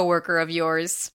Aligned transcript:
coworker 0.00 0.38
of 0.38 0.50
yours. 0.50 1.12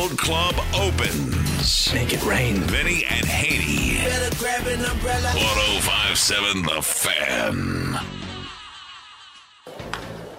Gold 0.00 0.16
Club 0.16 0.54
opens. 0.74 1.92
Make 1.92 2.14
it 2.14 2.24
rain. 2.24 2.54
Vinny 2.54 3.04
and 3.04 3.26
Haney. 3.26 3.98
1057 3.98 6.62
The 6.62 6.80
Fan. 6.80 7.98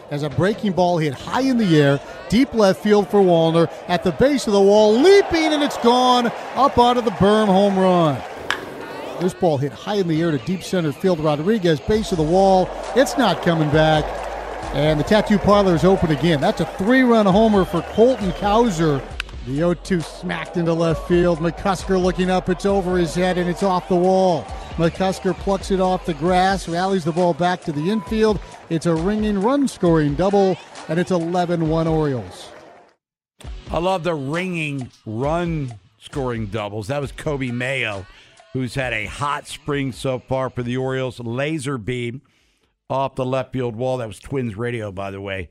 as 0.09 0.23
a 0.23 0.31
breaking 0.31 0.71
ball 0.71 0.97
hit 0.97 1.13
high 1.13 1.41
in 1.41 1.59
the 1.59 1.79
air, 1.79 2.00
deep 2.27 2.55
left 2.55 2.81
field 2.81 3.07
for 3.07 3.21
Wallner, 3.21 3.71
at 3.88 4.03
the 4.03 4.13
base 4.13 4.47
of 4.47 4.53
the 4.53 4.59
wall, 4.59 4.97
leaping, 4.97 5.53
and 5.53 5.61
it's 5.61 5.77
gone 5.77 6.31
up 6.55 6.79
out 6.79 6.97
of 6.97 7.05
the 7.05 7.11
berm 7.11 7.45
home 7.45 7.77
run. 7.77 8.19
This 9.19 9.35
ball 9.35 9.59
hit 9.59 9.71
high 9.71 9.97
in 9.97 10.07
the 10.07 10.23
air 10.23 10.31
to 10.31 10.39
deep 10.39 10.63
center 10.63 10.91
field. 10.91 11.19
Rodriguez, 11.19 11.79
base 11.79 12.11
of 12.11 12.17
the 12.17 12.23
wall. 12.23 12.67
It's 12.95 13.16
not 13.16 13.44
coming 13.44 13.69
back. 13.69 14.05
And 14.73 15.00
the 15.00 15.03
tattoo 15.03 15.38
parlor 15.38 15.75
is 15.75 15.83
open 15.83 16.09
again. 16.09 16.41
That's 16.41 16.61
a 16.61 16.66
three 16.66 17.03
run 17.03 17.27
homer 17.27 17.63
for 17.63 17.83
Colton 17.94 18.31
Cowser. 18.31 19.03
The 19.46 19.56
0 19.56 19.74
2 19.74 20.02
smacked 20.02 20.57
into 20.57 20.72
left 20.72 21.07
field. 21.07 21.40
McCusker 21.40 22.02
looking 22.02 22.29
up. 22.29 22.47
It's 22.47 22.66
over 22.66 22.97
his 22.97 23.16
head 23.16 23.40
and 23.40 23.50
it's 23.50 23.63
off 23.63 23.90
the 23.90 23.96
wall. 23.96 24.44
McCusker 24.75 25.34
plucks 25.34 25.72
it 25.72 25.81
off 25.81 26.06
the 26.06 26.13
grass, 26.13 26.68
rallies 26.69 27.03
the 27.03 27.12
ball 27.12 27.34
back 27.34 27.62
to 27.63 27.72
the 27.72 27.90
infield. 27.90 28.40
It's 28.69 28.85
a 28.85 28.94
ringing 28.94 29.41
run 29.41 29.68
scoring 29.68 30.16
double, 30.16 30.57
and 30.88 31.00
it's 31.00 31.12
11 31.12 31.68
1 31.68 31.88
Orioles. 31.88 32.50
I 33.72 33.80
love 33.80 34.03
the 34.03 34.13
ringing 34.13 34.91
run 35.06 35.74
scoring 35.97 36.46
doubles. 36.47 36.88
That 36.88 37.01
was 37.01 37.12
Coby 37.12 37.51
Mayo, 37.51 38.06
who's 38.53 38.75
had 38.75 38.94
a 38.94 39.06
hot 39.06 39.47
spring 39.47 39.91
so 39.91 40.19
far 40.19 40.50
for 40.50 40.62
the 40.62 40.78
Orioles. 40.78 41.19
Laser 41.19 41.78
beam 41.80 42.22
off 42.91 43.16
the 43.16 43.25
left 43.25 43.53
field 43.53 43.75
wall. 43.75 43.97
That 43.97 44.07
was 44.07 44.19
Twins 44.19 44.56
radio, 44.56 44.91
by 44.91 45.09
the 45.09 45.22
way, 45.22 45.50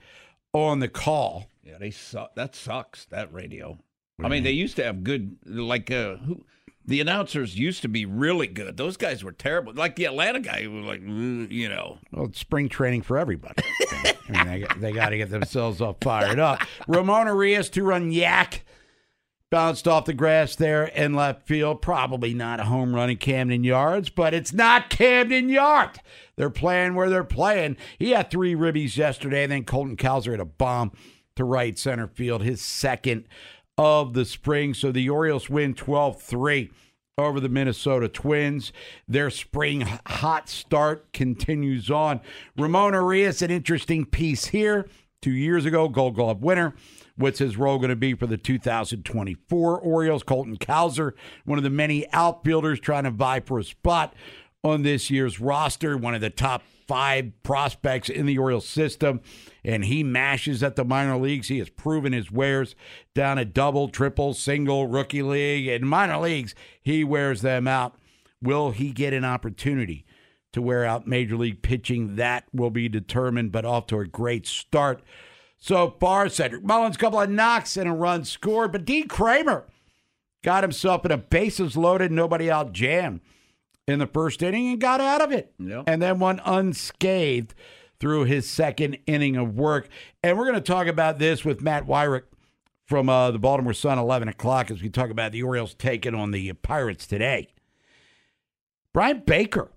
on 0.53 0.79
the 0.79 0.89
call. 0.89 1.50
Yeah, 1.63 1.79
they 1.79 1.91
suck. 1.91 2.35
That 2.35 2.55
sucks. 2.55 3.05
That 3.07 3.33
radio. 3.33 3.79
I 4.23 4.29
mean, 4.29 4.43
they 4.43 4.51
used 4.51 4.77
to 4.77 4.85
have 4.85 5.03
good, 5.03 5.37
like 5.47 5.91
uh, 5.91 6.17
who, 6.17 6.45
the 6.85 7.01
announcers 7.01 7.59
used 7.59 7.83
to 7.83 7.89
be 7.89 8.05
really 8.05 8.47
good. 8.47 8.77
Those 8.77 8.97
guys 8.97 9.25
were 9.25 9.33
terrible. 9.33 9.73
Like 9.73 9.97
the 9.97 10.05
Atlanta 10.05 10.41
guy, 10.41 10.63
who 10.63 10.73
was 10.73 10.85
like, 10.85 11.01
mm, 11.03 11.51
you 11.51 11.69
know, 11.69 11.99
Well, 12.13 12.27
it's 12.27 12.39
spring 12.39 12.69
training 12.69 13.03
for 13.03 13.17
everybody. 13.17 13.63
I 13.93 14.15
mean, 14.29 14.47
they, 14.47 14.67
they 14.79 14.93
got 14.93 15.11
to 15.11 15.17
get 15.17 15.31
themselves 15.31 15.81
all 15.81 15.97
fired 16.01 16.39
up. 16.39 16.61
Ramon 16.87 17.29
Urias 17.29 17.71
to 17.71 17.83
run 17.83 18.13
yak. 18.13 18.65
Bounced 19.51 19.89
off 19.89 20.05
the 20.05 20.15
grass 20.15 20.55
there 20.55 20.85
in 20.85 21.15
left 21.15 21.45
field. 21.49 21.83
Probably 21.83 22.35
not 22.35 22.61
a 22.61 22.65
home 22.65 22.95
run 22.95 23.11
in 23.11 23.17
Camden 23.17 23.65
Yards, 23.65 24.09
but 24.09 24.33
it's 24.33 24.53
not 24.53 24.91
Camden 24.91 25.49
Yard. 25.49 25.99
They're 26.37 26.51
playing 26.51 26.95
where 26.95 27.11
they're 27.11 27.25
playing. 27.25 27.77
He 27.99 28.11
had 28.11 28.31
three 28.31 28.55
ribbies 28.55 28.97
yesterday, 28.97 29.43
and 29.43 29.51
then 29.51 29.65
Colton 29.65 29.97
Cowser 29.97 30.31
had 30.31 30.39
a 30.39 30.45
bomb 30.45 30.93
to 31.41 31.45
right 31.45 31.79
center 31.79 32.07
field, 32.07 32.43
his 32.43 32.61
second 32.61 33.25
of 33.79 34.13
the 34.13 34.27
spring. 34.27 34.75
So 34.75 34.93
the 34.93 35.09
Orioles 35.09 35.49
win 35.49 35.75
12 35.75 36.21
3 36.21 36.71
over 37.17 37.41
the 37.41 37.49
Minnesota 37.49 38.09
Twins. 38.09 38.73
Their 39.09 39.31
spring 39.31 39.81
hot 40.07 40.49
start 40.49 41.13
continues 41.13 41.91
on. 41.91 42.21
Ramon 42.57 42.93
Urias, 42.93 43.43
an 43.43 43.51
interesting 43.51 44.05
piece 44.05 44.47
here. 44.47 44.87
Two 45.23 45.33
years 45.33 45.65
ago, 45.65 45.89
Gold 45.89 46.15
Glove 46.15 46.43
winner. 46.43 46.75
What's 47.17 47.39
his 47.39 47.57
role 47.57 47.79
going 47.79 47.91
to 47.91 47.97
be 47.97 48.15
for 48.15 48.27
the 48.27 48.39
2024 48.39 49.79
Orioles? 49.81 50.23
Colton 50.23 50.57
Cowser, 50.57 51.13
one 51.45 51.59
of 51.59 51.65
the 51.65 51.71
many 51.71 52.11
outfielders 52.13 52.81
trying 52.81 53.05
to 53.05 53.11
vie 53.11 53.41
for 53.41 53.59
a 53.59 53.65
spot 53.65 54.15
on 54.63 54.83
this 54.83 55.11
year's 55.11 55.41
roster, 55.41 55.97
one 55.97 56.15
of 56.15 56.21
the 56.21 56.31
top 56.31 56.63
five 56.91 57.31
prospects 57.45 58.09
in 58.09 58.27
the 58.27 58.37
Orioles 58.37 58.67
system, 58.67 59.21
and 59.63 59.85
he 59.85 60.03
mashes 60.03 60.61
at 60.61 60.75
the 60.75 60.85
minor 60.85 61.17
leagues. 61.17 61.47
He 61.47 61.61
has 61.61 61.71
proven 61.71 62.13
his 62.13 62.33
wares 62.33 62.75
down 63.15 63.39
at 63.39 63.55
double, 63.55 63.89
triple, 63.89 64.35
single, 64.35 64.89
rookie 64.89 65.23
league, 65.23 65.69
and 65.69 65.89
minor 65.89 66.19
leagues. 66.19 66.53
He 66.83 67.05
wears 67.05 67.43
them 67.43 67.69
out. 67.69 67.95
Will 68.43 68.73
he 68.73 68.91
get 68.91 69.13
an 69.13 69.25
opportunity 69.25 70.05
to 70.53 70.61
wear 70.61 70.85
out 70.85 71.07
major 71.07 71.37
league 71.37 71.63
pitching? 71.63 72.17
That 72.17 72.47
will 72.53 72.71
be 72.71 72.89
determined, 72.89 73.53
but 73.53 73.65
off 73.65 73.87
to 73.87 74.01
a 74.01 74.07
great 74.07 74.45
start 74.45 75.01
so 75.59 75.95
far. 76.01 76.29
Cedric 76.29 76.65
Mullins, 76.65 76.97
couple 76.97 77.21
of 77.21 77.31
knocks 77.31 77.77
and 77.77 77.89
a 77.89 77.93
run 77.93 78.25
scored, 78.25 78.73
but 78.73 78.85
Dean 78.85 79.07
Kremer 79.07 79.67
got 80.43 80.65
himself 80.65 81.05
in 81.05 81.13
a 81.13 81.19
bases 81.19 81.77
loaded, 81.77 82.11
nobody 82.11 82.51
out 82.51 82.73
jam 82.73 83.21
in 83.87 83.99
the 83.99 84.07
first 84.07 84.43
inning 84.43 84.69
and 84.69 84.81
got 84.81 85.01
out 85.01 85.21
of 85.21 85.33
it. 85.33 85.53
Yep. 85.59 85.85
And 85.87 86.01
then 86.01 86.19
went 86.19 86.41
unscathed 86.45 87.55
through 87.99 88.25
his 88.25 88.49
second 88.49 88.99
inning 89.07 89.37
of 89.37 89.57
work. 89.57 89.89
And 90.23 90.39
we're 90.39 90.45
going 90.45 90.55
to 90.55 90.61
talk 90.61 90.87
about 90.87 91.19
this 91.19 91.45
with 91.45 91.61
Matt 91.61 91.87
Wyrick 91.87 92.23
from 92.87 93.09
uh, 93.09 93.31
the 93.31 93.39
Baltimore 93.39 93.75
Sun, 93.75 93.99
11 93.99 94.29
o'clock, 94.29 94.71
as 94.71 94.83
we 94.83 94.89
talk 94.89 95.11
about 95.11 95.33
the 95.33 95.43
Orioles 95.43 95.75
taking 95.75 96.15
on 96.15 96.31
the 96.31 96.53
Pirates 96.55 97.07
today. 97.07 97.49
Bryan 98.93 99.23
Baker 99.25 99.71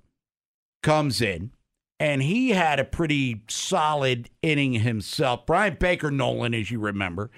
comes 0.82 1.22
in, 1.22 1.52
and 2.00 2.24
he 2.24 2.50
had 2.50 2.80
a 2.80 2.84
pretty 2.84 3.44
solid 3.48 4.30
inning 4.42 4.74
himself. 4.74 5.46
Bryan 5.46 5.78
Baker 5.80 6.10
Nolan, 6.10 6.56
as 6.56 6.72
you 6.72 6.80
remember, 6.80 7.30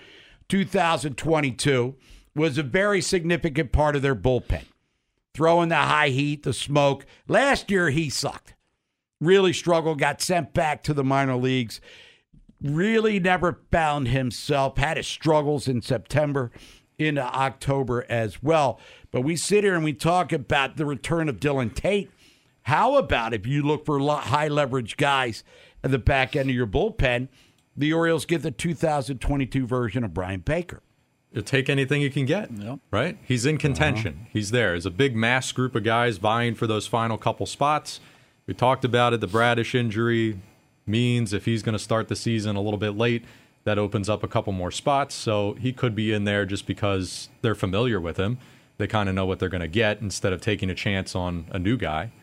2022 0.48 1.96
was 2.36 2.58
a 2.58 2.64
very 2.64 3.02
significant 3.02 3.72
part 3.72 3.96
of 3.96 4.02
their 4.02 4.16
bullpen 4.16 4.64
throwing 5.36 5.70
the 5.70 5.76
high 5.76 6.10
heat, 6.10 6.44
the 6.44 6.54
smoke. 6.54 7.06
Last 7.28 7.70
year, 7.70 7.90
he 7.90 8.10
sucked. 8.10 8.56
really 9.22 9.54
struggled, 9.54 10.00
got 10.00 10.22
sent 10.22 10.54
back 10.54 10.82
to 10.84 10.94
the 10.94 11.04
minor 11.04 11.36
leagues. 11.36 11.80
Really 12.62 13.20
never 13.20 13.60
found 13.72 14.08
himself, 14.08 14.78
had 14.78 14.98
his 14.98 15.08
struggles 15.08 15.68
in 15.68 15.82
September 15.82 16.52
into 16.98 17.22
October 17.22 18.06
as 18.10 18.42
well. 18.42 18.80
But 19.12 19.22
we 19.22 19.36
sit 19.36 19.64
here 19.64 19.76
and 19.76 19.84
we 19.84 19.94
talk 19.94 20.32
about 20.32 20.78
the 20.78 20.86
return 20.86 21.30
of 21.30 21.40
Dylan 21.40 21.74
Tate. 21.76 22.10
How 22.64 22.96
about 22.96 23.34
if 23.34 23.46
you 23.46 23.62
look 23.62 23.86
for 23.86 24.00
high 24.00 24.48
leverage 24.48 24.98
guys 24.98 25.44
at 25.84 25.92
the 25.92 26.00
back 26.00 26.36
end 26.36 26.50
of 26.50 26.56
your 26.56 26.66
bullpen? 26.68 27.28
The 27.78 27.94
Orioles 27.94 28.26
get 28.26 28.42
the 28.42 28.52
2022 28.52 29.68
version 29.68 30.04
of 30.04 30.14
Bryan 30.14 30.40
Baker. 30.40 30.82
You 31.36 31.42
take 31.42 31.70
anything 31.70 32.02
you 32.02 32.10
can 32.10 32.26
get, 32.26 32.50
right? 32.92 33.18
He's 33.26 33.46
in 33.46 33.58
contention. 33.58 34.14
Uh-huh. 34.22 34.30
He's 34.32 34.52
there. 34.52 34.70
There's 34.72 34.86
a 34.86 34.92
big 34.92 35.18
mass 35.18 35.52
group 35.52 35.76
of 35.76 35.84
guys 35.84 36.18
vying 36.18 36.56
for 36.56 36.66
those 36.66 36.88
final 36.88 37.18
couple 37.18 37.46
spots. 37.46 38.00
We 38.48 38.54
talked 38.54 38.86
about 38.86 39.14
it. 39.14 39.20
The 39.20 39.28
Bradish 39.28 39.76
injury 39.76 40.40
means 40.88 41.34
if 41.34 41.44
he's 41.44 41.62
going 41.62 41.74
to 41.74 41.80
start 41.80 42.08
the 42.08 42.16
season 42.16 42.56
a 42.56 42.62
little 42.62 42.80
bit 42.80 42.92
late, 42.92 43.26
that 43.66 43.78
opens 43.78 44.08
up 44.08 44.24
a 44.24 44.30
couple 44.30 44.54
more 44.54 44.72
spots. 44.72 45.14
So 45.14 45.58
he 45.60 45.74
could 45.74 45.94
be 45.94 46.14
in 46.14 46.24
there 46.24 46.46
just 46.46 46.66
because 46.66 47.28
they're 47.42 47.54
familiar 47.54 48.00
with 48.00 48.16
him. 48.16 48.38
They 48.78 48.88
kind 48.88 49.10
of 49.10 49.16
know 49.16 49.26
what 49.26 49.40
they're 49.40 49.50
going 49.50 49.60
to 49.60 49.68
get 49.68 50.00
instead 50.00 50.32
of 50.32 50.40
taking 50.40 50.70
a 50.70 50.76
chance 50.76 51.18
on 51.18 51.48
a 51.52 51.60
new 51.60 51.76
guy. 51.76 52.14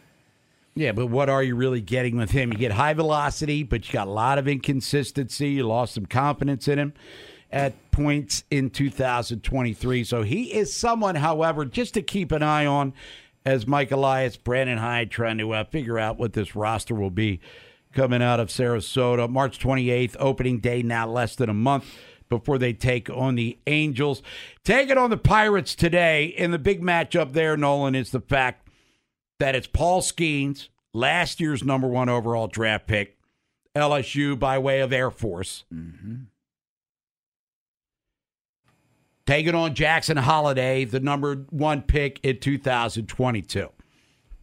Yeah, 0.74 0.92
but 0.92 1.08
what 1.08 1.28
are 1.28 1.42
you 1.42 1.54
really 1.54 1.82
getting 1.82 2.16
with 2.16 2.30
him? 2.30 2.50
You 2.50 2.58
get 2.58 2.72
high 2.72 2.94
velocity, 2.94 3.62
but 3.62 3.86
you 3.86 3.92
got 3.92 4.06
a 4.06 4.10
lot 4.10 4.38
of 4.38 4.48
inconsistency. 4.48 5.50
You 5.50 5.66
lost 5.66 5.92
some 5.92 6.06
confidence 6.06 6.66
in 6.66 6.78
him 6.78 6.94
at 7.52 7.74
points 7.90 8.44
in 8.50 8.70
2023. 8.70 10.04
So 10.04 10.22
he 10.22 10.52
is 10.54 10.74
someone, 10.74 11.16
however, 11.16 11.64
just 11.64 11.94
to 11.94 12.02
keep 12.02 12.32
an 12.32 12.42
eye 12.42 12.66
on 12.66 12.94
as 13.44 13.66
Mike 13.66 13.90
Elias, 13.90 14.36
Brandon 14.36 14.78
Hyde 14.78 15.10
trying 15.10 15.38
to 15.38 15.52
uh, 15.52 15.64
figure 15.64 15.98
out 15.98 16.18
what 16.18 16.32
this 16.32 16.56
roster 16.56 16.94
will 16.94 17.10
be 17.10 17.40
coming 17.92 18.22
out 18.22 18.40
of 18.40 18.48
Sarasota. 18.48 19.28
March 19.28 19.58
28th, 19.58 20.16
opening 20.18 20.60
day, 20.60 20.82
now 20.82 21.08
less 21.08 21.36
than 21.36 21.50
a 21.50 21.54
month 21.54 21.84
before 22.28 22.56
they 22.56 22.72
take 22.72 23.10
on 23.10 23.34
the 23.34 23.58
Angels. 23.66 24.22
Taking 24.64 24.96
on 24.96 25.10
the 25.10 25.18
Pirates 25.18 25.74
today 25.74 26.24
in 26.24 26.50
the 26.50 26.58
big 26.58 26.80
matchup 26.80 27.32
there, 27.32 27.56
Nolan, 27.56 27.94
is 27.94 28.10
the 28.10 28.20
fact 28.20 28.68
that 29.38 29.54
it's 29.54 29.66
Paul 29.66 30.00
Skenes, 30.00 30.68
last 30.94 31.40
year's 31.40 31.62
number 31.62 31.88
one 31.88 32.08
overall 32.08 32.46
draft 32.46 32.86
pick, 32.86 33.18
LSU 33.76 34.38
by 34.38 34.58
way 34.58 34.80
of 34.80 34.92
Air 34.92 35.10
Force. 35.10 35.64
Mm-hmm. 35.72 36.14
Taking 39.24 39.54
on 39.54 39.74
Jackson 39.74 40.16
Holliday, 40.16 40.84
the 40.84 40.98
number 40.98 41.46
one 41.50 41.82
pick 41.82 42.18
in 42.24 42.40
2022. 42.40 43.68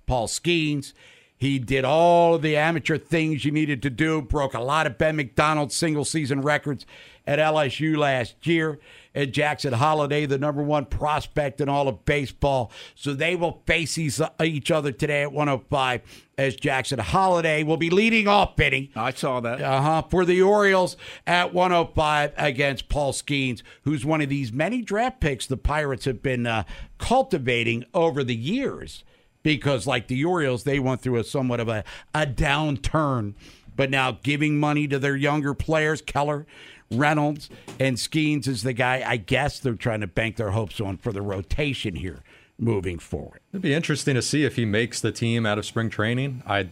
Paul 0.06 0.28
Skenes, 0.28 0.94
he 1.36 1.60
did 1.60 1.84
all 1.84 2.36
of 2.36 2.42
the 2.42 2.56
amateur 2.56 2.98
things 2.98 3.44
you 3.44 3.52
needed 3.52 3.82
to 3.82 3.90
do, 3.90 4.22
broke 4.22 4.54
a 4.54 4.62
lot 4.62 4.88
of 4.88 4.98
Ben 4.98 5.18
McDonald 5.18 5.72
single 5.72 6.06
season 6.06 6.42
records 6.42 6.86
at 7.28 7.40
LSU 7.40 7.98
last 7.98 8.48
year. 8.48 8.80
And 9.16 9.34
Jackson 9.34 9.74
Holliday, 9.74 10.26
the 10.26 10.38
number 10.38 10.62
one 10.62 10.86
prospect 10.86 11.60
in 11.62 11.68
all 11.68 11.88
of 11.88 12.06
baseball. 12.06 12.72
So 12.96 13.14
they 13.14 13.36
will 13.36 13.64
face 13.66 13.98
each 13.98 14.72
other 14.72 14.92
today 14.92 15.24
at 15.24 15.32
105 15.32 16.02
as 16.38 16.56
Jackson 16.56 17.00
Holliday 17.00 17.64
will 17.64 17.78
be 17.78 17.90
leading 17.90 18.28
off 18.28 18.56
bidding. 18.56 18.90
I 18.96 19.12
saw 19.12 19.40
that. 19.42 19.62
Uh 19.62 19.82
huh. 19.82 20.02
For 20.04 20.26
the 20.26 20.42
Orioles 20.42 20.96
at 21.28 21.54
105 21.54 22.34
against 22.38 22.88
Paul 22.88 23.12
Skenes, 23.12 23.62
who's 23.84 24.06
one 24.06 24.22
of 24.22 24.30
these 24.30 24.54
many 24.54 24.82
draft 24.82 25.20
picks 25.20 25.46
the 25.46 25.58
Pirates 25.58 26.06
have 26.06 26.22
been 26.22 26.48
uh, 26.48 26.64
cultivating 26.98 27.84
over 27.94 28.24
the 28.24 28.36
years 28.36 29.04
because, 29.44 29.88
like 29.88 30.08
the 30.08 30.24
Orioles, 30.24 30.64
they 30.64 30.80
went 30.80 31.02
through 31.02 31.18
a 31.18 31.24
somewhat 31.24 31.60
of 31.60 31.68
a, 31.68 31.84
a 32.14 32.26
downturn. 32.26 33.34
But 33.76 33.90
now 33.90 34.20
giving 34.24 34.60
money 34.60 34.88
to 34.90 35.00
their 35.00 35.16
younger 35.16 35.54
players, 35.54 36.02
Keller, 36.02 36.46
Reynolds, 36.92 37.50
and 37.80 37.98
Skenes 37.98 38.48
is 38.48 38.64
the 38.64 38.74
guy 38.74 39.04
I 39.06 39.18
guess 39.18 39.60
they're 39.60 39.74
trying 39.74 40.02
to 40.02 40.08
bank 40.08 40.38
their 40.38 40.52
hopes 40.52 40.82
on 40.82 40.98
for 40.98 41.12
the 41.12 41.22
rotation 41.22 41.96
here 41.96 42.24
moving 42.58 43.00
forward. 43.00 43.40
It'd 43.54 43.62
be 43.62 43.74
interesting 43.74 44.16
to 44.16 44.22
see 44.22 44.44
if 44.44 44.56
he 44.56 44.66
makes 44.66 45.00
the 45.00 45.12
team 45.12 45.46
out 45.46 45.58
of 45.58 45.66
spring 45.66 45.90
training. 45.90 46.44
I'd 46.46 46.72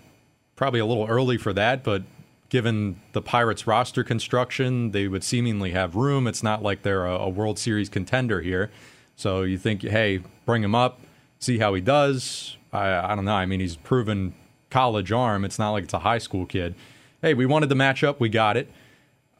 probably 0.55 0.79
a 0.79 0.85
little 0.85 1.07
early 1.07 1.37
for 1.37 1.53
that, 1.53 1.83
but 1.83 2.03
given 2.49 2.99
the 3.13 3.21
Pirates 3.21 3.67
roster 3.67 4.03
construction, 4.03 4.91
they 4.91 5.07
would 5.07 5.23
seemingly 5.23 5.71
have 5.71 5.95
room. 5.95 6.27
It's 6.27 6.43
not 6.43 6.63
like 6.63 6.83
they're 6.83 7.05
a, 7.05 7.15
a 7.15 7.29
World 7.29 7.59
Series 7.59 7.89
contender 7.89 8.41
here. 8.41 8.71
So 9.15 9.43
you 9.43 9.57
think, 9.57 9.81
hey, 9.81 10.21
bring 10.45 10.63
him 10.63 10.75
up, 10.75 10.99
see 11.39 11.57
how 11.57 11.73
he 11.73 11.81
does. 11.81 12.57
I, 12.71 13.11
I 13.11 13.15
don't 13.15 13.25
know. 13.25 13.33
I 13.33 13.45
mean, 13.45 13.59
he's 13.59 13.75
proven 13.75 14.33
college 14.69 15.11
arm. 15.11 15.45
It's 15.45 15.59
not 15.59 15.71
like 15.71 15.85
it's 15.85 15.93
a 15.93 15.99
high 15.99 16.17
school 16.17 16.45
kid. 16.45 16.75
Hey, 17.21 17.33
we 17.33 17.45
wanted 17.45 17.69
the 17.69 17.75
matchup. 17.75 18.19
We 18.19 18.29
got 18.29 18.57
it. 18.57 18.69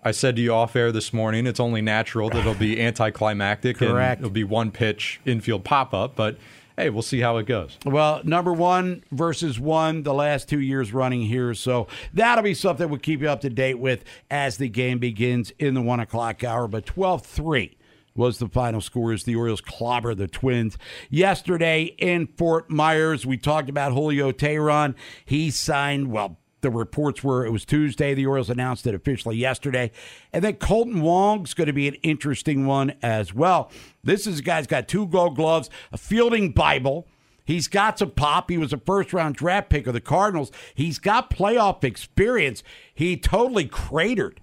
I 0.07 0.11
said 0.11 0.37
to 0.37 0.41
you 0.41 0.53
off 0.53 0.73
air 0.77 0.93
this 0.93 1.11
morning, 1.11 1.45
it's 1.45 1.59
only 1.59 1.81
natural 1.81 2.29
that 2.29 2.37
it'll 2.37 2.53
be 2.53 2.81
anticlimactic 2.85 3.77
Correct. 3.77 4.19
and 4.19 4.25
it'll 4.25 4.33
be 4.33 4.45
one 4.45 4.71
pitch 4.71 5.19
infield 5.25 5.65
pop 5.65 5.93
up, 5.93 6.15
but 6.15 6.37
hey, 6.77 6.89
we'll 6.89 7.01
see 7.01 7.19
how 7.19 7.35
it 7.37 7.45
goes. 7.45 7.77
Well, 7.85 8.21
number 8.23 8.53
one 8.53 9.03
versus 9.11 9.59
one 9.59 10.03
the 10.03 10.13
last 10.13 10.47
two 10.47 10.61
years 10.61 10.93
running 10.93 11.23
here. 11.23 11.53
So 11.53 11.87
that'll 12.13 12.43
be 12.43 12.53
something 12.53 12.87
we'll 12.87 12.99
keep 12.99 13.19
you 13.19 13.29
up 13.29 13.41
to 13.41 13.49
date 13.49 13.79
with 13.79 14.05
as 14.31 14.55
the 14.55 14.69
game 14.69 14.97
begins 14.97 15.51
in 15.59 15.73
the 15.73 15.81
one 15.81 15.99
o'clock 15.99 16.41
hour. 16.41 16.69
But 16.69 16.85
12 16.85 17.25
3 17.25 17.77
was 18.15 18.37
the 18.39 18.47
final 18.47 18.79
score 18.79 19.11
as 19.11 19.25
the 19.25 19.35
Orioles 19.35 19.59
clobber 19.59 20.15
the 20.15 20.27
Twins. 20.27 20.77
Yesterday 21.09 21.95
in 21.97 22.27
Fort 22.27 22.69
Myers, 22.69 23.25
we 23.25 23.35
talked 23.35 23.69
about 23.69 23.91
Julio 23.91 24.31
Teheran. 24.31 24.95
He 25.25 25.51
signed, 25.51 26.11
well, 26.11 26.37
the 26.67 26.77
reports 26.77 27.23
were 27.23 27.45
it 27.45 27.51
was 27.51 27.65
Tuesday. 27.65 28.13
The 28.13 28.25
Orioles 28.25 28.49
announced 28.49 28.85
it 28.87 28.93
officially 28.93 29.37
yesterday. 29.37 29.91
And 30.33 30.43
then 30.43 30.55
Kolten 30.55 31.01
Wong's 31.01 31.53
going 31.53 31.67
to 31.67 31.73
be 31.73 31.87
an 31.87 31.95
interesting 31.95 32.65
one 32.65 32.93
as 33.01 33.33
well. 33.33 33.71
This 34.03 34.27
is 34.27 34.39
a 34.39 34.43
guy's 34.43 34.67
got 34.67 34.87
two 34.87 35.07
gold 35.07 35.35
gloves, 35.35 35.69
a 35.91 35.97
fielding 35.97 36.51
Bible. 36.51 37.07
He's 37.45 37.69
got 37.69 37.97
some 37.99 38.11
pop. 38.11 38.49
He 38.49 38.57
was 38.57 38.73
a 38.73 38.77
first 38.77 39.13
round 39.13 39.35
draft 39.35 39.69
pick 39.69 39.87
of 39.87 39.93
the 39.93 40.01
Cardinals. 40.01 40.51
He's 40.75 40.99
got 40.99 41.29
playoff 41.29 41.85
experience. 41.85 42.61
He 42.93 43.15
totally 43.15 43.65
cratered 43.65 44.41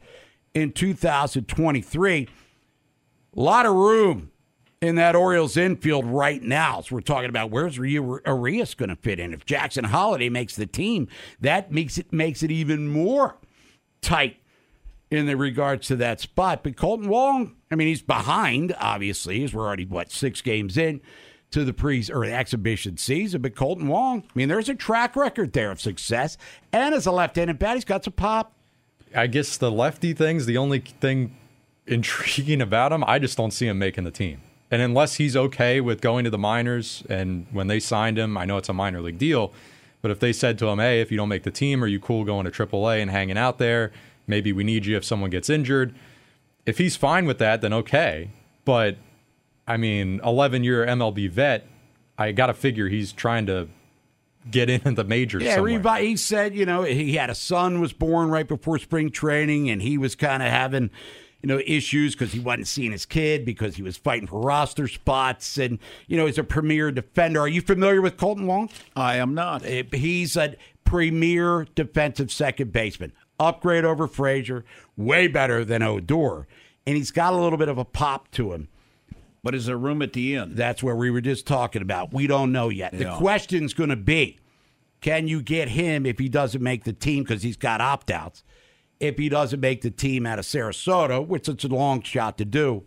in 0.55 0.73
2023. 0.73 2.29
A 3.37 3.41
lot 3.41 3.67
of 3.67 3.75
room 3.75 4.31
in 4.85 4.97
that 4.97 5.17
Orioles 5.17 5.57
infield 5.57 6.05
right 6.05 6.43
now. 6.43 6.81
So 6.83 6.97
we're 6.97 7.01
talking 7.01 7.31
about 7.31 7.51
where's 7.51 7.77
Urias 7.79 8.75
going 8.75 8.91
to 8.91 8.97
fit 8.97 9.19
in. 9.19 9.33
If 9.33 9.45
Jackson 9.45 9.85
Holliday 9.85 10.29
makes 10.29 10.57
the 10.57 10.67
team, 10.67 11.09
that 11.41 11.73
makes 11.73 11.99
it 11.99 12.13
makes 12.13 12.43
it 12.43 12.51
even 12.51 12.89
more 12.89 13.37
tight 14.03 14.37
in 15.11 15.27
the 15.27 15.37
regards 15.37 15.87
to 15.89 15.97
that 15.97 16.21
spot. 16.21 16.63
But 16.63 16.77
Kolten 16.77 17.07
Wong, 17.07 17.57
I 17.71 17.75
mean, 17.75 17.89
he's 17.89 18.03
behind, 18.03 18.75
obviously, 18.79 19.43
as 19.45 19.55
we're 19.55 19.67
already 19.67 19.87
what 19.87 20.11
six 20.13 20.41
games 20.41 20.77
in 20.77 21.01
to 21.51 21.65
the 21.65 21.73
pre 21.73 22.05
or 22.13 22.27
the 22.27 22.35
exhibition 22.35 22.97
season. 22.97 23.41
But 23.41 23.55
Kolten 23.55 23.87
Wong, 23.87 24.23
I 24.23 24.33
mean, 24.35 24.49
there's 24.49 24.69
a 24.69 24.75
track 24.75 25.17
record 25.17 25.53
there 25.53 25.71
of 25.71 25.81
success, 25.81 26.37
and 26.73 26.95
as 26.95 27.07
a 27.07 27.13
left-handed 27.13 27.59
bat, 27.59 27.77
he's 27.77 27.85
got 27.85 28.05
some 28.05 28.13
pop. 28.13 28.53
I 29.15 29.29
guess 29.29 29.57
the 29.57 29.71
lefty 29.71 30.13
thing's 30.13 30.47
the 30.47 30.59
only 30.59 30.81
thing 30.81 31.37
intriguing 31.87 32.61
about 32.61 32.93
him. 32.93 33.05
I 33.07 33.19
just 33.19 33.37
don't 33.37 33.53
see 33.53 33.67
him 33.67 33.79
making 33.79 34.05
the 34.05 34.11
team. 34.11 34.41
And 34.75 34.83
unless 34.83 35.15
he's 35.15 35.37
okay 35.37 35.81
with 35.81 36.01
going 36.01 36.25
to 36.25 36.31
the 36.31 36.39
minors, 36.39 37.05
and 37.09 37.47
when 37.53 37.69
they 37.69 37.79
signed 37.79 38.19
him, 38.19 38.37
I 38.37 38.45
know 38.45 38.57
it's 38.57 38.69
a 38.69 38.73
minor 38.73 39.01
league 39.01 39.19
deal, 39.19 39.53
but 40.03 40.11
if 40.11 40.19
they 40.19 40.33
said 40.33 40.59
to 40.59 40.67
him, 40.67 40.81
"Hey, 40.81 41.01
if 41.01 41.13
you 41.13 41.17
don't 41.17 41.29
make 41.29 41.45
the 41.45 41.53
team, 41.53 41.85
are 41.85 41.87
you 41.87 42.01
cool 42.01 42.25
going 42.25 42.45
to 42.45 42.51
AAA 42.51 43.01
and 43.01 43.09
hanging 43.09 43.39
out 43.39 43.59
there? 43.59 43.93
Maybe 44.27 44.53
we 44.53 44.65
need 44.65 44.85
you 44.85 44.97
if 44.97 45.05
someone 45.05 45.31
gets 45.31 45.49
injured." 45.49 45.95
If 46.67 46.79
he's 46.79 46.97
fine 46.97 47.25
with 47.25 47.39
that, 47.39 47.61
then 47.61 47.73
okay. 47.73 48.31
But 48.65 48.97
I 49.65 49.77
mean, 49.77 50.21
11 50.25 50.65
year 50.65 50.85
MLB 50.85 51.31
vet, 51.31 51.69
I 52.19 52.33
got 52.33 52.49
to 52.49 52.55
figure 52.55 52.89
he's 52.89 53.13
trying 53.13 53.47
to 53.47 53.69
get 54.51 54.69
in 54.69 54.97
the 54.97 55.05
majors. 55.05 55.45
Yeah, 55.45 55.55
somewhere. 55.55 55.99
he 55.99 56.17
said, 56.17 56.57
you 56.57 56.67
know, 56.67 56.83
he 56.83 57.15
had 57.15 57.31
a 57.31 57.35
son 57.37 57.81
was 57.81 57.93
born 57.93 58.29
right 58.29 58.49
before 58.49 58.81
spring 58.81 59.13
training, 59.13 59.71
and 59.71 59.81
he 59.81 59.99
was 59.99 60.17
kind 60.17 60.43
of 60.43 60.51
having 60.51 60.91
you 61.45 61.49
know, 61.49 61.61
issues 61.67 62.15
because 62.15 62.33
he 62.33 62.41
wasn't 62.41 62.67
seeing 62.67 62.91
his 62.91 63.05
kid 63.05 63.45
because 63.45 63.77
he 63.77 63.83
was 63.83 63.99
fighting 63.99 64.27
for 64.27 64.41
roster 64.41 64.89
spots. 64.89 65.59
And, 65.59 65.79
you 66.07 66.17
know, 66.17 66.25
he's 66.25 66.39
a 66.39 66.43
premier 66.43 66.91
defender. 66.91 67.41
Are 67.41 67.49
you 67.49 67.61
familiar 67.61 68.01
with 68.01 68.17
Kolten 68.17 68.47
Wong? 68.47 68.71
I 68.97 69.17
am 69.17 69.35
not. 69.35 69.63
Eh, 69.63 69.83
he's 69.93 70.39
a 70.39 70.57
premier 70.85 71.67
defensive 71.75 72.33
second 72.33 72.73
baseman. 72.73 73.13
Upgrade 73.39 73.85
over 73.85 74.07
Frazier, 74.07 74.65
way 74.97 75.27
better 75.27 75.67
than 75.67 75.83
Odor. 75.83 76.47
And 76.87 76.97
he's 76.97 77.11
got 77.11 77.35
a 77.35 77.37
little 77.37 77.59
bit 77.59 77.69
of 77.69 77.77
a 77.77 77.85
pop 77.85 78.31
to 78.31 78.55
him. 78.55 78.69
But 79.43 79.55
is 79.55 79.67
there 79.67 79.77
room 79.77 80.01
at 80.01 80.15
the 80.15 80.37
end? 80.37 80.57
That's 80.57 80.83
where 80.83 80.97
we 80.97 81.11
were 81.11 81.21
just 81.21 81.47
talking 81.47 81.83
about. 81.83 82.11
We 82.11 82.27
don't 82.27 82.53
know 82.53 82.71
yet. 82.71 82.97
The 82.97 83.17
question's 83.17 83.75
going 83.75 83.91
to 83.91 83.97
be 83.97 84.39
can 85.03 85.29
you 85.29 85.43
get 85.43 85.69
him 85.69 86.07
if 86.07 86.19
he 86.19 86.31
doesn't 86.31 86.63
make 86.63 86.85
the 86.85 86.95
team 86.95 87.23
because 87.23 87.43
he's 87.43 87.59
got 87.59 87.83
opt 87.83 88.11
outs? 88.11 88.43
If 89.01 89.19
he 89.19 89.29
doesn't 89.29 89.61
make 89.61 89.83
the 89.83 89.91
team 89.91 90.27
out 90.27 90.39
of 90.39 90.45
Sarasota, 90.45 91.27
which 91.27 91.49
it's 91.49 91.65
a 91.65 91.69
long 91.69 92.01
shot 92.03 92.39
to 92.39 92.45
do, 92.45 92.85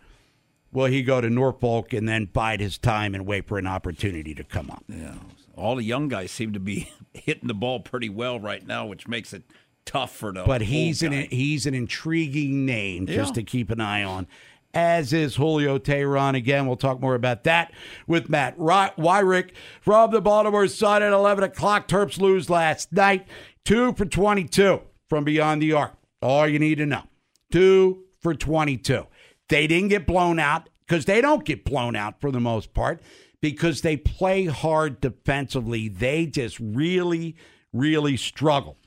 will 0.72 0.86
he 0.86 1.04
go 1.04 1.22
to 1.22 1.30
Norfolk 1.30 1.94
and 1.94 2.08
then 2.08 2.26
bide 2.26 2.60
his 2.60 2.78
time 2.78 3.14
and 3.14 3.26
wait 3.26 3.48
for 3.48 3.58
an 3.58 3.68
opportunity 3.68 4.34
to 4.34 4.44
come 4.44 4.70
up? 4.70 4.84
Yeah. 4.88 5.16
All 5.56 5.76
the 5.76 5.84
young 5.84 6.08
guys 6.08 6.32
seem 6.32 6.54
to 6.54 6.60
be 6.60 6.92
hitting 7.14 7.48
the 7.48 7.54
ball 7.54 7.80
pretty 7.80 8.10
well 8.10 8.40
right 8.40 8.66
now, 8.66 8.86
which 8.86 9.08
makes 9.08 9.34
it 9.34 9.44
tough 9.86 10.16
for 10.16 10.32
the. 10.32 10.44
But 10.44 10.62
he's 10.62 11.04
old 11.04 11.14
an 11.14 11.22
guy. 11.22 11.28
he's 11.36 11.66
an 11.66 11.74
intriguing 11.74 12.66
name 12.66 13.08
just 13.08 13.36
to 13.36 13.44
keep 13.44 13.70
an 13.70 13.82
eye 13.82 14.04
on. 14.04 14.28
As 14.74 15.14
is 15.14 15.36
Julio 15.38 15.80
Teheran. 15.80 16.36
Again, 16.36 16.68
we'll 16.68 16.76
talk 16.76 17.00
more 17.02 17.16
about 17.16 17.46
that 17.46 17.72
with 18.06 18.30
Matt 18.30 18.60
Wyrick 18.60 19.52
from 19.82 20.12
the 20.12 20.22
Baltimore 20.22 20.68
Sun 20.68 21.02
at 21.02 21.14
11 21.14 21.44
o'clock. 21.46 21.88
Terps 21.88 22.20
lose 22.20 22.50
last 22.50 22.92
night. 22.94 23.26
Two 23.66 23.94
for 23.94 24.06
22 24.06 24.82
from 25.10 25.24
beyond 25.24 25.62
the 25.62 25.74
arc. 25.74 25.94
All 26.22 26.48
you 26.48 26.60
need 26.60 26.78
to 26.80 26.86
know. 26.86 27.04
Two 27.52 28.04
for 28.22 28.34
22. 28.34 29.06
They 29.50 29.68
didn't 29.68 29.90
get 29.90 30.08
blown 30.08 30.40
out 30.40 30.70
because 30.86 31.06
they 31.06 31.22
don't 31.22 31.46
get 31.46 31.64
blown 31.64 31.96
out 31.96 32.20
for 32.20 32.32
the 32.32 32.40
most 32.40 32.74
part 32.74 33.02
because 33.42 33.82
they 33.82 33.98
play 33.98 34.46
hard 34.46 35.00
defensively. 35.02 35.88
They 35.88 36.26
just 36.26 36.60
really, 36.60 37.36
really 37.72 38.18
struggle 38.18 38.78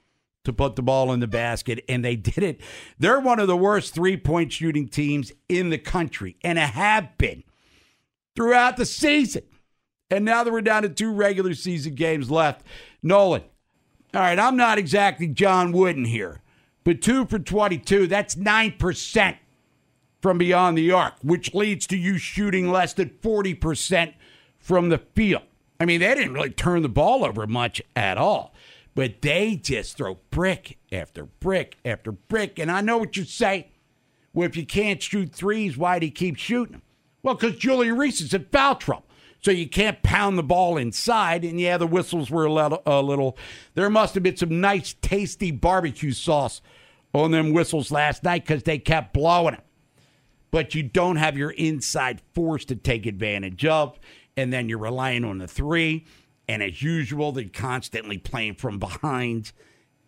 to 0.44 0.52
put 0.52 0.76
the 0.76 0.82
ball 0.82 1.12
in 1.12 1.20
the 1.20 1.26
basket, 1.26 1.84
and 1.88 2.04
they 2.04 2.16
did 2.16 2.42
it. 2.42 2.60
They're 2.98 3.20
one 3.20 3.38
of 3.38 3.46
the 3.46 3.56
worst 3.56 3.94
three 3.94 4.16
point 4.16 4.52
shooting 4.52 4.88
teams 4.88 5.32
in 5.48 5.70
the 5.70 5.78
country, 5.78 6.36
and 6.42 6.58
have 6.58 7.16
been 7.18 7.44
throughout 8.34 8.76
the 8.76 8.86
season. 8.86 9.42
And 10.10 10.24
now 10.24 10.42
that 10.42 10.52
we're 10.52 10.60
down 10.60 10.82
to 10.82 10.88
two 10.88 11.12
regular 11.12 11.54
season 11.54 11.94
games 11.94 12.30
left, 12.30 12.62
Nolan. 13.02 13.42
All 14.12 14.20
right, 14.20 14.38
I'm 14.38 14.56
not 14.56 14.78
exactly 14.78 15.28
John 15.28 15.70
Wooden 15.70 16.04
here, 16.04 16.40
but 16.82 17.00
two 17.00 17.26
for 17.26 17.38
22, 17.38 18.08
that's 18.08 18.34
9% 18.34 19.36
from 20.20 20.36
beyond 20.36 20.76
the 20.76 20.90
arc, 20.90 21.14
which 21.22 21.54
leads 21.54 21.86
to 21.86 21.96
you 21.96 22.18
shooting 22.18 22.70
less 22.72 22.92
than 22.92 23.10
40% 23.22 24.14
from 24.58 24.88
the 24.88 24.98
field. 24.98 25.42
I 25.78 25.84
mean, 25.84 26.00
they 26.00 26.12
didn't 26.14 26.34
really 26.34 26.50
turn 26.50 26.82
the 26.82 26.88
ball 26.88 27.24
over 27.24 27.46
much 27.46 27.80
at 27.94 28.18
all, 28.18 28.52
but 28.96 29.22
they 29.22 29.54
just 29.54 29.96
throw 29.96 30.18
brick 30.30 30.78
after 30.90 31.24
brick 31.24 31.78
after 31.84 32.10
brick. 32.10 32.58
And 32.58 32.70
I 32.70 32.80
know 32.80 32.98
what 32.98 33.16
you 33.16 33.24
say. 33.24 33.68
Well, 34.32 34.48
if 34.48 34.56
you 34.56 34.66
can't 34.66 35.00
shoot 35.00 35.32
threes, 35.32 35.76
why 35.76 36.00
do 36.00 36.06
you 36.06 36.12
keep 36.12 36.36
shooting 36.36 36.72
them? 36.72 36.82
Well, 37.22 37.34
because 37.34 37.56
Julian 37.56 37.96
Reese 37.96 38.20
is 38.20 38.34
in 38.34 38.46
foul 38.50 38.74
trouble. 38.74 39.04
So 39.40 39.50
you 39.50 39.68
can't 39.68 40.02
pound 40.02 40.36
the 40.36 40.42
ball 40.42 40.76
inside. 40.76 41.44
And 41.44 41.58
yeah, 41.58 41.78
the 41.78 41.86
whistles 41.86 42.30
were 42.30 42.44
a 42.44 42.52
little, 42.52 42.82
a 42.84 43.00
little. 43.00 43.38
There 43.74 43.88
must 43.90 44.14
have 44.14 44.22
been 44.22 44.36
some 44.36 44.60
nice, 44.60 44.94
tasty 45.00 45.50
barbecue 45.50 46.12
sauce 46.12 46.60
on 47.14 47.30
them 47.30 47.52
whistles 47.52 47.90
last 47.90 48.22
night 48.22 48.44
because 48.46 48.62
they 48.62 48.78
kept 48.78 49.14
blowing 49.14 49.54
them 49.54 49.62
but 50.50 50.74
you 50.74 50.82
don't 50.82 51.16
have 51.16 51.36
your 51.36 51.50
inside 51.50 52.20
force 52.34 52.64
to 52.66 52.76
take 52.76 53.06
advantage 53.06 53.64
of. 53.64 53.98
And 54.36 54.52
then 54.52 54.68
you're 54.68 54.78
relying 54.78 55.24
on 55.24 55.38
the 55.38 55.48
three. 55.48 56.06
And 56.48 56.62
as 56.62 56.82
usual, 56.82 57.32
they're 57.32 57.44
constantly 57.44 58.18
playing 58.18 58.54
from 58.54 58.78
behind. 58.78 59.52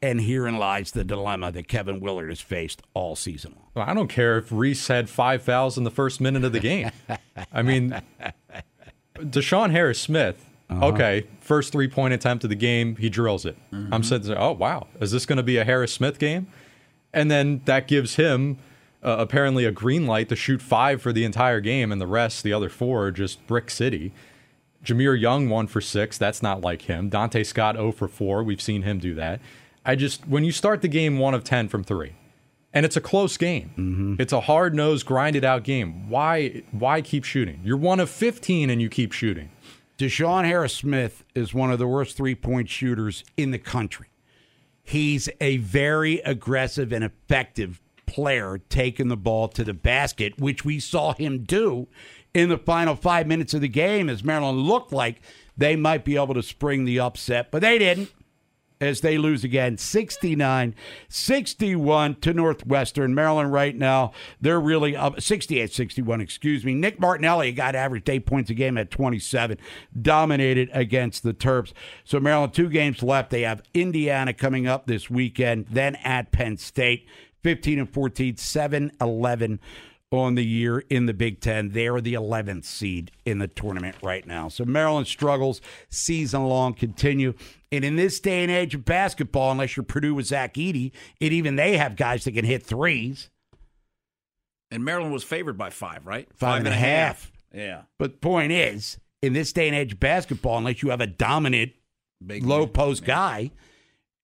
And 0.00 0.20
herein 0.20 0.58
lies 0.58 0.90
the 0.90 1.04
dilemma 1.04 1.52
that 1.52 1.68
Kevin 1.68 2.00
Willard 2.00 2.30
has 2.30 2.40
faced 2.40 2.82
all 2.92 3.14
season 3.14 3.52
long. 3.52 3.68
Well, 3.74 3.84
I 3.88 3.94
don't 3.94 4.08
care 4.08 4.38
if 4.38 4.50
Reese 4.50 4.88
had 4.88 5.08
five 5.08 5.42
fouls 5.42 5.78
in 5.78 5.84
the 5.84 5.90
first 5.90 6.20
minute 6.20 6.44
of 6.44 6.52
the 6.52 6.60
game. 6.60 6.90
I 7.52 7.62
mean, 7.62 8.00
DeShawn 9.22 9.70
Harris 9.70 10.00
Smith, 10.00 10.44
Uh-huh. 10.70 10.86
okay, 10.88 11.26
first 11.40 11.72
three 11.72 11.88
point 11.88 12.14
attempt 12.14 12.44
of 12.44 12.50
the 12.50 12.56
game, 12.56 12.96
he 12.96 13.08
drills 13.08 13.44
it. 13.46 13.56
Mm-hmm. 13.72 13.92
I'm 13.94 14.02
sitting 14.02 14.28
there, 14.28 14.40
oh, 14.40 14.52
wow, 14.52 14.86
is 15.00 15.10
this 15.12 15.26
going 15.26 15.36
to 15.38 15.42
be 15.42 15.56
a 15.58 15.64
Harris 15.64 15.92
Smith 15.92 16.18
game? 16.18 16.46
And 17.12 17.30
then 17.30 17.60
that 17.66 17.88
gives 17.88 18.16
him 18.16 18.58
uh, 19.02 19.16
apparently 19.18 19.64
a 19.64 19.70
green 19.72 20.06
light 20.06 20.28
to 20.30 20.36
shoot 20.36 20.62
five 20.62 21.02
for 21.02 21.12
the 21.12 21.24
entire 21.24 21.60
game, 21.60 21.92
and 21.92 22.00
the 22.00 22.06
rest, 22.06 22.42
the 22.42 22.52
other 22.52 22.68
four, 22.68 23.06
are 23.06 23.10
just 23.10 23.46
Brick 23.46 23.70
City. 23.70 24.12
Jahmir 24.84 25.20
Young, 25.20 25.48
one 25.48 25.66
for 25.66 25.80
six. 25.80 26.16
That's 26.18 26.42
not 26.42 26.60
like 26.60 26.82
him. 26.82 27.10
Donta 27.10 27.44
Scott, 27.46 27.76
0 27.76 27.92
for 27.92 28.08
four. 28.08 28.42
We've 28.42 28.60
seen 28.62 28.82
him 28.82 28.98
do 28.98 29.14
that. 29.14 29.40
I 29.84 29.94
just, 29.96 30.26
when 30.26 30.44
you 30.44 30.52
start 30.52 30.80
the 30.82 30.88
game 30.88 31.18
one 31.18 31.34
of 31.34 31.44
10 31.44 31.68
from 31.68 31.84
three, 31.84 32.12
and 32.74 32.86
it's 32.86 32.96
a 32.96 33.00
close 33.00 33.36
game, 33.36 33.70
mm-hmm. 33.76 34.14
it's 34.18 34.32
a 34.32 34.40
hard 34.40 34.74
nosed, 34.74 35.06
grinded 35.06 35.44
out 35.44 35.64
game. 35.64 36.08
Why, 36.08 36.62
why 36.70 37.02
keep 37.02 37.24
shooting? 37.24 37.60
You're 37.64 37.76
one 37.76 38.00
of 38.00 38.10
15 38.10 38.70
and 38.70 38.80
you 38.80 38.88
keep 38.88 39.12
shooting. 39.12 39.50
DeShawn 39.98 40.44
Harris 40.44 40.74
Smith 40.74 41.24
is 41.34 41.54
one 41.54 41.70
of 41.70 41.78
the 41.78 41.86
worst 41.86 42.16
three 42.16 42.34
point 42.34 42.68
shooters 42.68 43.24
in 43.36 43.50
the 43.50 43.58
country. 43.58 44.08
He's 44.82 45.28
a 45.40 45.58
very 45.58 46.18
aggressive 46.20 46.92
and 46.92 47.04
effective 47.04 47.80
player 48.06 48.60
taking 48.68 49.08
the 49.08 49.16
ball 49.16 49.48
to 49.48 49.64
the 49.64 49.74
basket, 49.74 50.40
which 50.40 50.64
we 50.64 50.80
saw 50.80 51.14
him 51.14 51.44
do 51.44 51.86
in 52.34 52.48
the 52.48 52.58
final 52.58 52.96
five 52.96 53.26
minutes 53.26 53.54
of 53.54 53.60
the 53.60 53.68
game 53.68 54.08
as 54.08 54.24
Maryland 54.24 54.58
looked 54.58 54.92
like 54.92 55.20
they 55.56 55.76
might 55.76 56.04
be 56.04 56.16
able 56.16 56.34
to 56.34 56.42
spring 56.42 56.84
the 56.84 56.98
upset, 56.98 57.50
but 57.50 57.62
they 57.62 57.78
didn't 57.78 58.10
as 58.82 59.00
they 59.00 59.16
lose 59.16 59.44
again 59.44 59.78
69 59.78 60.74
61 61.08 62.14
to 62.16 62.34
Northwestern. 62.34 63.14
Maryland 63.14 63.52
right 63.52 63.76
now, 63.76 64.12
they're 64.40 64.60
really 64.60 64.96
up 64.96 65.20
68 65.20 65.72
61, 65.72 66.20
excuse 66.20 66.64
me. 66.64 66.74
Nick 66.74 67.00
Martinelli, 67.00 67.52
got 67.52 67.74
averaged 67.74 68.10
eight 68.10 68.26
points 68.26 68.50
a 68.50 68.54
game 68.54 68.76
at 68.76 68.90
27, 68.90 69.56
dominated 70.00 70.68
against 70.72 71.22
the 71.22 71.32
Terps. 71.32 71.72
So, 72.04 72.18
Maryland, 72.18 72.52
two 72.52 72.68
games 72.68 73.02
left. 73.02 73.30
They 73.30 73.42
have 73.42 73.62
Indiana 73.72 74.34
coming 74.34 74.66
up 74.66 74.86
this 74.86 75.08
weekend, 75.08 75.66
then 75.70 75.96
at 75.96 76.32
Penn 76.32 76.56
State. 76.56 77.06
15 77.42 77.80
and 77.80 77.92
14, 77.92 78.36
7 78.36 78.92
11 79.00 79.60
on 80.12 80.34
the 80.34 80.44
year 80.44 80.80
in 80.90 81.06
the 81.06 81.14
Big 81.14 81.40
Ten. 81.40 81.70
They're 81.70 82.00
the 82.00 82.14
11th 82.14 82.64
seed 82.64 83.10
in 83.24 83.38
the 83.38 83.48
tournament 83.48 83.96
right 84.02 84.26
now. 84.26 84.48
So 84.48 84.64
Maryland 84.64 85.06
struggles 85.06 85.60
season 85.88 86.44
long 86.44 86.74
continue. 86.74 87.34
And 87.70 87.84
in 87.84 87.96
this 87.96 88.20
day 88.20 88.42
and 88.42 88.50
age 88.50 88.74
of 88.74 88.84
basketball, 88.84 89.52
unless 89.52 89.76
you're 89.76 89.84
Purdue 89.84 90.14
with 90.14 90.26
Zach 90.26 90.54
Edey, 90.54 90.92
and 91.20 91.32
even 91.32 91.56
they 91.56 91.76
have 91.76 91.96
guys 91.96 92.24
that 92.24 92.32
can 92.32 92.44
hit 92.44 92.62
threes. 92.62 93.30
And 94.70 94.84
Maryland 94.84 95.12
was 95.12 95.24
favored 95.24 95.56
by 95.58 95.70
five, 95.70 96.06
right? 96.06 96.28
Five 96.34 96.58
and 96.58 96.68
a 96.68 96.72
half. 96.72 97.32
Yeah. 97.54 97.82
But 97.98 98.12
the 98.12 98.18
point 98.18 98.52
is, 98.52 98.98
in 99.22 99.32
this 99.32 99.52
day 99.52 99.68
and 99.68 99.76
age 99.76 99.92
of 99.92 100.00
basketball, 100.00 100.58
unless 100.58 100.82
you 100.82 100.90
have 100.90 101.00
a 101.00 101.06
dominant 101.06 101.72
Big 102.24 102.44
low 102.44 102.60
man. 102.60 102.68
post 102.68 103.04
guy 103.04 103.50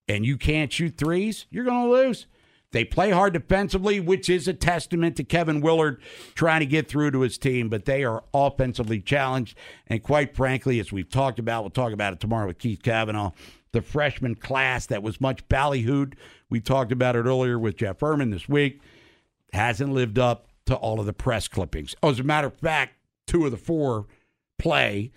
and 0.07 0.25
you 0.25 0.37
can't 0.37 0.73
shoot 0.73 0.97
threes, 0.97 1.47
you're 1.50 1.64
going 1.64 1.87
to 1.87 1.92
lose. 1.92 2.26
They 2.73 2.85
play 2.85 3.11
hard 3.11 3.33
defensively, 3.33 3.99
which 3.99 4.29
is 4.29 4.47
a 4.47 4.53
testament 4.53 5.17
to 5.17 5.25
Kevin 5.25 5.63
Willard 5.63 6.03
trying 6.35 6.61
to 6.61 6.67
get 6.67 6.87
through 6.87 7.13
to 7.13 7.23
his 7.23 7.39
team, 7.39 7.71
but 7.71 7.87
they 7.87 8.05
are 8.05 8.25
offensively 8.35 9.01
challenged. 9.01 9.57
And 9.87 10.03
quite 10.03 10.37
frankly, 10.37 10.79
as 10.79 10.93
we've 10.93 11.09
talked 11.09 11.39
about, 11.39 11.63
we'll 11.63 11.71
talk 11.71 11.93
about 11.93 12.13
it 12.13 12.21
tomorrow 12.21 12.47
with 12.47 12.59
Keith 12.59 12.83
Kavanaugh, 12.83 13.31
the 13.73 13.81
freshman 13.81 14.35
class 14.35 14.85
that 14.87 15.03
was 15.03 15.21
much 15.21 15.49
ballyhooed. 15.49 16.15
We 16.51 16.61
talked 16.61 16.93
about 16.93 17.17
it 17.17 17.21
earlier 17.21 17.59
with 17.59 17.77
Jeff 17.77 18.01
Furman 18.01 18.31
this 18.31 18.49
week, 18.49 18.83
hasn't 19.55 19.93
lived 19.93 20.19
up 20.19 20.49
to 20.67 20.75
all 20.75 21.01
of 21.01 21.07
the 21.07 21.15
press 21.15 21.49
clippings. 21.49 21.95
Oh, 22.03 22.11
as 22.11 22.21
a 22.21 22.25
matter 22.25 22.49
of 22.49 22.55
fact, 22.55 22.93
two 23.27 23.47
of 23.47 23.51
the 23.51 23.57
four 23.57 24.07
play. 24.59 25.11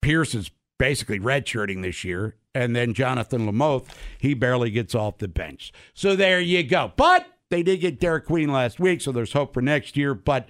Pierce 0.00 0.34
is 0.34 0.50
basically 0.84 1.18
redshirting 1.18 1.80
this 1.80 2.04
year. 2.04 2.36
And 2.54 2.76
then 2.76 2.92
Jonathan 2.92 3.46
Lamothe, 3.50 3.88
he 4.18 4.34
barely 4.34 4.70
gets 4.70 4.94
off 4.94 5.16
the 5.16 5.28
bench. 5.28 5.72
So 5.94 6.14
there 6.14 6.40
you 6.40 6.62
go. 6.62 6.92
But 6.94 7.26
they 7.48 7.62
did 7.62 7.80
get 7.80 7.98
Derek 7.98 8.26
Queen 8.26 8.52
last 8.52 8.78
week, 8.78 9.00
so 9.00 9.10
there's 9.10 9.32
hope 9.32 9.54
for 9.54 9.62
next 9.62 9.96
year. 9.96 10.14
But 10.14 10.46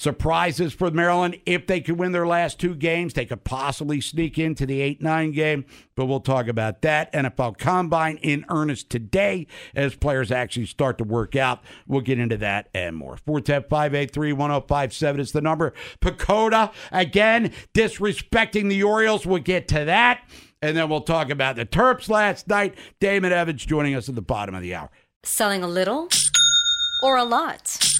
surprises 0.00 0.72
for 0.72 0.90
Maryland. 0.90 1.38
If 1.44 1.66
they 1.66 1.82
could 1.82 1.98
win 1.98 2.12
their 2.12 2.26
last 2.26 2.58
two 2.58 2.74
games, 2.74 3.12
they 3.12 3.26
could 3.26 3.44
possibly 3.44 4.00
sneak 4.00 4.38
into 4.38 4.64
the 4.64 4.80
8 4.80 5.02
9 5.02 5.32
game. 5.32 5.66
But 5.94 6.06
we'll 6.06 6.20
talk 6.20 6.48
about 6.48 6.80
that. 6.82 7.12
NFL 7.12 7.58
Combine 7.58 8.16
in 8.16 8.46
earnest 8.48 8.88
today 8.88 9.46
as 9.74 9.94
players 9.94 10.32
actually 10.32 10.64
start 10.66 10.96
to 10.98 11.04
work 11.04 11.36
out. 11.36 11.60
We'll 11.86 12.00
get 12.00 12.18
into 12.18 12.38
that 12.38 12.70
and 12.72 12.96
more. 12.96 13.18
410 13.18 13.68
583 13.68 14.32
1057 14.32 15.20
is 15.20 15.32
the 15.32 15.42
number. 15.42 15.74
PECOTA, 16.00 16.72
again, 16.90 17.52
disrespecting 17.74 18.70
the 18.70 18.82
Orioles. 18.82 19.26
We'll 19.26 19.42
get 19.42 19.68
to 19.68 19.84
that. 19.84 20.22
And 20.62 20.76
then 20.76 20.88
we'll 20.88 21.02
talk 21.02 21.28
about 21.28 21.56
the 21.56 21.66
Terps 21.66 22.08
last 22.08 22.48
night. 22.48 22.74
Damon 23.00 23.32
Evans 23.32 23.66
joining 23.66 23.94
us 23.94 24.08
at 24.08 24.14
the 24.14 24.22
bottom 24.22 24.54
of 24.54 24.62
the 24.62 24.74
hour. 24.74 24.90
Selling 25.24 25.62
a 25.62 25.68
little 25.68 26.08
or 27.02 27.18
a 27.18 27.24
lot? 27.24 27.99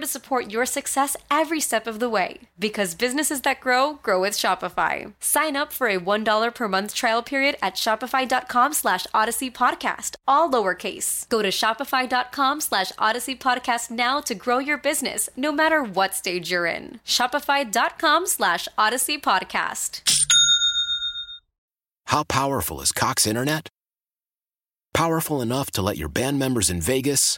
to 0.01 0.07
support 0.07 0.51
your 0.51 0.65
success 0.65 1.15
every 1.29 1.61
step 1.61 1.87
of 1.87 1.99
the 1.99 2.09
way. 2.09 2.39
Because 2.59 2.95
businesses 2.95 3.41
that 3.41 3.61
grow, 3.61 3.93
grow 4.03 4.19
with 4.19 4.33
Shopify. 4.33 5.13
Sign 5.19 5.55
up 5.55 5.71
for 5.71 5.87
a 5.87 5.99
$1 5.99 6.53
per 6.53 6.67
month 6.67 6.93
trial 6.93 7.23
period 7.23 7.55
at 7.61 7.75
shopify.com 7.75 8.73
slash 8.73 9.07
odyssey 9.13 9.49
podcast, 9.49 10.15
all 10.27 10.49
lowercase. 10.49 11.29
Go 11.29 11.41
to 11.41 11.49
shopify.com 11.49 12.59
slash 12.59 12.91
odyssey 12.97 13.35
podcast 13.35 13.89
now 13.91 14.19
to 14.19 14.35
grow 14.35 14.57
your 14.57 14.77
business, 14.77 15.29
no 15.37 15.51
matter 15.51 15.81
what 15.83 16.13
stage 16.13 16.51
you're 16.51 16.65
in. 16.65 16.99
Shopify.com 17.05 18.27
slash 18.27 18.67
odyssey 18.77 19.17
podcast. 19.17 20.01
How 22.05 22.23
powerful 22.23 22.81
is 22.81 22.91
Cox 22.91 23.25
Internet? 23.25 23.69
Powerful 24.93 25.41
enough 25.41 25.71
to 25.71 25.81
let 25.81 25.97
your 25.97 26.09
band 26.09 26.37
members 26.37 26.69
in 26.69 26.81
Vegas, 26.81 27.37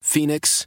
Phoenix, 0.00 0.66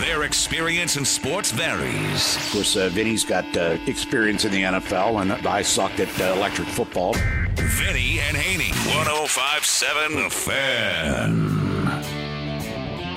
Their 0.00 0.22
experience 0.22 0.96
in 0.96 1.04
sports 1.04 1.50
varies. 1.50 2.36
Of 2.36 2.52
course, 2.52 2.74
uh, 2.74 2.88
Vinny's 2.88 3.22
got 3.22 3.44
uh, 3.54 3.76
experience 3.86 4.46
in 4.46 4.52
the 4.52 4.62
NFL, 4.62 5.20
and 5.20 5.30
I 5.46 5.60
sucked 5.60 6.00
at 6.00 6.08
uh, 6.18 6.32
electric 6.34 6.68
football. 6.68 7.12
Vinny 7.54 8.18
and 8.20 8.34
Haney, 8.34 8.70
1057 8.96 10.22
The 10.22 10.30
Fan. 10.30 11.70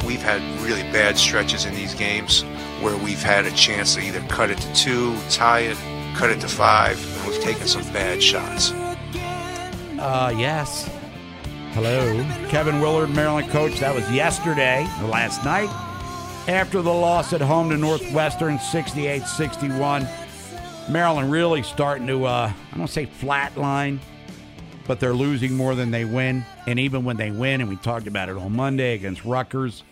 We've 0.05 0.21
had 0.21 0.41
really 0.61 0.83
bad 0.91 1.17
stretches 1.17 1.63
in 1.63 1.73
these 1.73 1.93
games 1.95 2.41
where 2.81 2.97
we've 2.97 3.23
had 3.23 3.45
a 3.45 3.51
chance 3.51 3.95
to 3.95 4.01
either 4.01 4.19
cut 4.27 4.49
it 4.49 4.57
to 4.57 4.73
two, 4.75 5.15
tie 5.29 5.61
it, 5.61 5.77
cut 6.17 6.31
it 6.31 6.41
to 6.41 6.49
five, 6.49 6.99
and 7.19 7.31
we've 7.31 7.41
taken 7.41 7.65
some 7.65 7.83
bad 7.93 8.21
shots. 8.21 8.71
Uh, 9.99 10.33
yes. 10.37 10.89
Hello. 11.71 12.25
Kevin 12.49 12.81
Willard, 12.81 13.09
Maryland 13.11 13.49
coach. 13.51 13.79
That 13.79 13.95
was 13.95 14.11
yesterday, 14.11 14.85
or 15.01 15.07
last 15.07 15.45
night, 15.45 15.69
after 16.47 16.81
the 16.81 16.93
loss 16.93 17.31
at 17.31 17.41
home 17.41 17.69
to 17.69 17.77
Northwestern 17.77 18.59
68 18.59 19.23
61. 19.23 20.07
Maryland 20.89 21.31
really 21.31 21.63
starting 21.63 22.07
to, 22.07 22.25
uh, 22.25 22.51
I 22.71 22.77
don't 22.77 22.89
say 22.89 23.05
flatline, 23.05 23.99
but 24.85 24.99
they're 24.99 25.13
losing 25.13 25.53
more 25.53 25.75
than 25.75 25.91
they 25.91 26.03
win. 26.03 26.45
And 26.67 26.77
even 26.77 27.05
when 27.05 27.15
they 27.15 27.31
win, 27.31 27.61
and 27.61 27.69
we 27.69 27.77
talked 27.77 28.07
about 28.07 28.27
it 28.27 28.35
on 28.35 28.53
Monday 28.53 28.93
against 28.93 29.23
Rutgers, 29.23 29.83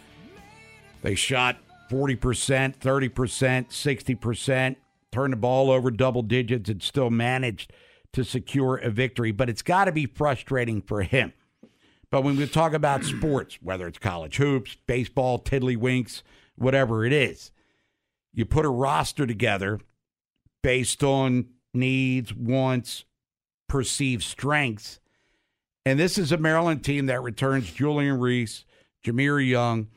they 1.01 1.15
shot 1.15 1.57
40%, 1.89 2.77
30%, 2.77 3.67
60%, 3.69 4.75
turned 5.11 5.33
the 5.33 5.37
ball 5.37 5.71
over 5.71 5.89
double 5.89 6.21
digits, 6.21 6.69
and 6.69 6.83
still 6.83 7.09
managed 7.09 7.71
to 8.11 8.25
secure 8.25 8.75
a 8.75 8.89
victory. 8.89 9.31
But 9.31 9.49
it's 9.49 9.61
got 9.61 9.85
to 9.85 9.93
be 9.93 10.05
frustrating 10.05 10.81
for 10.81 11.03
him. 11.03 11.31
But 12.09 12.25
when 12.25 12.35
we 12.35 12.45
talk 12.45 12.73
about 12.73 13.05
sports, 13.05 13.57
whether 13.61 13.87
it's 13.87 13.97
college 13.97 14.35
hoops, 14.35 14.75
baseball, 14.85 15.39
tiddlywinks, 15.39 16.23
whatever 16.55 17.05
it 17.05 17.13
is, 17.13 17.51
you 18.33 18.45
put 18.45 18.65
a 18.65 18.69
roster 18.69 19.25
together 19.25 19.79
based 20.63 21.03
on 21.03 21.47
needs, 21.73 22.33
wants, 22.33 23.05
perceived 23.67 24.23
strengths. 24.23 24.99
And 25.85 25.99
this 25.99 26.17
is 26.17 26.31
a 26.31 26.37
Maryland 26.37 26.83
team 26.83 27.07
that 27.07 27.23
returns 27.23 27.71
Julian 27.71 28.19
Reese, 28.19 28.65
Jahmir 29.03 29.47
Young, 29.47 29.87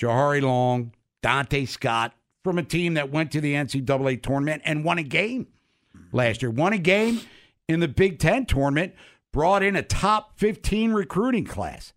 Jahari 0.00 0.42
Long, 0.42 0.92
Donta 1.22 1.68
Scott 1.68 2.14
from 2.44 2.58
a 2.58 2.62
team 2.62 2.94
that 2.94 3.10
went 3.10 3.32
to 3.32 3.40
the 3.40 3.54
NCAA 3.54 4.22
tournament 4.22 4.62
and 4.64 4.84
won 4.84 4.98
a 4.98 5.02
game 5.02 5.48
last 6.12 6.42
year. 6.42 6.50
Won 6.50 6.72
a 6.72 6.78
game 6.78 7.20
in 7.68 7.80
the 7.80 7.88
Big 7.88 8.18
Ten 8.18 8.46
tournament, 8.46 8.94
brought 9.32 9.62
in 9.62 9.76
a 9.76 9.82
top 9.82 10.38
15 10.38 10.92
recruiting 10.92 11.44
class. 11.44 11.92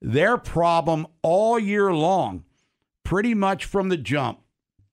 Their 0.00 0.38
problem 0.38 1.06
all 1.22 1.58
year 1.58 1.92
long, 1.92 2.44
pretty 3.08 3.32
much 3.32 3.64
from 3.64 3.88
the 3.88 3.96
jump, 3.96 4.38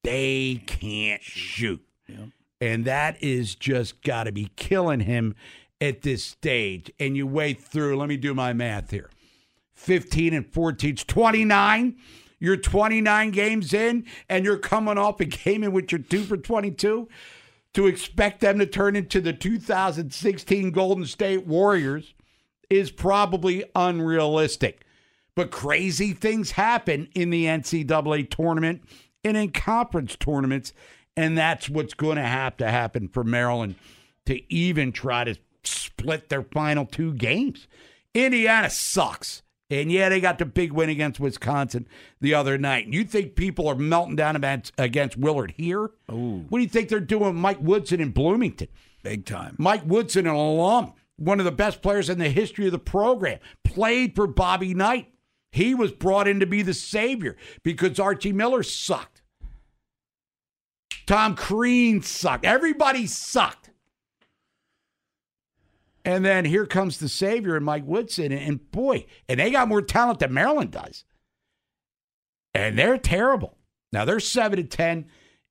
they 0.01 0.63
can't 0.65 1.21
shoot. 1.21 1.85
And 2.61 2.85
that 2.85 3.21
is 3.21 3.55
just 3.55 4.01
got 4.03 4.23
to 4.23 4.31
be 4.31 4.51
killing 4.55 5.01
him 5.01 5.35
at 5.81 6.01
this 6.01 6.23
stage. 6.23 6.89
And 6.97 7.17
you 7.17 7.27
wait 7.27 7.61
through, 7.61 7.97
let 7.97 8.07
me 8.07 8.15
do 8.15 8.33
my 8.33 8.53
math 8.53 8.91
here 8.91 9.09
15 9.73 10.33
and 10.33 10.53
14, 10.53 10.95
29. 10.95 11.97
You're 12.39 12.55
29 12.55 13.31
games 13.31 13.73
in, 13.73 14.05
and 14.29 14.45
you're 14.45 14.59
coming 14.59 14.97
off 14.97 15.19
a 15.19 15.25
game 15.25 15.61
in 15.65 15.73
which 15.73 15.91
you're 15.91 15.99
two 15.99 16.23
for 16.23 16.37
22. 16.37 17.09
To 17.73 17.87
expect 17.87 18.39
them 18.39 18.59
to 18.59 18.65
turn 18.65 18.95
into 18.95 19.19
the 19.19 19.33
2016 19.33 20.71
Golden 20.71 21.05
State 21.05 21.45
Warriors 21.45 22.13
is 22.69 22.91
probably 22.91 23.65
unrealistic. 23.75 24.84
But 25.35 25.51
crazy 25.51 26.13
things 26.13 26.51
happen 26.51 27.09
in 27.13 27.29
the 27.29 27.45
NCAA 27.45 28.29
tournament 28.29 28.83
and 29.23 29.35
in 29.35 29.51
conference 29.51 30.15
tournaments. 30.15 30.73
And 31.17 31.37
that's 31.37 31.69
what's 31.69 31.93
going 31.93 32.17
to 32.17 32.23
have 32.23 32.57
to 32.57 32.69
happen 32.69 33.07
for 33.07 33.23
Maryland 33.23 33.75
to 34.25 34.41
even 34.53 34.91
try 34.91 35.23
to 35.23 35.35
split 35.63 36.29
their 36.29 36.43
final 36.43 36.85
two 36.85 37.13
games. 37.13 37.67
Indiana 38.13 38.69
sucks. 38.69 39.41
And 39.69 39.91
yeah, 39.91 40.09
they 40.09 40.21
got 40.21 40.37
the 40.37 40.45
big 40.45 40.71
win 40.71 40.89
against 40.89 41.19
Wisconsin 41.19 41.87
the 42.21 42.35
other 42.35 42.57
night. 42.57 42.87
You 42.87 43.03
think 43.03 43.35
people 43.35 43.67
are 43.67 43.75
melting 43.75 44.15
down 44.15 44.35
against, 44.35 44.73
against 44.77 45.17
Willard 45.17 45.55
here? 45.57 45.89
Ooh. 46.11 46.45
What 46.49 46.59
do 46.59 46.63
you 46.63 46.69
think 46.69 46.89
they're 46.89 46.99
doing 46.99 47.25
with 47.25 47.35
Mike 47.35 47.59
Woodson 47.59 47.99
in 47.99 48.11
Bloomington? 48.11 48.67
Big 49.01 49.25
time. 49.25 49.55
Mike 49.57 49.83
Woodson, 49.85 50.27
an 50.27 50.35
alum, 50.35 50.93
one 51.17 51.39
of 51.39 51.45
the 51.45 51.51
best 51.51 51.81
players 51.81 52.09
in 52.09 52.19
the 52.19 52.29
history 52.29 52.67
of 52.67 52.71
the 52.73 52.79
program, 52.79 53.39
played 53.63 54.15
for 54.15 54.27
Bobby 54.27 54.73
Knight. 54.75 55.09
He 55.55 55.73
was 55.73 55.93
brought 55.93 56.27
in 56.27 56.41
to 56.41 56.45
be 56.45 56.63
the 56.63 56.73
savior 56.73 57.37
because 57.63 57.97
Archie 57.97 58.33
Miller 58.33 58.61
sucked. 58.61 59.21
Tom 61.05 61.33
Crean 61.33 62.01
sucked. 62.01 62.43
Everybody 62.43 63.07
sucked. 63.07 63.69
And 66.03 66.25
then 66.25 66.43
here 66.43 66.65
comes 66.65 66.97
the 66.97 67.07
savior 67.07 67.55
and 67.55 67.63
Mike 67.63 67.85
Woodson. 67.85 68.33
And 68.33 68.69
boy, 68.69 69.05
and 69.29 69.39
they 69.39 69.49
got 69.49 69.69
more 69.69 69.81
talent 69.81 70.19
than 70.19 70.33
Maryland 70.33 70.71
does. 70.71 71.05
And 72.53 72.77
they're 72.77 72.97
terrible. 72.97 73.57
Now 73.93 74.03
they're 74.03 74.19
7 74.19 74.57
to 74.57 74.63
10 74.65 75.05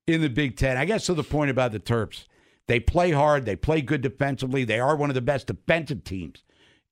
in 0.06 0.20
the 0.20 0.28
Big 0.28 0.58
Ten. 0.58 0.76
I 0.76 0.84
guess 0.84 1.06
to 1.06 1.14
the 1.14 1.24
point 1.24 1.50
about 1.50 1.72
the 1.72 1.80
Terps. 1.80 2.26
They 2.66 2.78
play 2.78 3.12
hard, 3.12 3.46
they 3.46 3.56
play 3.56 3.80
good 3.80 4.02
defensively. 4.02 4.64
They 4.64 4.80
are 4.80 4.96
one 4.96 5.08
of 5.08 5.14
the 5.14 5.22
best 5.22 5.46
defensive 5.46 6.04
teams 6.04 6.44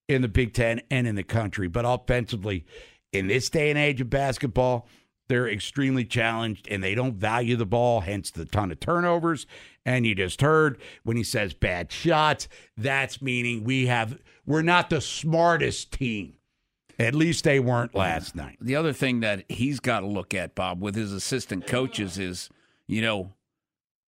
in 0.09 0.23
the 0.23 0.29
Big 0.29 0.55
Ten 0.55 0.81
and 0.91 1.07
in 1.07 1.15
the 1.15 1.23
country. 1.23 1.69
But 1.69 1.85
offensively, 1.87 2.65
in 3.13 3.27
this 3.29 3.51
day 3.51 3.71
and 3.71 3.79
age 3.79 4.01
of 4.01 4.11
basketball, 4.11 4.89
They're 5.29 5.49
extremely 5.49 6.05
challenged 6.05 6.69
and 6.69 6.83
they 6.83 6.95
don't 6.95 7.15
value 7.15 7.57
the 7.57 7.65
ball, 7.65 8.01
hence 8.01 8.31
the 8.31 8.45
ton 8.45 8.71
of 8.71 8.81
turnovers. 8.81 9.47
And 9.85 10.05
you 10.05 10.15
just 10.15 10.41
heard 10.43 10.79
when 11.05 11.17
he 11.17 11.25
says 11.25 11.55
bad 11.55 11.91
shots, 11.91 12.49
that's 12.77 13.23
meaning 13.23 13.65
we 13.65 13.87
have 13.87 14.19
we're 14.45 14.63
not 14.63 14.91
the 14.91 15.01
smartest 15.01 15.93
team. 15.93 16.35
At 16.99 17.15
least 17.15 17.45
they 17.45 17.59
weren't 17.59 17.95
last 17.95 18.37
night. 18.37 18.59
The 18.61 18.77
other 18.77 18.93
thing 18.93 19.21
that 19.21 19.51
he's 19.51 19.81
got 19.81 20.01
to 20.01 20.07
look 20.07 20.35
at, 20.35 20.55
Bob, 20.55 20.83
with 20.83 20.95
his 20.95 21.13
assistant 21.13 21.67
coaches 21.67 22.19
is, 22.19 22.51
you 22.87 23.01
know, 23.01 23.33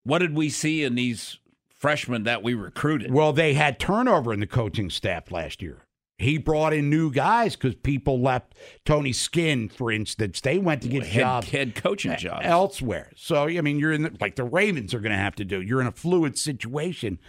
what 0.04 0.20
did 0.20 0.36
we 0.36 0.50
see 0.50 0.84
in 0.84 0.96
these 0.96 1.40
freshmen 1.70 2.24
that 2.24 2.44
we 2.44 2.54
recruited? 2.54 3.14
Well, 3.14 3.32
they 3.32 3.54
had 3.54 3.80
turnover 3.80 4.34
in 4.34 4.42
the 4.42 4.48
coaching 4.48 4.90
staff 4.90 5.32
last 5.32 5.62
year. 5.62 5.83
He 6.18 6.38
brought 6.38 6.74
in 6.74 6.90
new 6.90 7.12
guys 7.12 7.56
because 7.56 7.76
people 7.76 8.22
left. 8.22 8.54
Tony 8.86 9.12
Skinn, 9.12 9.68
for 9.68 9.92
instance, 9.92 10.42
they 10.42 10.58
went 10.58 10.84
to 10.84 10.88
get 10.88 11.06
head, 11.06 11.22
jobs, 11.22 11.50
head 11.50 11.76
coaching 11.76 12.16
jobs 12.18 12.46
elsewhere. 12.46 13.12
So, 13.16 13.48
I 13.48 13.62
mean, 13.62 13.80
you're 13.80 13.92
in 13.92 14.04
the, 14.04 14.18
like 14.22 14.36
the 14.36 14.44
Ravens 14.44 14.94
are 14.94 15.00
going 15.00 15.12
to 15.12 15.18
have 15.18 15.36
to 15.36 15.46
do. 15.46 15.62
You're 15.62 15.82
in 15.82 15.88
a 15.88 15.92
fluid 15.92 16.38
situation 16.38 17.20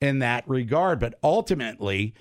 in 0.00 0.20
that 0.20 0.48
regard, 0.48 0.98
but 0.98 1.18
ultimately, 1.22 2.14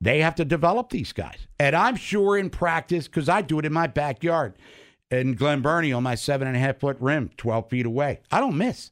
they 0.00 0.20
have 0.20 0.36
to 0.36 0.44
develop 0.44 0.90
these 0.90 1.12
guys. 1.12 1.46
And 1.58 1.76
I'm 1.76 1.96
sure 1.96 2.38
in 2.38 2.48
practice, 2.50 3.06
because 3.06 3.28
I 3.28 3.42
do 3.42 3.58
it 3.58 3.66
in 3.66 3.72
my 3.72 3.86
backyard 3.86 4.54
in 5.10 5.34
Glen 5.34 5.60
Burnie 5.60 5.92
on 5.92 6.02
my 6.02 6.14
seven 6.14 6.46
and 6.46 6.56
a 6.56 6.60
half 6.60 6.78
foot 6.78 6.96
rim, 7.00 7.30
12 7.36 7.68
feet 7.68 7.86
away. 7.86 8.20
I 8.30 8.40
don't 8.40 8.56
miss. 8.56 8.90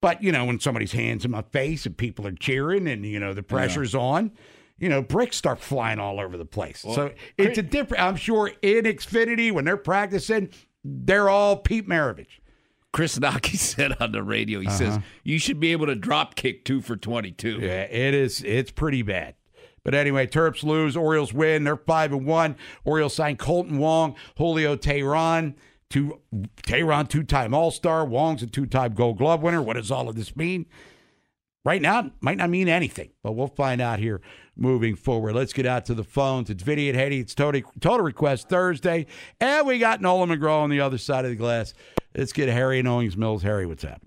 But, 0.00 0.22
you 0.22 0.30
know, 0.30 0.44
when 0.44 0.60
somebody's 0.60 0.92
hands 0.92 1.24
in 1.24 1.30
my 1.30 1.42
face 1.42 1.86
and 1.86 1.96
people 1.96 2.26
are 2.26 2.32
cheering 2.32 2.86
and, 2.86 3.04
you 3.04 3.18
know, 3.18 3.34
the 3.34 3.42
pressure's 3.42 3.94
yeah. 3.94 4.00
on, 4.00 4.32
you 4.78 4.88
know, 4.88 5.02
bricks 5.02 5.36
start 5.36 5.60
flying 5.60 5.98
all 5.98 6.20
over 6.20 6.36
the 6.36 6.44
place. 6.44 6.84
Well, 6.84 6.94
so 6.94 7.12
it's 7.38 7.58
a 7.58 7.62
different, 7.62 8.02
I'm 8.02 8.16
sure 8.16 8.52
in 8.62 8.84
Xfinity, 8.84 9.52
when 9.52 9.64
they're 9.64 9.76
practicing, 9.76 10.50
they're 10.84 11.28
all 11.28 11.56
Pete 11.56 11.88
Maravich. 11.88 12.40
Chris 12.92 13.18
Knoche 13.18 13.56
said 13.56 14.00
on 14.00 14.12
the 14.12 14.22
radio, 14.22 14.60
he 14.60 14.66
uh-huh. 14.66 14.76
says, 14.76 14.98
you 15.22 15.38
should 15.38 15.60
be 15.60 15.72
able 15.72 15.86
to 15.86 15.94
drop 15.94 16.34
kick 16.34 16.64
two 16.64 16.80
for 16.80 16.96
22. 16.96 17.58
Yeah, 17.60 17.82
it 17.82 18.14
is. 18.14 18.42
It's 18.42 18.70
pretty 18.70 19.02
bad. 19.02 19.34
But 19.84 19.94
anyway, 19.94 20.26
Terps 20.26 20.64
lose, 20.64 20.96
Orioles 20.96 21.32
win. 21.32 21.64
They're 21.64 21.76
five 21.76 22.12
and 22.12 22.26
one. 22.26 22.56
Orioles 22.84 23.14
signed 23.14 23.38
Kolten 23.38 23.78
Wong, 23.78 24.16
Julio 24.36 24.74
Teheran, 24.76 25.54
two 25.90 26.20
Teheran 26.64 27.08
two-time 27.08 27.54
All-Star. 27.54 28.04
Wong's 28.04 28.42
a 28.42 28.48
two-time 28.48 28.94
Gold 28.94 29.18
Glove 29.18 29.42
winner. 29.42 29.62
What 29.62 29.74
does 29.74 29.92
all 29.92 30.08
of 30.08 30.16
this 30.16 30.34
mean? 30.34 30.66
Right 31.66 31.82
now, 31.82 32.12
might 32.20 32.36
not 32.36 32.48
mean 32.48 32.68
anything, 32.68 33.10
but 33.24 33.32
we'll 33.32 33.48
find 33.48 33.80
out 33.80 33.98
here 33.98 34.20
moving 34.56 34.94
forward. 34.94 35.34
Let's 35.34 35.52
get 35.52 35.66
out 35.66 35.84
to 35.86 35.94
the 35.94 36.04
phones. 36.04 36.48
It's 36.48 36.62
Vinny 36.62 36.88
and 36.88 36.96
Haney. 36.96 37.18
It's 37.18 37.34
Total, 37.34 37.60
Total 37.80 38.06
Request 38.06 38.48
Thursday. 38.48 39.06
And 39.40 39.66
we 39.66 39.80
got 39.80 40.00
Nolan 40.00 40.28
McGraw 40.28 40.60
on 40.60 40.70
the 40.70 40.78
other 40.78 40.96
side 40.96 41.24
of 41.24 41.32
the 41.32 41.36
glass. 41.36 41.74
Let's 42.16 42.32
get 42.32 42.48
Harry 42.48 42.78
and 42.78 42.86
Owings 42.86 43.16
Mills. 43.16 43.42
Harry, 43.42 43.66
what's 43.66 43.82
up? 43.82 44.00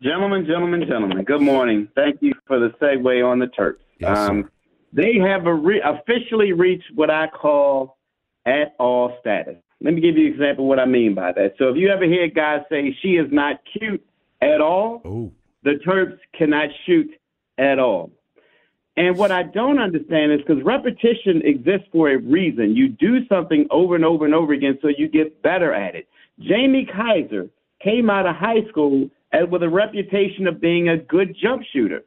Gentlemen, 0.00 0.46
gentlemen, 0.46 0.86
gentlemen, 0.86 1.24
good 1.24 1.42
morning. 1.42 1.88
Thank 1.96 2.22
you 2.22 2.32
for 2.46 2.60
the 2.60 2.68
segue 2.80 3.28
on 3.28 3.40
the 3.40 3.46
Terps. 3.46 3.78
Yes, 3.98 4.16
um, 4.16 4.48
they 4.92 5.18
have 5.18 5.46
re- 5.46 5.82
officially 5.84 6.52
reached 6.52 6.92
what 6.94 7.10
I 7.10 7.26
call 7.26 7.98
at 8.46 8.76
all 8.78 9.16
status. 9.20 9.56
Let 9.82 9.94
me 9.94 10.00
give 10.00 10.16
you 10.16 10.28
an 10.28 10.32
example 10.34 10.66
of 10.66 10.68
what 10.68 10.78
I 10.78 10.84
mean 10.84 11.12
by 11.16 11.32
that. 11.32 11.54
So 11.58 11.70
if 11.70 11.76
you 11.76 11.88
ever 11.88 12.04
hear 12.04 12.28
guys 12.28 12.60
say 12.70 12.96
she 13.02 13.16
is 13.16 13.26
not 13.32 13.56
cute 13.76 14.06
at 14.40 14.60
all, 14.60 15.02
Ooh. 15.04 15.32
The 15.66 15.80
Terps 15.84 16.16
cannot 16.32 16.68
shoot 16.86 17.10
at 17.58 17.80
all. 17.80 18.12
And 18.96 19.18
what 19.18 19.32
I 19.32 19.42
don't 19.42 19.80
understand 19.80 20.30
is 20.30 20.38
because 20.38 20.62
repetition 20.62 21.42
exists 21.44 21.88
for 21.90 22.08
a 22.08 22.18
reason. 22.18 22.76
You 22.76 22.88
do 22.88 23.26
something 23.26 23.66
over 23.70 23.96
and 23.96 24.04
over 24.04 24.24
and 24.24 24.32
over 24.32 24.52
again 24.52 24.78
so 24.80 24.88
you 24.96 25.08
get 25.08 25.42
better 25.42 25.74
at 25.74 25.96
it. 25.96 26.08
Jamie 26.38 26.86
Kaiser 26.86 27.50
came 27.82 28.08
out 28.08 28.26
of 28.26 28.36
high 28.36 28.64
school 28.68 29.10
with 29.50 29.64
a 29.64 29.68
reputation 29.68 30.46
of 30.46 30.60
being 30.60 30.88
a 30.88 30.96
good 30.96 31.36
jump 31.36 31.64
shooter. 31.72 32.04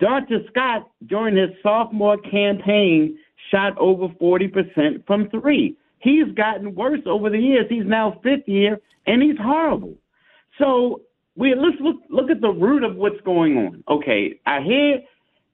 Donta 0.00 0.48
Scott, 0.48 0.88
during 1.06 1.36
his 1.36 1.50
sophomore 1.62 2.16
campaign, 2.16 3.18
shot 3.50 3.76
over 3.76 4.08
40% 4.08 5.06
from 5.06 5.28
three. 5.28 5.76
He's 5.98 6.32
gotten 6.34 6.74
worse 6.74 7.02
over 7.04 7.28
the 7.28 7.38
years. 7.38 7.66
He's 7.68 7.84
now 7.84 8.18
fifth 8.22 8.48
year, 8.48 8.80
and 9.06 9.22
he's 9.22 9.38
horrible. 9.38 9.94
So 10.58 11.02
we 11.36 11.54
let's 11.54 11.80
look 11.80 11.96
look 12.08 12.30
at 12.30 12.40
the 12.40 12.50
root 12.50 12.82
of 12.82 12.96
what's 12.96 13.20
going 13.22 13.56
on. 13.56 13.84
Okay, 13.88 14.40
I 14.46 14.60
hear 14.62 15.00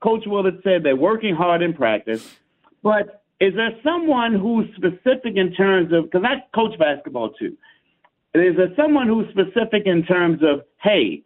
Coach 0.00 0.24
Willard 0.26 0.60
said 0.64 0.82
they're 0.82 0.96
working 0.96 1.34
hard 1.34 1.62
in 1.62 1.74
practice, 1.74 2.36
but 2.82 3.24
is 3.40 3.54
there 3.54 3.72
someone 3.82 4.34
who's 4.34 4.68
specific 4.76 5.36
in 5.36 5.52
terms 5.52 5.92
of 5.92 6.04
because 6.04 6.24
I 6.24 6.44
coach 6.54 6.78
basketball 6.78 7.30
too? 7.30 7.56
Is 8.34 8.56
there 8.56 8.72
someone 8.76 9.08
who's 9.08 9.28
specific 9.28 9.82
in 9.84 10.04
terms 10.04 10.42
of 10.42 10.62
hey, 10.82 11.22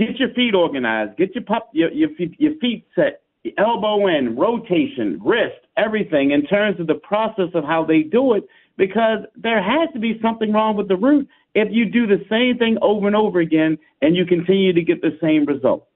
Get 0.00 0.18
your 0.18 0.30
feet 0.30 0.54
organized. 0.54 1.18
Get 1.18 1.34
your 1.34 1.44
pop, 1.44 1.68
your 1.72 1.90
your 1.92 2.08
your 2.38 2.54
feet 2.56 2.86
set. 2.94 3.22
Elbow 3.58 4.06
in, 4.06 4.36
rotation, 4.36 5.18
wrist, 5.24 5.60
everything 5.76 6.30
in 6.30 6.46
terms 6.46 6.78
of 6.78 6.86
the 6.86 6.94
process 6.94 7.48
of 7.54 7.64
how 7.64 7.84
they 7.84 8.02
do 8.02 8.34
it. 8.34 8.44
Because 8.76 9.20
there 9.36 9.62
has 9.62 9.90
to 9.92 9.98
be 9.98 10.18
something 10.22 10.52
wrong 10.52 10.76
with 10.76 10.88
the 10.88 10.96
root 10.96 11.28
if 11.54 11.68
you 11.70 11.86
do 11.86 12.06
the 12.06 12.24
same 12.28 12.58
thing 12.58 12.78
over 12.82 13.06
and 13.06 13.16
over 13.16 13.40
again 13.40 13.78
and 14.02 14.16
you 14.16 14.24
continue 14.24 14.72
to 14.72 14.82
get 14.82 15.02
the 15.02 15.16
same 15.20 15.44
result. 15.46 15.86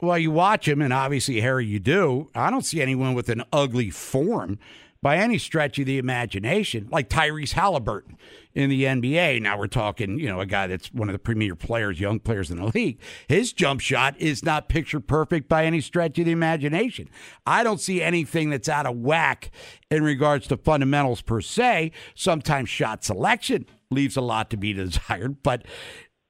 Well, 0.00 0.18
you 0.18 0.30
watch 0.30 0.68
him, 0.68 0.82
and 0.82 0.92
obviously, 0.92 1.40
Harry, 1.40 1.66
you 1.66 1.78
do. 1.78 2.30
I 2.34 2.50
don't 2.50 2.64
see 2.64 2.82
anyone 2.82 3.14
with 3.14 3.28
an 3.28 3.42
ugly 3.52 3.90
form 3.90 4.58
by 5.04 5.18
any 5.18 5.36
stretch 5.36 5.78
of 5.78 5.84
the 5.84 5.98
imagination, 5.98 6.88
like 6.90 7.10
Tyrese 7.10 7.52
Haliburton 7.52 8.16
in 8.54 8.70
the 8.70 8.84
NBA. 8.84 9.42
Now 9.42 9.58
we're 9.58 9.66
talking, 9.66 10.18
you 10.18 10.28
know, 10.28 10.40
a 10.40 10.46
guy 10.46 10.66
that's 10.66 10.90
one 10.94 11.10
of 11.10 11.12
the 11.12 11.18
premier 11.18 11.54
players, 11.54 12.00
young 12.00 12.20
players 12.20 12.50
in 12.50 12.56
the 12.56 12.72
league. 12.74 12.98
His 13.28 13.52
jump 13.52 13.82
shot 13.82 14.18
is 14.18 14.42
not 14.42 14.70
picture 14.70 15.00
perfect 15.00 15.46
by 15.46 15.66
any 15.66 15.82
stretch 15.82 16.18
of 16.18 16.24
the 16.24 16.32
imagination. 16.32 17.10
I 17.46 17.62
don't 17.62 17.80
see 17.80 18.00
anything 18.00 18.48
that's 18.48 18.68
out 18.68 18.86
of 18.86 18.96
whack 18.96 19.50
in 19.90 20.02
regards 20.02 20.46
to 20.48 20.56
fundamentals 20.56 21.20
per 21.20 21.42
se. 21.42 21.92
Sometimes 22.14 22.70
shot 22.70 23.04
selection 23.04 23.66
leaves 23.94 24.16
a 24.16 24.20
lot 24.20 24.50
to 24.50 24.56
be 24.56 24.72
desired, 24.74 25.42
but 25.42 25.64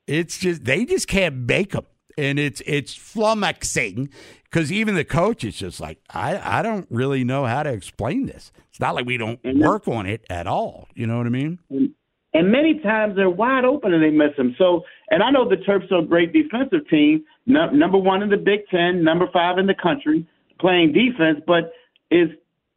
it's 0.07 0.39
just 0.39 0.65
they 0.65 0.85
just 0.85 1.09
can't 1.09 1.35
make 1.35 1.73
them 1.73 1.87
and 2.17 2.39
it's 2.39 2.63
it's 2.67 2.95
flummoxing 2.95 4.09
because 4.45 4.71
even 4.71 4.95
the 4.95 5.05
coach 5.05 5.45
is 5.45 5.57
just 5.57 5.81
like 5.81 5.99
I, 6.11 6.59
I 6.59 6.63
don't 6.63 6.87
really 6.91 7.25
know 7.25 7.45
how 7.45 7.63
to 7.63 7.73
explain 7.73 8.27
this. 8.27 8.53
It's 8.71 8.81
not 8.81 8.95
like 8.95 9.07
we 9.07 9.17
don't 9.17 9.41
work 9.45 9.89
on 9.89 10.07
it 10.07 10.25
at 10.31 10.47
all. 10.47 10.89
You 10.95 11.07
know 11.07 11.19
what 11.19 11.27
i 11.27 11.31
mean? 11.31 11.59
And 11.71 12.51
many 12.51 12.81
times 12.81 13.15
they're 13.17 13.31
wide 13.31 13.65
open 13.65 13.95
and 13.95 14.03
they 14.03 14.11
miss 14.11 14.37
them 14.37 14.55
so 14.59 14.83
and 15.11 15.23
i 15.23 15.31
know 15.31 15.49
the 15.49 15.57
terps 15.57 15.91
are 15.93 16.01
a 16.01 16.07
great 16.07 16.33
defensive 16.33 16.89
team. 16.89 17.25
No, 17.47 17.71
number 17.71 17.99
one 17.99 18.23
in 18.23 18.31
the 18.31 18.37
big 18.37 18.61
ten 18.71 19.03
number 19.03 19.27
five 19.33 19.59
in 19.59 19.67
the 19.67 19.75
country 19.75 20.27
playing 20.61 20.93
defense 20.93 21.43
but 21.47 21.73
is 22.11 22.29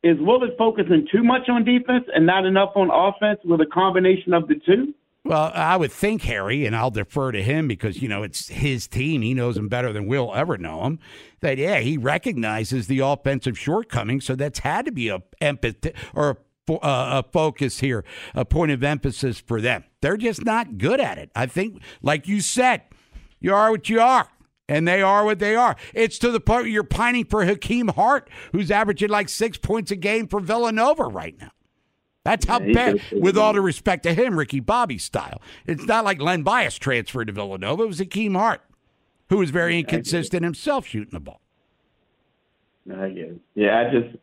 is 0.04 0.18
Willard 0.20 0.52
focusing 0.58 1.08
too 1.12 1.24
much 1.24 1.50
on 1.50 1.64
defense 1.64 2.06
and 2.14 2.26
not 2.26 2.46
enough 2.46 2.72
on 2.76 2.90
offense 2.92 3.40
with 3.44 3.62
a 3.62 3.66
combination 3.66 4.34
of 4.34 4.48
the 4.48 4.56
two 4.66 4.94
well, 5.28 5.52
I 5.54 5.76
would 5.76 5.92
think 5.92 6.22
Harry, 6.24 6.66
and 6.66 6.74
I'll 6.74 6.92
defer 6.92 7.34
to 7.34 7.44
him 7.44 7.68
because 7.68 8.02
you 8.02 8.08
know 8.08 8.24
it's 8.24 8.48
his 8.48 8.88
team. 8.88 9.22
He 9.22 9.34
knows 9.34 9.58
him 9.58 9.68
better 9.68 9.92
than 9.92 10.08
we'll 10.08 10.34
ever 10.34 10.58
know 10.58 10.86
him. 10.86 11.00
That 11.42 11.58
yeah, 11.58 11.80
he 11.80 11.98
recognizes 11.98 12.88
the 12.88 13.00
offensive 13.00 13.60
shortcomings, 13.60 14.24
so 14.24 14.36
that's 14.36 14.60
had 14.60 14.86
to 14.86 14.92
be 14.92 15.10
a 15.10 15.22
empathy 15.42 15.92
or 16.16 16.38
a, 16.70 16.74
uh, 16.74 17.24
a 17.24 17.30
focus 17.32 17.82
here, 17.82 18.06
a 18.34 18.46
point 18.46 18.72
of 18.72 18.84
emphasis 18.84 19.40
for 19.40 19.60
them. 19.60 19.84
They're 20.02 20.18
just 20.18 20.46
not 20.46 20.78
good 20.78 21.02
at 21.02 21.18
it. 21.18 21.30
I 21.36 21.46
think, 21.46 21.82
like 22.02 22.28
you 22.28 22.40
said, 22.40 22.84
you 23.42 23.54
are 23.54 23.72
what 23.72 23.90
you 23.90 24.00
are. 24.00 24.30
And 24.70 24.88
they 24.88 25.02
are 25.02 25.24
what 25.24 25.40
they 25.40 25.56
are. 25.56 25.78
It's 25.94 26.20
to 26.20 26.30
the 26.30 26.42
point 26.42 26.64
where 26.64 26.72
you're 26.72 26.84
pining 26.84 27.26
for 27.26 27.46
Hakim 27.46 27.88
Hart, 27.88 28.30
who's 28.52 28.70
averaging 28.70 29.10
like 29.10 29.30
six 29.30 29.58
points 29.58 29.92
a 29.92 29.96
game 29.96 30.28
for 30.28 30.42
Villanova 30.42 31.06
right 31.06 31.40
now. 31.40 31.52
That's 32.26 32.46
how 32.46 32.60
yeah, 32.60 32.74
bad, 32.74 33.02
with 33.14 33.38
all 33.38 33.54
due 33.54 33.62
respect 33.62 34.04
to 34.04 34.14
him, 34.14 34.38
Ricky 34.38 34.60
Bobby 34.60 34.98
style. 34.98 35.42
It's 35.66 35.86
not 35.86 36.04
like 36.04 36.22
Len 36.22 36.44
Bias 36.44 36.76
transferred 36.76 37.28
to 37.28 37.34
Villanova. 37.34 37.84
It 37.84 37.88
was 37.88 38.00
Hakim 38.00 38.36
Hart, 38.36 38.62
who 39.30 39.38
was 39.38 39.50
very 39.50 39.80
inconsistent 39.80 40.44
himself 40.44 40.86
shooting 40.88 41.14
the 41.14 41.22
ball. 41.22 41.40
I 42.94 43.10
guess. 43.10 43.32
Yeah, 43.56 43.80
I 43.80 43.84
just, 43.90 44.18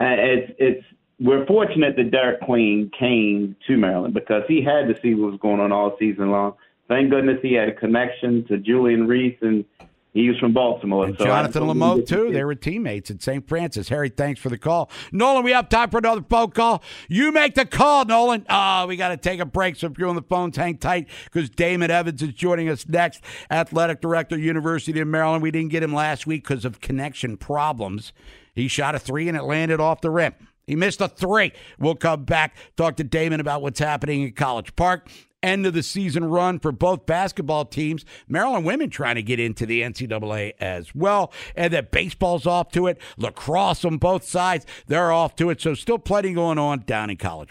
it's, 0.00 0.52
it's, 0.58 0.86
we're 1.20 1.44
fortunate 1.44 1.96
that 1.96 2.10
Derek 2.10 2.40
Queen 2.40 2.90
came 2.98 3.54
to 3.66 3.76
Maryland 3.76 4.14
because 4.14 4.44
he 4.48 4.62
had 4.62 4.88
to 4.88 4.94
see 5.02 5.14
what 5.14 5.32
was 5.32 5.40
going 5.40 5.60
on 5.60 5.72
all 5.72 5.94
season 5.98 6.30
long. 6.30 6.54
Thank 6.92 7.08
goodness 7.10 7.38
he 7.40 7.54
had 7.54 7.70
a 7.70 7.72
connection 7.72 8.44
to 8.48 8.58
Julian 8.58 9.06
Reese 9.06 9.38
and 9.40 9.64
he 10.12 10.28
was 10.28 10.38
from 10.38 10.52
Baltimore. 10.52 11.06
And 11.06 11.16
so 11.16 11.24
Jonathan 11.24 11.62
Lamote, 11.62 12.06
too. 12.06 12.30
They 12.30 12.44
were 12.44 12.54
teammates 12.54 13.10
at 13.10 13.22
St. 13.22 13.48
Francis. 13.48 13.88
Harry, 13.88 14.10
thanks 14.10 14.38
for 14.38 14.50
the 14.50 14.58
call. 14.58 14.90
Nolan, 15.10 15.42
we 15.42 15.52
have 15.52 15.70
time 15.70 15.88
for 15.88 15.96
another 15.96 16.22
phone 16.28 16.50
call. 16.50 16.82
You 17.08 17.32
make 17.32 17.54
the 17.54 17.64
call, 17.64 18.04
Nolan. 18.04 18.44
Oh, 18.46 18.86
we 18.86 18.96
got 18.96 19.08
to 19.08 19.16
take 19.16 19.40
a 19.40 19.46
break. 19.46 19.76
So 19.76 19.86
if 19.86 19.96
you're 19.96 20.10
on 20.10 20.16
the 20.16 20.22
phones, 20.22 20.58
hang 20.58 20.76
tight 20.76 21.08
because 21.24 21.48
Damon 21.48 21.90
Evans 21.90 22.20
is 22.20 22.34
joining 22.34 22.68
us 22.68 22.86
next. 22.86 23.22
Athletic 23.50 24.02
Director, 24.02 24.36
University 24.36 25.00
of 25.00 25.08
Maryland. 25.08 25.42
We 25.42 25.50
didn't 25.50 25.70
get 25.70 25.82
him 25.82 25.94
last 25.94 26.26
week 26.26 26.46
because 26.46 26.66
of 26.66 26.82
connection 26.82 27.38
problems. 27.38 28.12
He 28.54 28.68
shot 28.68 28.94
a 28.94 28.98
three 28.98 29.28
and 29.28 29.36
it 29.36 29.44
landed 29.44 29.80
off 29.80 30.02
the 30.02 30.10
rim. 30.10 30.34
He 30.66 30.76
missed 30.76 31.00
a 31.00 31.08
three. 31.08 31.52
We'll 31.78 31.94
come 31.94 32.24
back, 32.24 32.54
talk 32.76 32.96
to 32.96 33.04
Damon 33.04 33.40
about 33.40 33.62
what's 33.62 33.80
happening 33.80 34.24
in 34.24 34.32
College 34.32 34.76
Park 34.76 35.08
end 35.42 35.66
of 35.66 35.74
the 35.74 35.82
season 35.82 36.24
run 36.24 36.58
for 36.58 36.72
both 36.72 37.06
basketball 37.06 37.64
teams. 37.64 38.04
Maryland 38.28 38.64
women 38.64 38.90
trying 38.90 39.16
to 39.16 39.22
get 39.22 39.40
into 39.40 39.66
the 39.66 39.82
NCAA 39.82 40.52
as 40.60 40.94
well. 40.94 41.32
And 41.56 41.72
that 41.72 41.90
baseball's 41.90 42.46
off 42.46 42.70
to 42.72 42.86
it. 42.86 42.98
Lacrosse 43.16 43.84
on 43.84 43.98
both 43.98 44.24
sides, 44.24 44.66
they're 44.86 45.12
off 45.12 45.36
to 45.36 45.50
it. 45.50 45.60
So 45.60 45.74
still 45.74 45.98
plenty 45.98 46.32
going 46.32 46.58
on 46.58 46.80
down 46.86 47.10
in 47.10 47.16
college. 47.16 47.50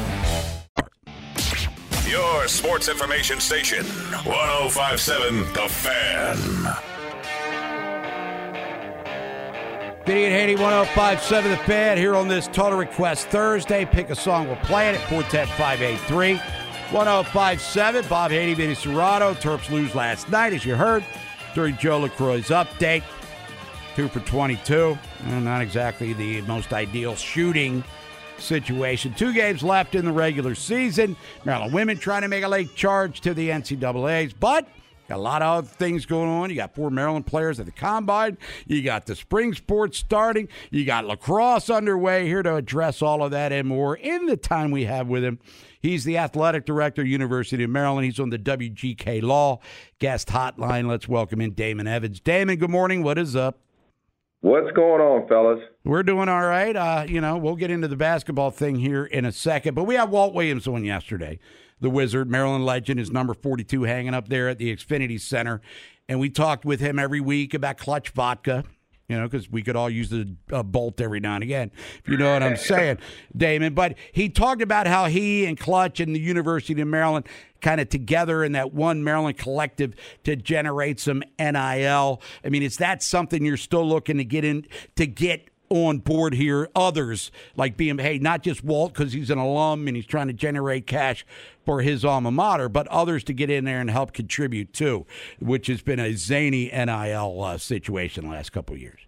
Your 2.41 2.47
sports 2.47 2.89
information 2.89 3.39
station, 3.39 3.85
1057 3.85 5.53
The 5.53 5.67
Fan. 5.69 6.37
Vinny 10.07 10.23
and 10.23 10.33
Haney, 10.33 10.55
1057 10.55 11.51
The 11.51 11.57
Fan, 11.57 11.99
here 11.99 12.15
on 12.15 12.27
this 12.27 12.47
Total 12.47 12.79
Request 12.79 13.27
Thursday. 13.27 13.85
Pick 13.85 14.09
a 14.09 14.15
song, 14.15 14.47
we'll 14.47 14.55
play 14.55 14.89
it 14.89 14.95
at 14.95 15.07
410 15.07 16.37
1057. 16.91 18.07
Bob 18.09 18.31
Haney, 18.31 18.55
Vinny 18.55 18.73
Cerrato. 18.73 19.35
Terps 19.35 19.69
lose 19.69 19.93
last 19.93 20.27
night, 20.29 20.51
as 20.51 20.65
you 20.65 20.75
heard, 20.75 21.05
during 21.53 21.77
Joe 21.77 22.01
LaCroix's 22.01 22.49
update. 22.49 23.03
Two 23.95 24.07
for 24.07 24.19
22. 24.21 24.97
Uh, 25.27 25.39
not 25.41 25.61
exactly 25.61 26.13
the 26.13 26.41
most 26.41 26.73
ideal 26.73 27.15
shooting 27.15 27.83
situation. 28.41 29.13
Two 29.13 29.33
games 29.33 29.63
left 29.63 29.95
in 29.95 30.05
the 30.05 30.11
regular 30.11 30.55
season. 30.55 31.15
Maryland 31.45 31.73
women 31.73 31.97
trying 31.97 32.23
to 32.23 32.27
make 32.27 32.43
a 32.43 32.47
late 32.47 32.75
charge 32.75 33.21
to 33.21 33.33
the 33.33 33.49
NCAAs, 33.49 34.33
but 34.39 34.67
a 35.09 35.17
lot 35.17 35.41
of 35.41 35.69
things 35.69 36.05
going 36.05 36.29
on. 36.29 36.49
You 36.49 36.55
got 36.55 36.73
four 36.73 36.89
Maryland 36.89 37.25
players 37.25 37.59
at 37.59 37.65
the 37.65 37.71
combine. 37.71 38.37
You 38.65 38.81
got 38.81 39.05
the 39.05 39.15
spring 39.15 39.53
sports 39.53 39.97
starting. 39.97 40.47
You 40.69 40.85
got 40.85 41.05
lacrosse 41.05 41.69
underway. 41.69 42.27
Here 42.27 42.43
to 42.43 42.55
address 42.55 43.01
all 43.01 43.23
of 43.23 43.31
that 43.31 43.51
and 43.51 43.67
more 43.67 43.95
in 43.95 44.25
the 44.25 44.37
time 44.37 44.71
we 44.71 44.85
have 44.85 45.07
with 45.07 45.23
him. 45.23 45.39
He's 45.81 46.03
the 46.03 46.17
athletic 46.17 46.65
director, 46.65 47.03
University 47.03 47.63
of 47.63 47.69
Maryland. 47.69 48.05
He's 48.05 48.19
on 48.19 48.29
the 48.29 48.37
WGK 48.37 49.21
Law 49.21 49.59
guest 49.99 50.27
hotline. 50.29 50.87
Let's 50.87 51.07
welcome 51.07 51.41
in 51.41 51.53
Damon 51.53 51.87
Evans. 51.87 52.19
Damon, 52.19 52.57
good 52.57 52.69
morning. 52.69 53.03
What 53.03 53.17
is 53.17 53.35
up? 53.35 53.59
What's 54.41 54.71
going 54.71 55.01
on, 55.01 55.27
fellas? 55.27 55.59
We're 55.83 56.01
doing 56.01 56.27
all 56.27 56.41
right. 56.41 56.75
Uh, 56.75 57.05
you 57.07 57.21
know, 57.21 57.37
we'll 57.37 57.55
get 57.55 57.69
into 57.69 57.87
the 57.87 57.95
basketball 57.95 58.49
thing 58.49 58.75
here 58.75 59.05
in 59.05 59.23
a 59.23 59.31
second, 59.31 59.75
but 59.75 59.83
we 59.83 59.93
had 59.93 60.09
Walt 60.09 60.33
Williams 60.33 60.67
on 60.67 60.83
yesterday, 60.83 61.37
the 61.79 61.91
Wizard, 61.91 62.27
Maryland 62.27 62.65
legend, 62.65 62.99
is 62.99 63.11
number 63.11 63.35
42 63.35 63.83
hanging 63.83 64.15
up 64.15 64.29
there 64.29 64.49
at 64.49 64.57
the 64.57 64.75
Xfinity 64.75 65.21
Center. 65.21 65.61
And 66.09 66.19
we 66.19 66.31
talked 66.31 66.65
with 66.65 66.79
him 66.79 66.97
every 66.97 67.19
week 67.19 67.53
about 67.53 67.77
clutch 67.77 68.09
vodka, 68.09 68.63
you 69.11 69.19
know, 69.19 69.27
because 69.27 69.51
we 69.51 69.61
could 69.61 69.75
all 69.75 69.89
use 69.89 70.09
the 70.09 70.33
a, 70.51 70.63
bolt 70.63 71.01
every 71.01 71.19
now 71.19 71.35
and 71.35 71.43
again, 71.43 71.69
if 72.01 72.07
you 72.07 72.15
know 72.15 72.31
what 72.31 72.41
I'm 72.41 72.55
saying, 72.55 72.97
Damon. 73.35 73.73
But 73.73 73.97
he 74.13 74.29
talked 74.29 74.61
about 74.61 74.87
how 74.87 75.07
he 75.07 75.45
and 75.45 75.59
Clutch 75.59 75.99
and 75.99 76.15
the 76.15 76.19
University 76.19 76.79
of 76.81 76.87
Maryland 76.87 77.27
kind 77.59 77.81
of 77.81 77.89
together 77.89 78.41
in 78.43 78.53
that 78.53 78.73
one 78.73 79.03
Maryland 79.03 79.37
collective 79.37 79.95
to 80.23 80.37
generate 80.37 80.99
some 80.99 81.23
NIL. 81.37 82.21
I 82.43 82.49
mean, 82.49 82.63
is 82.63 82.77
that 82.77 83.03
something 83.03 83.43
you're 83.43 83.57
still 83.57 83.87
looking 83.87 84.17
to 84.17 84.23
get 84.23 84.45
in 84.45 84.65
to 84.95 85.05
get 85.05 85.49
on 85.71 85.99
board 85.99 86.33
here? 86.33 86.69
Others 86.75 87.31
like 87.55 87.77
being, 87.77 87.97
hey, 87.97 88.19
not 88.19 88.43
just 88.43 88.63
Walt 88.63 88.93
because 88.93 89.13
he's 89.13 89.29
an 89.29 89.37
alum 89.37 89.87
and 89.87 89.95
he's 89.95 90.05
trying 90.05 90.27
to 90.27 90.33
generate 90.33 90.85
cash 90.85 91.25
for 91.65 91.81
his 91.81 92.03
alma 92.03 92.31
mater, 92.31 92.69
but 92.69 92.87
others 92.87 93.23
to 93.23 93.33
get 93.33 93.49
in 93.49 93.65
there 93.65 93.79
and 93.79 93.89
help 93.89 94.13
contribute 94.13 94.73
too, 94.73 95.05
which 95.39 95.67
has 95.67 95.81
been 95.81 95.99
a 95.99 96.13
zany 96.13 96.65
NIL 96.65 97.43
uh, 97.43 97.57
situation 97.57 98.25
the 98.25 98.31
last 98.31 98.51
couple 98.51 98.77
years. 98.77 98.99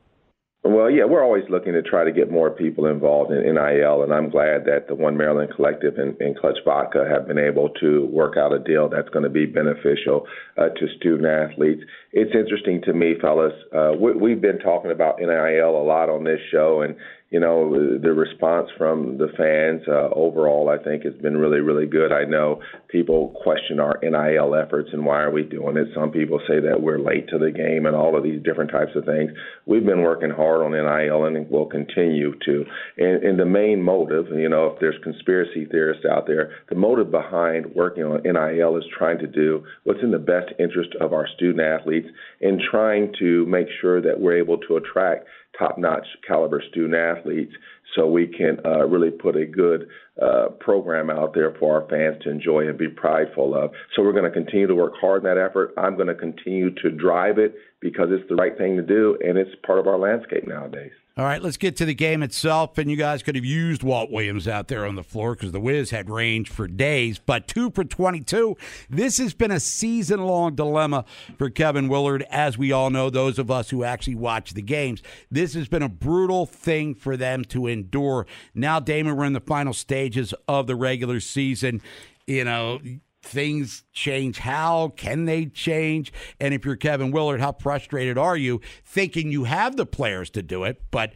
Well, 0.66 0.90
yeah, 0.90 1.04
we're 1.04 1.26
always 1.26 1.44
looking 1.50 1.74
to 1.74 1.82
try 1.82 2.06
to 2.06 2.12
get 2.14 2.32
more 2.32 2.50
people 2.50 2.86
involved 2.86 3.34
in 3.34 3.44
NIL, 3.44 4.04
and 4.04 4.14
I'm 4.14 4.30
glad 4.30 4.64
that 4.64 4.88
the 4.88 4.96
One 4.96 5.18
Maryland 5.18 5.52
Collective 5.54 5.98
and, 5.98 6.16
and 6.22 6.38
Clutch 6.38 6.58
Vodka 6.64 7.04
have 7.06 7.28
been 7.28 7.38
able 7.38 7.68
to 7.82 8.06
work 8.06 8.38
out 8.38 8.54
a 8.54 8.60
deal 8.60 8.88
that's 8.88 9.10
going 9.10 9.24
to 9.24 9.30
be 9.30 9.46
beneficial 9.46 10.26
uh, 10.58 10.70
to 10.70 10.88
student 10.98 11.28
athletes. 11.28 11.84
It's 12.14 12.32
interesting 12.34 12.82
to 12.84 12.94
me, 12.94 13.16
fellas. 13.20 13.52
Uh, 13.76 13.92
we, 14.00 14.14
we've 14.14 14.42
been 14.42 14.60
talking 14.60 14.92
about 14.92 15.20
NIL 15.20 15.30
a 15.30 15.84
lot 15.84 16.08
on 16.08 16.24
this 16.24 16.40
show, 16.50 16.82
and 16.82 16.96
you 17.34 17.40
know, 17.40 17.98
the 17.98 18.14
response 18.14 18.70
from 18.78 19.18
the 19.18 19.28
fans 19.36 19.82
uh, 19.88 20.14
overall, 20.14 20.70
I 20.70 20.78
think, 20.78 21.04
has 21.04 21.16
been 21.16 21.36
really, 21.36 21.62
really 21.62 21.88
good. 21.88 22.12
I 22.12 22.26
know 22.26 22.62
people 22.90 23.36
question 23.42 23.80
our 23.80 23.98
NIL 24.04 24.54
efforts 24.54 24.90
and 24.94 25.04
why 25.04 25.24
are 25.24 25.32
we 25.32 25.42
doing 25.42 25.76
it. 25.76 25.88
Some 25.96 26.12
people 26.12 26.40
say 26.48 26.60
that 26.60 26.80
we're 26.80 27.00
late 27.00 27.28
to 27.30 27.40
the 27.40 27.50
game 27.50 27.88
and 27.88 27.96
all 27.96 28.16
of 28.16 28.24
these 28.24 28.44
different 28.44 28.70
types 28.70 28.92
of 28.96 29.06
things. 29.06 29.32
We've 29.66 29.84
been 29.84 30.04
working 30.04 30.30
hard 30.30 30.62
on 30.62 30.74
NIL 30.74 31.26
and 31.26 31.50
we'll 31.50 31.66
continue 31.66 32.34
to. 32.46 32.66
And, 33.00 33.24
and 33.24 33.40
the 33.40 33.48
main 33.48 33.82
motive, 33.82 34.28
you 34.30 34.50
know, 34.50 34.68
if 34.68 34.80
there's 34.80 35.02
conspiracy 35.04 35.66
theorists 35.66 36.06
out 36.06 36.28
there, 36.28 36.52
the 36.70 36.76
motive 36.76 37.10
behind 37.10 37.66
working 37.74 38.04
on 38.04 38.22
NIL 38.22 38.78
is 38.78 38.86
trying 38.96 39.18
to 39.18 39.28
do 39.28 39.64
what's 39.86 40.04
in 40.04 40.12
the 40.12 40.20
best 40.20 40.54
interest 40.60 40.92
of 41.02 41.14
our 41.14 41.28
student 41.36 41.62
athletes 41.62 42.10
and 42.42 42.62
trying 42.70 43.12
to 43.18 43.44
make 43.48 43.66
sure 43.82 44.04
that 44.04 44.20
we're 44.20 44.38
able 44.38 44.60
to 44.60 44.78
attract 44.78 45.26
top 45.58 45.78
notch 45.78 46.06
caliber 46.28 46.62
student 46.70 46.96
athletes 46.96 47.54
so 47.96 48.08
we 48.08 48.28
can 48.28 48.58
uh, 48.66 48.86
really 48.86 49.12
put 49.12 49.36
a 49.36 49.46
good 49.46 49.88
uh, 50.22 50.50
program 50.60 51.10
out 51.10 51.34
there 51.34 51.56
for 51.60 51.82
our 51.82 51.90
fans 51.90 52.22
to 52.24 52.30
enjoy 52.30 52.68
and 52.68 52.78
be 52.78 52.88
prideful 52.88 53.56
of. 53.56 53.72
So 53.96 54.02
we're 54.02 54.14
going 54.14 54.24
to 54.26 54.32
continue 54.32 54.68
to 54.68 54.76
work 54.76 54.94
hard 55.00 55.24
in 55.24 55.30
that 55.30 55.38
effort. 55.38 55.74
I'm 55.78 55.96
going 55.96 56.08
to 56.08 56.16
continue 56.16 56.74
to 56.76 56.90
drive 56.90 57.38
it 57.38 57.56
because 57.80 58.08
it's 58.12 58.28
the 58.30 58.36
right 58.36 58.58
thing 58.58 58.78
to 58.78 58.84
do, 58.84 59.18
and 59.24 59.38
it's 59.38 59.52
part 59.66 59.80
of 59.80 59.88
our 59.88 59.98
landscape 59.98 60.48
nowadays. 60.48 60.92
All 61.16 61.26
right, 61.26 61.44
let's 61.44 61.58
get 61.58 61.76
to 61.78 61.86
the 61.86 61.94
game 61.94 62.24
itself. 62.24 62.80
And 62.80 62.90
you 62.90 62.98
guys 62.98 63.22
could 63.22 63.36
have 63.36 63.46
used 63.46 63.84
Walt 63.84 64.10
Williams 64.10 64.48
out 64.48 64.68
there 64.68 64.84
on 64.84 64.96
the 64.96 65.04
floor 65.04 65.36
because 65.36 65.52
the 65.52 65.60
Wiz 65.60 65.92
had 65.92 66.10
range 66.10 66.50
for 66.50 66.68
days. 66.68 67.20
But 67.20 67.48
two 67.48 67.70
for 67.70 67.84
22. 67.84 68.58
This 68.90 69.20
has 69.20 69.36
been 69.36 69.52
a 69.52 69.60
season 69.60 70.26
long 70.26 70.56
dilemma 70.56 71.06
for 71.38 71.52
Kevin 71.52 71.88
Willard, 71.88 72.26
as 72.32 72.58
we 72.58 72.72
all 72.72 72.90
know, 72.90 73.12
those 73.12 73.38
of 73.38 73.52
us 73.52 73.70
who 73.70 73.84
actually 73.84 74.16
watch 74.16 74.56
the 74.56 74.64
games. 74.64 75.04
This 75.30 75.54
has 75.54 75.68
been 75.68 75.84
a 75.84 75.90
brutal 75.90 76.48
thing 76.48 76.96
for 76.96 77.16
them 77.16 77.46
to 77.46 77.68
endure. 77.68 78.26
Now, 78.56 78.80
Damon, 78.80 79.16
we're 79.16 79.26
in 79.26 79.34
the 79.34 79.40
final 79.40 79.74
stages 79.74 80.34
of 80.48 80.66
the 80.66 80.76
regular 80.76 81.20
season. 81.20 81.84
You 82.26 82.46
know, 82.46 82.82
things 83.24 83.84
change. 83.94 84.40
How 84.40 84.90
can 84.90 85.26
they 85.26 85.46
change? 85.48 86.14
And 86.40 86.54
if 86.54 86.66
you're 86.66 86.76
Kevin 86.76 87.12
Willard, 87.12 87.42
how 87.42 87.54
frustrated 87.54 88.18
are 88.18 88.38
you 88.38 88.62
thinking 88.86 89.32
you 89.32 89.46
have 89.46 89.76
the 89.78 89.86
players 89.86 90.30
to 90.32 90.42
do 90.42 90.64
it? 90.64 90.82
But 90.92 91.14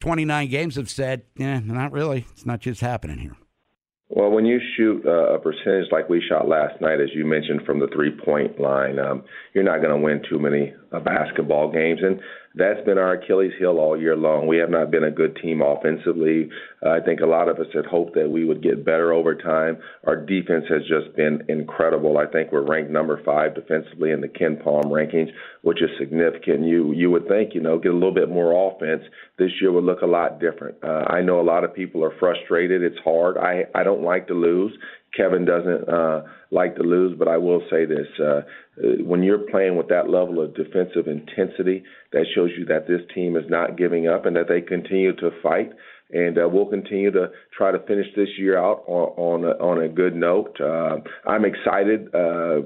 29 0.00 0.48
games 0.48 0.76
have 0.76 0.90
said, 0.90 1.22
yeah, 1.36 1.60
not 1.60 1.92
really. 1.92 2.26
It's 2.32 2.46
not 2.46 2.60
just 2.60 2.80
happening 2.80 3.18
here. 3.18 3.36
Well, 4.10 4.30
when 4.30 4.44
you 4.46 4.60
shoot 4.76 5.04
uh, 5.06 5.34
a 5.34 5.38
percentage 5.38 5.90
like 5.90 6.08
we 6.08 6.22
shot 6.28 6.46
last 6.46 6.80
night, 6.80 7.00
as 7.00 7.08
you 7.14 7.24
mentioned 7.24 7.62
from 7.66 7.80
the 7.80 7.88
three 7.88 8.12
point 8.24 8.60
line, 8.60 8.98
um, 8.98 9.24
you're 9.54 9.64
not 9.64 9.78
going 9.78 9.90
to 9.90 10.00
win 10.00 10.22
too 10.30 10.38
many 10.38 10.72
uh, 10.92 11.00
basketball 11.00 11.72
games. 11.72 12.00
And 12.02 12.20
that's 12.54 12.84
been 12.84 12.98
our 12.98 13.14
Achilles 13.14 13.52
heel 13.58 13.78
all 13.78 14.00
year 14.00 14.16
long. 14.16 14.46
We 14.46 14.58
have 14.58 14.70
not 14.70 14.90
been 14.90 15.04
a 15.04 15.10
good 15.10 15.36
team 15.42 15.60
offensively. 15.60 16.48
Uh, 16.84 16.90
I 16.90 17.00
think 17.00 17.20
a 17.20 17.26
lot 17.26 17.48
of 17.48 17.58
us 17.58 17.66
had 17.74 17.84
hoped 17.84 18.14
that 18.14 18.30
we 18.30 18.44
would 18.44 18.62
get 18.62 18.84
better 18.84 19.12
over 19.12 19.34
time. 19.34 19.78
Our 20.06 20.16
defense 20.16 20.64
has 20.68 20.82
just 20.82 21.16
been 21.16 21.42
incredible. 21.48 22.16
I 22.18 22.26
think 22.26 22.52
we're 22.52 22.66
ranked 22.66 22.92
number 22.92 23.20
five 23.24 23.56
defensively 23.56 24.12
in 24.12 24.20
the 24.20 24.28
KenPom 24.28 24.84
rankings, 24.84 25.30
which 25.62 25.82
is 25.82 25.90
significant. 25.98 26.64
You 26.64 26.92
you 26.92 27.10
would 27.10 27.26
think 27.26 27.54
you 27.54 27.60
know 27.60 27.78
get 27.78 27.90
a 27.90 27.94
little 27.94 28.14
bit 28.14 28.28
more 28.28 28.70
offense 28.70 29.02
this 29.36 29.50
year 29.60 29.72
would 29.72 29.84
look 29.84 30.02
a 30.02 30.06
lot 30.06 30.38
different. 30.38 30.76
Uh, 30.82 31.04
I 31.08 31.22
know 31.22 31.40
a 31.40 31.42
lot 31.42 31.64
of 31.64 31.74
people 31.74 32.04
are 32.04 32.16
frustrated. 32.20 32.82
It's 32.82 32.98
hard. 33.02 33.36
I 33.36 33.64
I 33.74 33.82
don't 33.82 34.02
like 34.02 34.28
to 34.28 34.34
lose. 34.34 34.72
Kevin 35.16 35.44
doesn't 35.44 35.88
uh, 35.88 36.22
like 36.50 36.76
to 36.76 36.82
lose, 36.82 37.16
but 37.18 37.28
I 37.28 37.36
will 37.36 37.62
say 37.70 37.84
this: 37.84 38.06
uh, 38.20 38.42
when 39.00 39.22
you're 39.22 39.46
playing 39.50 39.76
with 39.76 39.88
that 39.88 40.10
level 40.10 40.42
of 40.42 40.54
defensive 40.54 41.06
intensity, 41.06 41.84
that 42.12 42.26
shows 42.34 42.50
you 42.58 42.64
that 42.66 42.86
this 42.86 43.00
team 43.14 43.36
is 43.36 43.44
not 43.48 43.76
giving 43.76 44.08
up 44.08 44.26
and 44.26 44.36
that 44.36 44.48
they 44.48 44.60
continue 44.60 45.14
to 45.16 45.30
fight. 45.42 45.72
And 46.12 46.38
uh, 46.38 46.48
we'll 46.48 46.66
continue 46.66 47.10
to 47.12 47.30
try 47.56 47.72
to 47.72 47.78
finish 47.86 48.06
this 48.14 48.28
year 48.38 48.58
out 48.58 48.84
on 48.86 49.08
on 49.16 49.44
a, 49.44 49.52
on 49.62 49.82
a 49.82 49.88
good 49.88 50.14
note. 50.14 50.56
Uh, 50.60 50.98
I'm 51.28 51.44
excited 51.44 52.14
uh, 52.14 52.60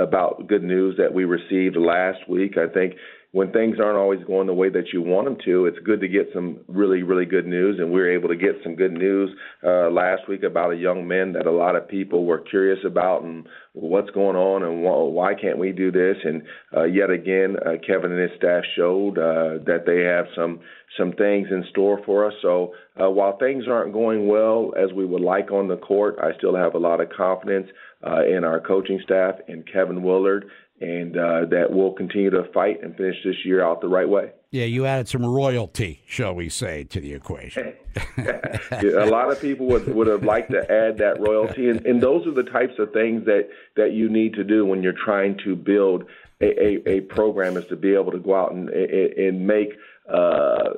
about 0.00 0.46
good 0.46 0.62
news 0.62 0.96
that 0.98 1.12
we 1.12 1.24
received 1.24 1.76
last 1.76 2.28
week. 2.28 2.56
I 2.56 2.72
think 2.72 2.94
when 3.32 3.52
things 3.52 3.76
aren't 3.78 3.96
always 3.98 4.22
going 4.24 4.48
the 4.48 4.54
way 4.54 4.68
that 4.70 4.92
you 4.92 5.02
want 5.02 5.24
them 5.24 5.36
to, 5.44 5.66
it's 5.66 5.78
good 5.84 6.00
to 6.00 6.08
get 6.08 6.30
some 6.34 6.58
really, 6.66 7.04
really 7.04 7.26
good 7.26 7.46
news. 7.46 7.78
And 7.78 7.92
we 7.92 8.00
were 8.00 8.12
able 8.12 8.28
to 8.28 8.36
get 8.36 8.56
some 8.64 8.74
good 8.74 8.92
news 8.92 9.30
uh, 9.64 9.88
last 9.90 10.28
week 10.28 10.42
about 10.42 10.72
a 10.72 10.76
young 10.76 11.06
man 11.06 11.32
that 11.34 11.46
a 11.46 11.52
lot 11.52 11.76
of 11.76 11.86
people 11.86 12.24
were 12.24 12.40
curious 12.40 12.80
about 12.84 13.22
and 13.22 13.46
what's 13.72 14.10
going 14.10 14.34
on 14.34 14.64
and 14.64 14.82
why 14.82 15.34
can't 15.34 15.58
we 15.58 15.70
do 15.70 15.92
this. 15.92 16.16
And 16.24 16.42
uh, 16.76 16.84
yet 16.84 17.10
again, 17.10 17.56
uh, 17.64 17.74
Kevin 17.86 18.10
and 18.10 18.20
his 18.20 18.36
staff 18.36 18.64
showed 18.76 19.16
uh, 19.16 19.62
that 19.64 19.84
they 19.86 20.00
have 20.02 20.26
some 20.34 20.60
some 20.98 21.12
things 21.12 21.46
in 21.52 21.64
store 21.70 22.00
for 22.04 22.26
us. 22.26 22.34
So 22.42 22.74
uh, 23.00 23.08
while 23.08 23.38
things 23.38 23.64
aren't 23.68 23.92
going 23.92 24.26
well 24.26 24.72
as 24.76 24.92
we 24.92 25.06
would 25.06 25.22
like 25.22 25.52
on 25.52 25.68
the 25.68 25.76
court, 25.76 26.16
I 26.20 26.36
still 26.36 26.56
have 26.56 26.74
a 26.74 26.78
lot 26.78 27.00
of 27.00 27.10
confidence 27.10 27.68
uh, 28.04 28.24
in 28.26 28.42
our 28.44 28.60
coaching 28.60 29.00
staff 29.04 29.36
and 29.46 29.64
Kevin 29.70 30.02
Willard 30.02 30.46
and 30.80 31.16
uh, 31.16 31.44
that 31.50 31.66
we'll 31.70 31.92
continue 31.92 32.30
to 32.30 32.44
fight 32.54 32.82
and 32.82 32.96
finish 32.96 33.16
this 33.24 33.36
year 33.44 33.62
out 33.62 33.80
the 33.80 33.88
right 33.88 34.08
way. 34.08 34.32
Yeah, 34.50 34.64
you 34.64 34.86
added 34.86 35.08
some 35.08 35.24
royalty, 35.24 36.02
shall 36.06 36.34
we 36.34 36.48
say, 36.48 36.84
to 36.84 37.00
the 37.00 37.12
equation. 37.12 37.74
a 38.18 39.06
lot 39.06 39.30
of 39.30 39.40
people 39.40 39.66
would, 39.66 39.94
would 39.94 40.06
have 40.06 40.24
liked 40.24 40.50
to 40.50 40.60
add 40.60 40.98
that 40.98 41.20
royalty, 41.20 41.68
and, 41.68 41.84
and 41.86 42.02
those 42.02 42.26
are 42.26 42.32
the 42.32 42.50
types 42.50 42.74
of 42.78 42.92
things 42.92 43.24
that, 43.26 43.48
that 43.76 43.92
you 43.92 44.08
need 44.08 44.34
to 44.34 44.44
do 44.44 44.64
when 44.64 44.82
you're 44.82 44.92
trying 44.92 45.38
to 45.44 45.54
build 45.54 46.04
a, 46.40 46.46
a, 46.46 46.96
a 46.96 47.00
program 47.02 47.56
is 47.56 47.64
to 47.66 47.76
be 47.76 47.94
able 47.94 48.10
to 48.12 48.18
go 48.18 48.34
out 48.34 48.52
and, 48.52 48.70
and 48.70 49.46
make 49.46 49.74
uh, 50.12 50.70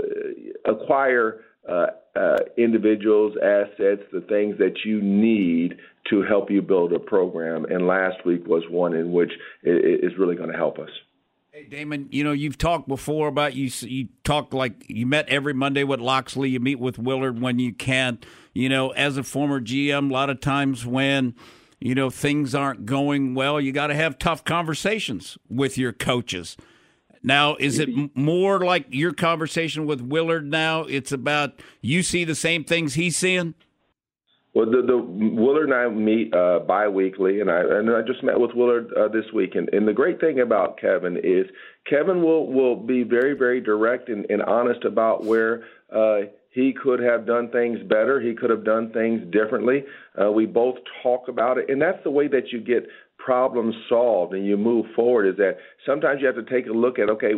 acquire 0.66 1.44
uh, 1.68 1.86
uh, 2.16 2.38
individuals, 2.58 3.34
assets, 3.42 4.02
the 4.12 4.24
things 4.28 4.58
that 4.58 4.84
you 4.84 5.00
need 5.00 5.76
to 6.10 6.22
help 6.22 6.50
you 6.50 6.62
build 6.62 6.92
a 6.92 6.98
program. 6.98 7.64
And 7.64 7.86
last 7.86 8.24
week 8.24 8.46
was 8.46 8.64
one 8.68 8.94
in 8.94 9.12
which 9.12 9.32
it 9.62 10.04
is 10.04 10.18
really 10.18 10.36
going 10.36 10.50
to 10.50 10.56
help 10.56 10.78
us. 10.78 10.90
Hey 11.54 11.64
Damon, 11.64 12.08
you 12.10 12.24
know 12.24 12.32
you've 12.32 12.56
talked 12.56 12.88
before 12.88 13.28
about 13.28 13.54
you. 13.54 13.70
You 13.82 14.08
talk 14.24 14.54
like 14.54 14.86
you 14.88 15.04
met 15.04 15.28
every 15.28 15.52
Monday 15.52 15.84
with 15.84 16.00
Locksley. 16.00 16.48
You 16.48 16.60
meet 16.60 16.78
with 16.78 16.98
Willard 16.98 17.42
when 17.42 17.58
you 17.58 17.74
can. 17.74 18.20
You 18.54 18.70
know, 18.70 18.88
as 18.90 19.18
a 19.18 19.22
former 19.22 19.60
GM, 19.60 20.08
a 20.08 20.12
lot 20.14 20.30
of 20.30 20.40
times 20.40 20.86
when 20.86 21.34
you 21.78 21.94
know 21.94 22.08
things 22.08 22.54
aren't 22.54 22.86
going 22.86 23.34
well, 23.34 23.60
you 23.60 23.70
got 23.70 23.88
to 23.88 23.94
have 23.94 24.18
tough 24.18 24.44
conversations 24.44 25.36
with 25.50 25.76
your 25.76 25.92
coaches. 25.92 26.56
Now, 27.22 27.56
is 27.56 27.78
it 27.78 28.16
more 28.16 28.64
like 28.64 28.86
your 28.88 29.12
conversation 29.12 29.84
with 29.84 30.00
Willard 30.00 30.50
now? 30.50 30.84
It's 30.84 31.12
about 31.12 31.60
you 31.82 32.02
see 32.02 32.24
the 32.24 32.34
same 32.34 32.64
things 32.64 32.94
he's 32.94 33.18
seeing? 33.18 33.54
Well, 34.54 34.66
the, 34.66 34.82
the 34.86 34.98
Willard 34.98 35.70
and 35.70 35.74
I 35.74 35.88
meet 35.88 36.34
uh, 36.34 36.60
biweekly, 36.60 37.40
and 37.40 37.50
I 37.50 37.60
and 37.60 37.90
I 37.90 38.02
just 38.02 38.22
met 38.22 38.38
with 38.38 38.50
Willard 38.54 38.92
uh, 38.94 39.08
this 39.08 39.24
week. 39.34 39.54
And, 39.54 39.68
and 39.72 39.88
the 39.88 39.94
great 39.94 40.20
thing 40.20 40.40
about 40.40 40.78
Kevin 40.78 41.16
is 41.16 41.46
Kevin 41.88 42.22
will 42.22 42.52
will 42.52 42.76
be 42.76 43.02
very 43.02 43.34
very 43.34 43.62
direct 43.62 44.10
and, 44.10 44.26
and 44.28 44.42
honest 44.42 44.84
about 44.84 45.24
where 45.24 45.64
uh, 45.90 46.26
he 46.50 46.74
could 46.74 47.00
have 47.00 47.26
done 47.26 47.50
things 47.50 47.78
better. 47.88 48.20
He 48.20 48.34
could 48.34 48.50
have 48.50 48.62
done 48.62 48.92
things 48.92 49.22
differently. 49.32 49.84
Uh, 50.20 50.30
we 50.30 50.44
both 50.44 50.76
talk 51.02 51.28
about 51.28 51.56
it, 51.56 51.70
and 51.70 51.80
that's 51.80 52.02
the 52.04 52.10
way 52.10 52.28
that 52.28 52.52
you 52.52 52.60
get 52.60 52.86
problems 53.24 53.74
solved 53.88 54.34
and 54.34 54.46
you 54.46 54.56
move 54.56 54.86
forward 54.96 55.28
is 55.28 55.36
that 55.36 55.56
sometimes 55.86 56.20
you 56.20 56.26
have 56.26 56.36
to 56.36 56.42
take 56.42 56.66
a 56.66 56.72
look 56.72 56.98
at 56.98 57.08
okay 57.10 57.32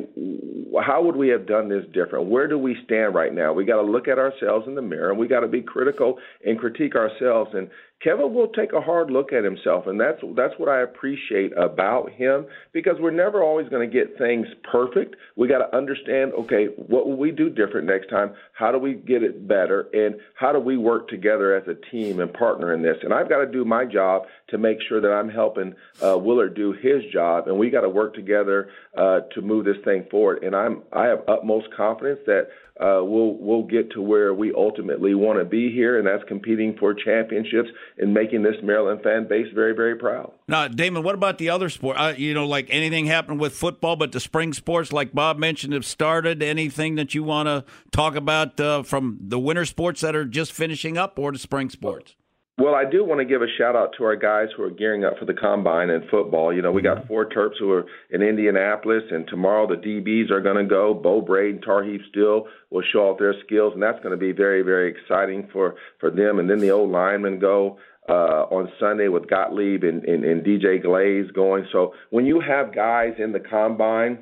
how 0.85 1.03
would 1.03 1.17
we 1.17 1.29
have 1.29 1.47
done 1.47 1.69
this 1.69 1.85
different 1.93 2.27
where 2.27 2.47
do 2.47 2.59
we 2.59 2.77
stand 2.85 3.15
right 3.15 3.35
now 3.35 3.53
we 3.53 3.65
got 3.65 3.81
to 3.81 3.89
look 3.89 4.09
at 4.09 4.19
ourselves 4.19 4.67
in 4.67 4.75
the 4.75 4.83
mirror 4.83 5.11
and 5.11 5.19
we 5.19 5.29
got 5.29 5.41
to 5.41 5.49
be 5.49 5.63
critical 5.63 6.19
and 6.45 6.59
critique 6.59 6.95
ourselves 6.95 7.51
and 7.55 7.71
Kevin 8.05 8.35
will 8.35 8.49
take 8.49 8.75
a 8.75 8.83
hard 8.83 9.11
look 9.11 9.33
at 9.33 9.45
himself, 9.45 9.87
and 9.87 9.99
that's 9.99 10.21
that's 10.37 10.53
what 10.59 10.69
I 10.69 10.83
appreciate 10.83 11.57
about 11.57 12.11
him 12.11 12.45
because 12.73 12.97
we're 13.01 13.11
never 13.11 13.43
always 13.43 13.67
going 13.71 13.89
to 13.89 13.93
get 13.93 14.19
things 14.19 14.47
perfect. 14.71 15.17
We 15.37 15.49
got 15.49 15.59
to 15.59 15.75
understand, 15.75 16.35
okay, 16.35 16.67
what 16.77 17.07
will 17.07 17.17
we 17.17 17.31
do 17.31 17.49
different 17.49 17.87
next 17.87 18.11
time? 18.11 18.35
How 18.53 18.71
do 18.71 18.79
we 18.79 18.93
get 18.93 19.23
it 19.23 19.49
better, 19.49 19.89
and 19.95 20.17
how 20.35 20.53
do 20.53 20.59
we 20.61 20.77
work 20.77 21.09
together 21.09 21.57
as 21.57 21.67
a 21.67 21.75
team 21.91 22.21
and 22.21 22.31
partner 22.31 22.75
in 22.75 22.83
this? 22.83 22.99
And 23.03 23.15
I've 23.15 23.31
got 23.31 23.39
to 23.39 23.51
do 23.51 23.65
my 23.65 23.87
job 23.87 24.25
to 24.49 24.59
make 24.59 24.79
sure 24.87 25.01
that 25.01 25.11
I'm 25.11 25.31
helping 25.31 25.75
uh, 26.03 26.19
Willard 26.19 26.55
do 26.55 26.73
his 26.73 27.03
job, 27.11 27.49
and 27.49 27.59
we 27.59 27.71
got 27.71 27.83
to 27.83 27.89
work 27.89 28.15
together 28.15 28.34
uh, 28.35 29.21
to 29.35 29.43
move 29.43 29.65
this 29.65 29.77
thing 29.85 30.07
forward. 30.11 30.43
And 30.43 30.55
I'm 30.55 30.83
I 30.93 31.07
have 31.07 31.21
utmost 31.29 31.69
confidence 31.77 32.21
that 32.27 32.49
uh, 32.81 33.05
we'll 33.05 33.37
we'll 33.39 33.63
get 33.63 33.93
to 33.93 34.03
where 34.03 34.35
we 34.35 34.53
ultimately 34.53 35.15
want 35.15 35.39
to 35.39 35.45
be 35.45 35.73
here, 35.73 35.99
and 35.99 36.07
that's 36.07 36.25
competing 36.27 36.77
for 36.77 36.93
championships 36.93 37.69
and 37.99 38.13
making 38.13 38.43
this 38.43 38.57
Maryland 38.63 39.01
fan 39.03 39.29
base 39.29 39.47
very 39.55 39.75
very 39.75 39.97
proud. 39.97 40.33
Now, 40.49 40.67
Damon, 40.67 41.05
what 41.05 41.15
about 41.15 41.39
the 41.39 41.51
other 41.51 41.69
sport? 41.69 41.97
Uh, 41.99 42.15
you 42.17 42.35
know, 42.35 42.47
like 42.47 42.67
anything 42.71 43.07
happened 43.07 43.39
with 43.39 43.55
football, 43.55 43.95
but 43.95 44.13
the 44.13 44.21
spring 44.21 44.53
sports, 44.53 44.93
like 44.93 45.13
Bob 45.13 45.39
mentioned, 45.39 45.73
have 45.73 45.87
started. 45.87 46.43
Anything 46.43 46.97
that 46.97 47.15
you 47.15 47.23
want 47.23 47.47
to 47.47 47.65
talk 47.93 48.17
about 48.17 48.59
uh, 48.59 48.83
from 48.83 49.19
the 49.21 49.39
winter 49.39 49.65
sports 49.65 50.01
that 50.01 50.17
are 50.17 50.25
just 50.25 50.53
finishing 50.53 50.99
up, 50.99 51.19
or 51.19 51.31
the 51.31 51.39
spring 51.39 51.71
sports? 51.71 52.17
Well, 52.57 52.77
I 52.77 52.89
do 52.89 53.05
want 53.05 53.19
to 53.19 53.25
give 53.25 53.43
a 53.43 53.51
shout 53.59 53.75
out 53.75 53.95
to 53.99 54.05
our 54.05 54.15
guys 54.15 54.47
who 54.57 54.63
are 54.63 54.71
gearing 54.71 55.05
up 55.05 55.19
for 55.19 55.25
the 55.25 55.35
combine 55.35 55.91
in 55.91 56.07
football. 56.09 56.55
You 56.55 56.63
know, 56.63 56.71
we 56.71 56.83
got 56.83 57.09
four 57.09 57.29
Terps 57.29 57.59
who 57.59 57.73
are 57.73 57.85
in 58.11 58.23
Indianapolis, 58.23 59.03
and 59.11 59.27
tomorrow 59.27 59.67
the 59.67 59.75
DBs 59.75 60.31
are 60.31 60.41
going 60.41 60.63
to 60.63 60.65
go. 60.65 60.95
Bo 60.95 61.21
Braden, 61.21 61.63
Tarheeb 61.63 62.09
Still 62.11 62.47
will 62.71 62.85
show 62.93 63.11
off 63.11 63.19
their 63.19 63.35
skills, 63.45 63.73
and 63.75 63.83
that's 63.83 63.99
going 64.05 64.13
to 64.13 64.17
be 64.17 64.31
very, 64.31 64.63
very 64.63 64.89
exciting 64.89 65.49
for 65.53 65.75
for 65.99 66.13
them. 66.13 66.39
And 66.39 66.49
then 66.49 66.61
the 66.61 66.71
old 66.71 66.93
linemen 66.93 67.41
go 67.41 67.79
uh, 68.09 68.47
on 68.53 68.71
Sunday 68.79 69.09
with 69.09 69.29
Gottlieb 69.29 69.83
and, 69.83 70.05
and, 70.05 70.25
and 70.25 70.45
DJ 70.45 70.81
Glaze 70.81 71.29
going. 71.33 71.67
So 71.73 71.95
when 72.11 72.25
you 72.25 72.41
have 72.41 72.73
guys 72.73 73.15
in 73.19 73.33
the 73.33 73.41
combine, 73.41 74.19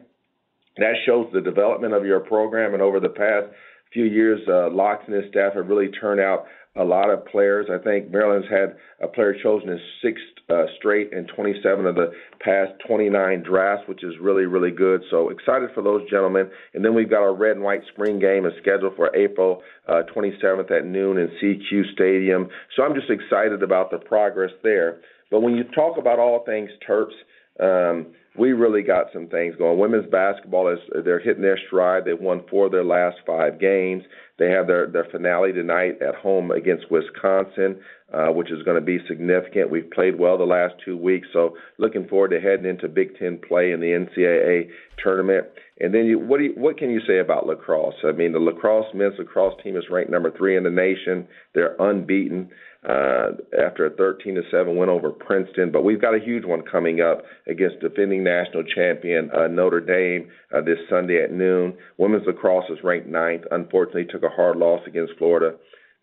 that 0.78 0.94
shows 1.04 1.28
the 1.34 1.42
development 1.42 1.92
of 1.92 2.06
your 2.06 2.20
program. 2.20 2.72
And 2.72 2.82
over 2.82 2.98
the 2.98 3.10
past 3.10 3.48
few 3.92 4.04
years, 4.04 4.40
uh, 4.48 4.70
Locks 4.70 5.04
and 5.06 5.14
his 5.14 5.30
staff 5.30 5.52
have 5.54 5.66
really 5.66 5.88
turned 5.88 6.20
out 6.20 6.46
a 6.74 6.84
lot 6.84 7.10
of 7.10 7.26
players. 7.26 7.66
I 7.70 7.82
think 7.82 8.10
Maryland's 8.10 8.48
had 8.48 8.76
a 9.02 9.06
player 9.06 9.34
chosen 9.42 9.68
in 9.68 9.80
six 10.02 10.20
uh, 10.48 10.64
straight 10.78 11.12
and 11.12 11.30
27 11.34 11.86
of 11.86 11.94
the 11.94 12.12
past 12.40 12.72
29 12.86 13.42
drafts, 13.42 13.88
which 13.88 14.02
is 14.02 14.14
really, 14.20 14.46
really 14.46 14.70
good. 14.70 15.02
So 15.10 15.28
excited 15.28 15.70
for 15.74 15.82
those 15.82 16.08
gentlemen. 16.10 16.50
And 16.74 16.84
then 16.84 16.94
we've 16.94 17.10
got 17.10 17.20
our 17.20 17.34
red 17.34 17.56
and 17.56 17.62
white 17.62 17.82
spring 17.92 18.18
game 18.18 18.46
is 18.46 18.52
scheduled 18.60 18.96
for 18.96 19.14
April 19.14 19.62
uh, 19.86 20.02
27th 20.14 20.70
at 20.70 20.86
noon 20.86 21.18
in 21.18 21.28
SECU 21.40 21.92
Stadium. 21.92 22.48
So 22.76 22.82
I'm 22.82 22.94
just 22.94 23.10
excited 23.10 23.62
about 23.62 23.90
the 23.90 23.98
progress 23.98 24.52
there. 24.62 25.00
But 25.30 25.40
when 25.40 25.54
you 25.54 25.64
talk 25.74 25.98
about 25.98 26.18
all 26.18 26.44
things 26.44 26.70
Terps, 26.88 27.12
um, 27.60 28.06
we 28.36 28.52
really 28.52 28.82
got 28.82 29.06
some 29.12 29.28
things 29.28 29.56
going. 29.56 29.78
Women's 29.78 30.10
basketball 30.10 30.68
is 30.72 30.78
they're 31.04 31.20
hitting 31.20 31.42
their 31.42 31.58
stride. 31.66 32.04
They've 32.04 32.18
won 32.18 32.44
four 32.48 32.66
of 32.66 32.72
their 32.72 32.84
last 32.84 33.18
five 33.26 33.60
games. 33.60 34.04
They 34.38 34.50
have 34.50 34.66
their 34.66 34.86
their 34.86 35.06
finale 35.10 35.52
tonight 35.52 36.00
at 36.00 36.14
home 36.14 36.50
against 36.50 36.90
Wisconsin, 36.90 37.80
uh, 38.12 38.28
which 38.28 38.50
is 38.50 38.62
going 38.62 38.80
to 38.80 38.84
be 38.84 38.98
significant. 39.06 39.70
We've 39.70 39.90
played 39.90 40.18
well 40.18 40.38
the 40.38 40.44
last 40.44 40.74
two 40.82 40.96
weeks, 40.96 41.28
so 41.32 41.56
looking 41.78 42.08
forward 42.08 42.30
to 42.30 42.40
heading 42.40 42.66
into 42.66 42.88
Big 42.88 43.18
Ten 43.18 43.38
play 43.46 43.72
in 43.72 43.80
the 43.80 43.88
NCAA 43.88 44.70
tournament. 45.02 45.46
And 45.78 45.92
then, 45.92 46.06
you, 46.06 46.18
what 46.18 46.38
do 46.38 46.44
you, 46.44 46.52
what 46.56 46.78
can 46.78 46.90
you 46.90 47.00
say 47.06 47.18
about 47.18 47.46
lacrosse? 47.46 47.96
I 48.04 48.12
mean, 48.12 48.32
the 48.32 48.38
lacrosse 48.38 48.94
men's 48.94 49.18
lacrosse 49.18 49.60
team 49.62 49.76
is 49.76 49.84
ranked 49.90 50.10
number 50.10 50.30
three 50.30 50.56
in 50.56 50.64
the 50.64 50.70
nation. 50.70 51.26
They're 51.54 51.76
unbeaten 51.78 52.50
uh, 52.88 53.30
after 53.58 53.86
a 53.86 53.90
13 53.90 54.34
to 54.34 54.42
7 54.50 54.76
win 54.76 54.88
over 54.88 55.10
Princeton. 55.10 55.70
But 55.70 55.84
we've 55.84 56.00
got 56.00 56.14
a 56.14 56.24
huge 56.24 56.44
one 56.44 56.62
coming 56.62 57.00
up 57.00 57.22
against 57.46 57.80
defending 57.80 58.24
national 58.24 58.64
champion 58.64 59.30
uh, 59.30 59.46
Notre 59.46 59.80
Dame 59.80 60.30
uh, 60.54 60.60
this 60.62 60.78
Sunday 60.90 61.22
at 61.22 61.32
noon. 61.32 61.76
Women's 61.98 62.26
lacrosse 62.26 62.70
is 62.70 62.78
ranked 62.82 63.08
ninth. 63.08 63.44
Unfortunately, 63.50 64.06
took 64.10 64.24
a 64.24 64.28
hard 64.28 64.56
loss 64.56 64.80
against 64.86 65.12
Florida. 65.18 65.56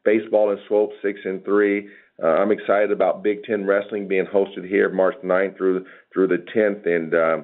Baseball 0.06 0.52
and 0.52 0.60
Swope 0.68 0.92
six 1.02 1.20
and 1.26 1.44
three. 1.44 1.90
Uh, 2.22 2.28
I'm 2.28 2.52
excited 2.52 2.92
about 2.92 3.24
Big 3.24 3.44
Ten 3.44 3.66
wrestling 3.66 4.08
being 4.08 4.26
hosted 4.26 4.68
here 4.68 4.90
March 4.90 5.16
9th 5.24 5.58
through 5.58 5.86
through 6.14 6.28
the 6.28 6.44
10th, 6.54 6.86
and 6.88 7.14
uh, 7.14 7.38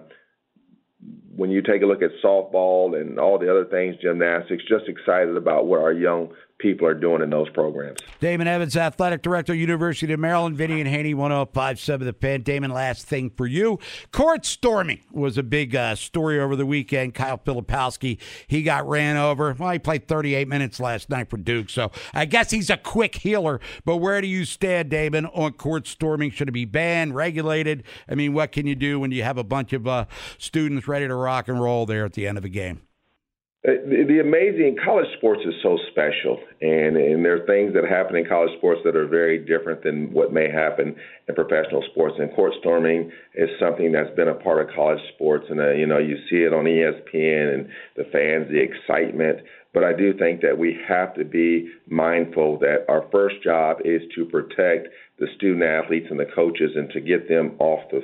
when 1.36 1.50
you 1.50 1.62
take 1.62 1.82
a 1.82 1.86
look 1.86 2.02
at 2.02 2.12
softball 2.24 3.00
and 3.00 3.20
all 3.20 3.38
the 3.38 3.50
other 3.50 3.66
things, 3.66 3.96
gymnastics, 4.02 4.64
just 4.68 4.88
excited 4.88 5.36
about 5.36 5.68
what 5.68 5.82
our 5.82 5.94
young 5.94 6.30
people 6.66 6.88
are 6.88 6.96
doing 6.96 7.22
in 7.22 7.30
those 7.30 7.48
programs. 7.50 8.00
Damon 8.20 8.48
Evans, 8.48 8.76
Athletic 8.76 9.22
Director, 9.22 9.54
University 9.54 10.12
of 10.12 10.20
Maryland, 10.20 10.58
Vinny 10.58 10.82
and 10.82 10.90
Haney, 10.90 11.14
1057 11.14 12.08
The 12.08 12.14
Fan. 12.14 12.42
Damon, 12.42 12.72
last 12.72 13.06
thing 13.06 13.30
for 13.30 13.46
you. 13.46 13.78
Court 14.12 14.48
storming 14.48 15.02
was 15.12 15.38
a 15.38 15.44
big 15.44 15.76
uh, 15.76 15.94
story 15.94 16.40
over 16.40 16.56
the 16.56 16.66
weekend. 16.66 17.14
Kyle 17.14 17.38
Filipowski, 17.38 18.20
he 18.48 18.64
got 18.64 18.88
ran 18.90 19.16
over. 19.16 19.56
Well, 19.60 19.70
he 19.70 19.78
played 19.78 20.08
38 20.08 20.48
minutes 20.48 20.80
last 20.80 21.08
night 21.12 21.30
for 21.30 21.38
Duke, 21.38 21.70
so 21.70 21.92
I 22.16 22.26
guess 22.26 22.50
he's 22.50 22.72
a 22.72 22.78
quick 22.78 23.14
healer. 23.14 23.60
But 23.86 23.98
where 23.98 24.20
do 24.20 24.28
you 24.28 24.44
stand, 24.44 24.90
Damon, 24.90 25.28
on 25.28 25.54
court 25.54 25.86
storming? 25.86 26.32
Should 26.32 26.50
it 26.50 26.54
be 26.54 26.66
banned, 26.66 27.14
regulated? 27.16 27.84
I 28.10 28.16
mean, 28.16 28.34
what 28.34 28.52
can 28.52 28.66
you 28.66 28.74
do 28.74 29.00
when 29.00 29.12
you 29.12 29.22
have 29.22 29.38
a 29.38 29.44
bunch 29.44 29.72
of 29.72 29.88
uh, 29.88 30.06
students 30.40 30.88
ready 30.88 31.08
to 31.08 31.14
rock 31.14 31.48
and 31.48 31.62
roll 31.62 31.86
there 31.86 32.06
at 32.06 32.14
the 32.14 32.26
end 32.26 32.40
of 32.40 32.44
a 32.44 32.50
game? 32.50 32.82
Uh, 33.66 33.82
the, 33.88 34.20
amazing 34.20 34.78
college 34.84 35.08
sports 35.18 35.42
is 35.44 35.56
so 35.64 35.76
special, 35.90 36.38
and 36.62 36.98
and 36.98 37.26
there 37.26 37.42
are 37.42 37.46
things 37.48 37.74
that 37.74 37.84
happen 37.84 38.16
in 38.16 38.24
college 38.28 38.52
sports 38.58 38.80
that 38.86 38.96
are 38.96 39.08
very 39.08 39.40
different 39.40 39.82
than 39.82 40.14
what 40.14 40.32
may 40.32 40.52
happen 40.52 40.96
in 41.28 41.34
professional 41.34 41.82
sports. 41.90 42.14
And 42.20 42.32
court 42.36 42.54
storming 42.60 43.12
is 43.34 43.50
something 43.60 43.92
that's 43.92 44.14
been 44.16 44.28
a 44.28 44.36
part 44.36 44.62
of 44.62 44.76
college 44.76 45.00
sports, 45.16 45.46
and 45.50 45.60
uh, 45.60 45.72
you 45.72 45.88
know 45.88 45.98
you 45.98 46.16
see 46.30 46.46
it 46.46 46.54
on 46.54 46.66
ESPN 46.66 47.54
and 47.56 47.70
the 47.96 48.04
fans, 48.12 48.52
the 48.52 48.62
excitement. 48.62 49.40
But 49.74 49.84
I 49.84 49.94
do 49.94 50.14
think 50.14 50.42
that 50.42 50.58
we 50.58 50.78
have 50.88 51.16
to 51.16 51.26
be 51.26 51.72
mindful 51.90 52.60
that 52.60 52.86
our 52.88 53.08
first 53.12 53.42
job 53.44 53.78
is 53.84 54.02
to 54.14 54.26
protect 54.26 54.90
the 55.18 55.28
student 55.38 55.64
athletes 55.64 56.08
and 56.12 56.20
the 56.20 56.30
coaches, 56.36 56.72
and 56.76 56.88
to 56.92 57.02
get 57.02 57.28
them 57.28 57.56
off 57.58 57.90
the 57.90 58.04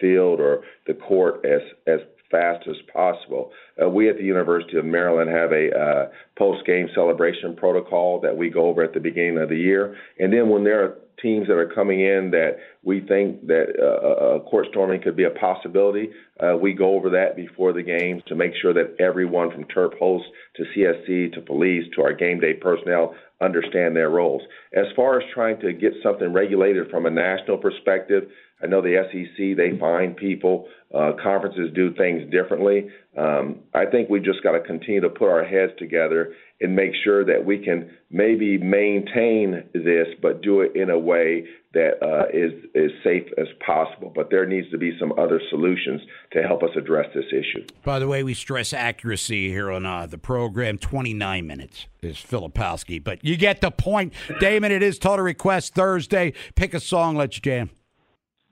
field 0.00 0.40
or 0.40 0.62
the 0.86 0.94
court 0.94 1.44
as 1.44 1.60
as 1.86 2.00
fast 2.30 2.66
as 2.68 2.76
possible. 2.92 3.52
Uh, 3.80 3.88
we 3.88 4.08
at 4.08 4.16
the 4.16 4.24
University 4.24 4.76
of 4.76 4.84
Maryland 4.84 5.30
have 5.30 5.52
a 5.52 5.70
uh, 5.70 6.08
post 6.38 6.66
game 6.66 6.88
celebration 6.94 7.56
protocol 7.56 8.20
that 8.20 8.36
we 8.36 8.50
go 8.50 8.66
over 8.66 8.82
at 8.82 8.94
the 8.94 9.00
beginning 9.00 9.38
of 9.38 9.48
the 9.48 9.56
year. 9.56 9.96
And 10.18 10.32
then 10.32 10.48
when 10.48 10.64
there 10.64 10.84
are 10.84 10.98
teams 11.22 11.46
that 11.46 11.56
are 11.56 11.72
coming 11.74 12.00
in 12.00 12.30
that 12.30 12.56
we 12.82 13.00
think 13.00 13.46
that 13.46 13.66
uh, 13.80 14.38
court 14.48 14.66
storming 14.70 15.00
could 15.00 15.16
be 15.16 15.24
a 15.24 15.30
possibility, 15.30 16.10
uh, 16.40 16.56
we 16.56 16.74
go 16.74 16.94
over 16.94 17.10
that 17.10 17.36
before 17.36 17.72
the 17.72 17.82
games 17.82 18.22
to 18.26 18.34
make 18.34 18.52
sure 18.60 18.74
that 18.74 18.96
everyone 19.00 19.50
from 19.50 19.64
Terp 19.64 19.98
hosts 19.98 20.28
to 20.56 20.64
CSC 20.64 21.32
to 21.32 21.40
police 21.40 21.84
to 21.94 22.02
our 22.02 22.12
game 22.12 22.40
day 22.40 22.54
personnel 22.54 23.14
understand 23.40 23.96
their 23.96 24.10
roles. 24.10 24.42
As 24.74 24.86
far 24.94 25.18
as 25.18 25.24
trying 25.34 25.60
to 25.60 25.72
get 25.72 25.92
something 26.02 26.32
regulated 26.32 26.90
from 26.90 27.06
a 27.06 27.10
national 27.10 27.58
perspective, 27.58 28.28
I 28.62 28.66
know 28.66 28.80
the 28.80 28.96
SEC 29.12 29.56
they 29.56 29.78
find 29.78 30.16
people. 30.16 30.66
Uh, 30.94 31.12
conferences 31.22 31.70
do 31.74 31.92
things 31.94 32.22
differently. 32.30 32.88
Um, 33.18 33.60
I 33.74 33.86
think 33.86 34.08
we 34.08 34.20
just 34.20 34.42
got 34.42 34.52
to 34.52 34.60
continue 34.60 35.00
to 35.00 35.10
put 35.10 35.28
our 35.28 35.44
heads 35.44 35.72
together 35.78 36.32
and 36.60 36.74
make 36.74 36.92
sure 37.04 37.24
that 37.24 37.44
we 37.44 37.58
can 37.58 37.90
maybe 38.10 38.56
maintain 38.56 39.64
this, 39.74 40.06
but 40.22 40.42
do 40.42 40.62
it 40.62 40.74
in 40.74 40.88
a 40.88 40.98
way 40.98 41.44
that 41.74 42.02
uh, 42.02 42.28
is 42.32 42.52
is 42.74 42.92
safe 43.04 43.26
as 43.36 43.46
possible. 43.64 44.10
But 44.14 44.30
there 44.30 44.46
needs 44.46 44.70
to 44.70 44.78
be 44.78 44.96
some 44.98 45.12
other 45.18 45.40
solutions 45.50 46.00
to 46.32 46.42
help 46.42 46.62
us 46.62 46.70
address 46.76 47.06
this 47.14 47.26
issue. 47.30 47.66
By 47.84 47.98
the 47.98 48.08
way, 48.08 48.22
we 48.22 48.32
stress 48.32 48.72
accuracy 48.72 49.50
here 49.50 49.70
on 49.70 49.84
uh, 49.84 50.06
the 50.06 50.18
program. 50.18 50.78
Twenty 50.78 51.12
nine 51.12 51.46
minutes 51.46 51.86
is 52.00 52.16
Filipowski, 52.16 53.02
but 53.02 53.22
you 53.22 53.36
get 53.36 53.60
the 53.60 53.70
point, 53.70 54.14
Damon. 54.40 54.72
It 54.72 54.82
is 54.82 54.98
Total 54.98 55.24
Request 55.24 55.74
Thursday. 55.74 56.32
Pick 56.54 56.72
a 56.72 56.80
song. 56.80 57.16
Let's 57.16 57.38
jam. 57.38 57.70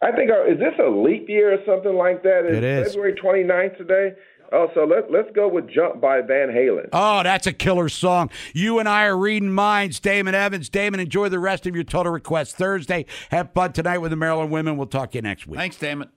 I 0.05 0.12
think, 0.12 0.30
uh, 0.30 0.44
is 0.44 0.59
this 0.59 0.74
a 0.78 0.90
leap 0.90 1.30
year 1.30 1.55
or 1.55 1.59
something 1.64 1.96
like 1.96 2.22
that? 2.24 2.44
Is 2.46 2.59
it 2.59 2.64
is. 2.64 2.88
February 2.88 3.14
29th 3.14 3.78
today? 3.78 4.12
Oh, 4.52 4.68
so 4.74 4.84
let, 4.84 5.11
let's 5.11 5.30
go 5.34 5.48
with 5.48 5.68
Jump 5.70 6.00
by 6.02 6.20
Van 6.20 6.48
Halen. 6.48 6.90
Oh, 6.92 7.22
that's 7.22 7.46
a 7.46 7.52
killer 7.55 7.88
song. 7.88 8.28
You 8.52 8.78
and 8.78 8.86
I 8.86 9.07
are 9.07 9.16
reading 9.16 9.50
minds. 9.50 9.98
Damon 10.00 10.34
Evans. 10.34 10.68
Damon, 10.68 11.00
enjoy 11.00 11.30
the 11.30 11.38
rest 11.38 11.66
of 11.66 11.74
your 11.74 11.84
Total 11.84 12.12
Request 12.12 12.55
Thursday. 12.57 13.07
Have 13.30 13.52
fun 13.52 13.72
tonight 13.72 13.98
with 13.98 14.11
the 14.11 14.16
Maryland 14.16 14.50
women. 14.50 14.76
We'll 14.76 14.86
talk 14.86 15.12
to 15.12 15.18
you 15.18 15.22
next 15.22 15.46
week. 15.46 15.59
Thanks, 15.59 15.76
Damon. 15.76 16.11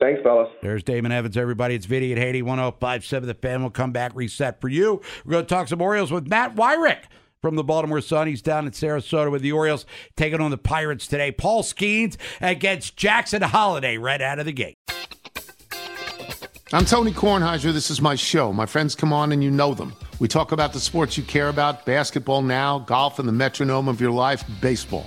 Thanks, 0.00 0.22
fellas. 0.22 0.48
There's 0.62 0.82
Damon 0.82 1.12
Evans, 1.12 1.36
everybody. 1.36 1.74
It's 1.74 1.86
Vinny 1.86 2.12
at 2.12 2.18
Haney, 2.18 2.40
1057. 2.40 3.26
The 3.26 3.34
fan 3.34 3.62
will 3.62 3.70
come 3.70 3.92
back, 3.92 4.12
reset 4.14 4.60
for 4.60 4.68
you. 4.68 5.02
We're 5.24 5.32
going 5.32 5.44
to 5.44 5.54
talk 5.54 5.68
some 5.68 5.82
Orioles 5.82 6.10
with 6.10 6.26
Matt 6.26 6.54
Weyrich 6.56 7.04
from 7.42 7.56
the 7.56 7.64
Baltimore 7.64 8.00
Sun. 8.00 8.26
He's 8.28 8.42
down 8.42 8.66
in 8.66 8.72
Sarasota 8.72 9.30
with 9.30 9.42
the 9.42 9.52
Orioles, 9.52 9.86
taking 10.16 10.40
on 10.40 10.50
the 10.50 10.58
Pirates 10.58 11.06
today. 11.06 11.32
Paul 11.32 11.62
Skenes 11.62 12.16
against 12.40 12.96
Jackson 12.96 13.42
Holliday 13.42 13.98
right 13.98 14.20
out 14.20 14.38
of 14.38 14.46
the 14.46 14.52
gate. 14.52 14.76
I'm 16.72 16.84
Tony 16.84 17.12
Kornheiser. 17.12 17.72
This 17.72 17.90
is 17.90 18.00
my 18.00 18.16
show. 18.16 18.52
My 18.52 18.66
friends 18.66 18.96
come 18.96 19.12
on 19.12 19.30
and 19.30 19.42
you 19.42 19.52
know 19.52 19.72
them. 19.72 19.94
We 20.18 20.26
talk 20.26 20.50
about 20.50 20.72
the 20.72 20.80
sports 20.80 21.16
you 21.16 21.22
care 21.22 21.48
about 21.48 21.86
basketball 21.86 22.42
now, 22.42 22.80
golf, 22.80 23.18
and 23.20 23.28
the 23.28 23.32
metronome 23.32 23.86
of 23.86 24.00
your 24.00 24.10
life, 24.10 24.42
baseball. 24.60 25.06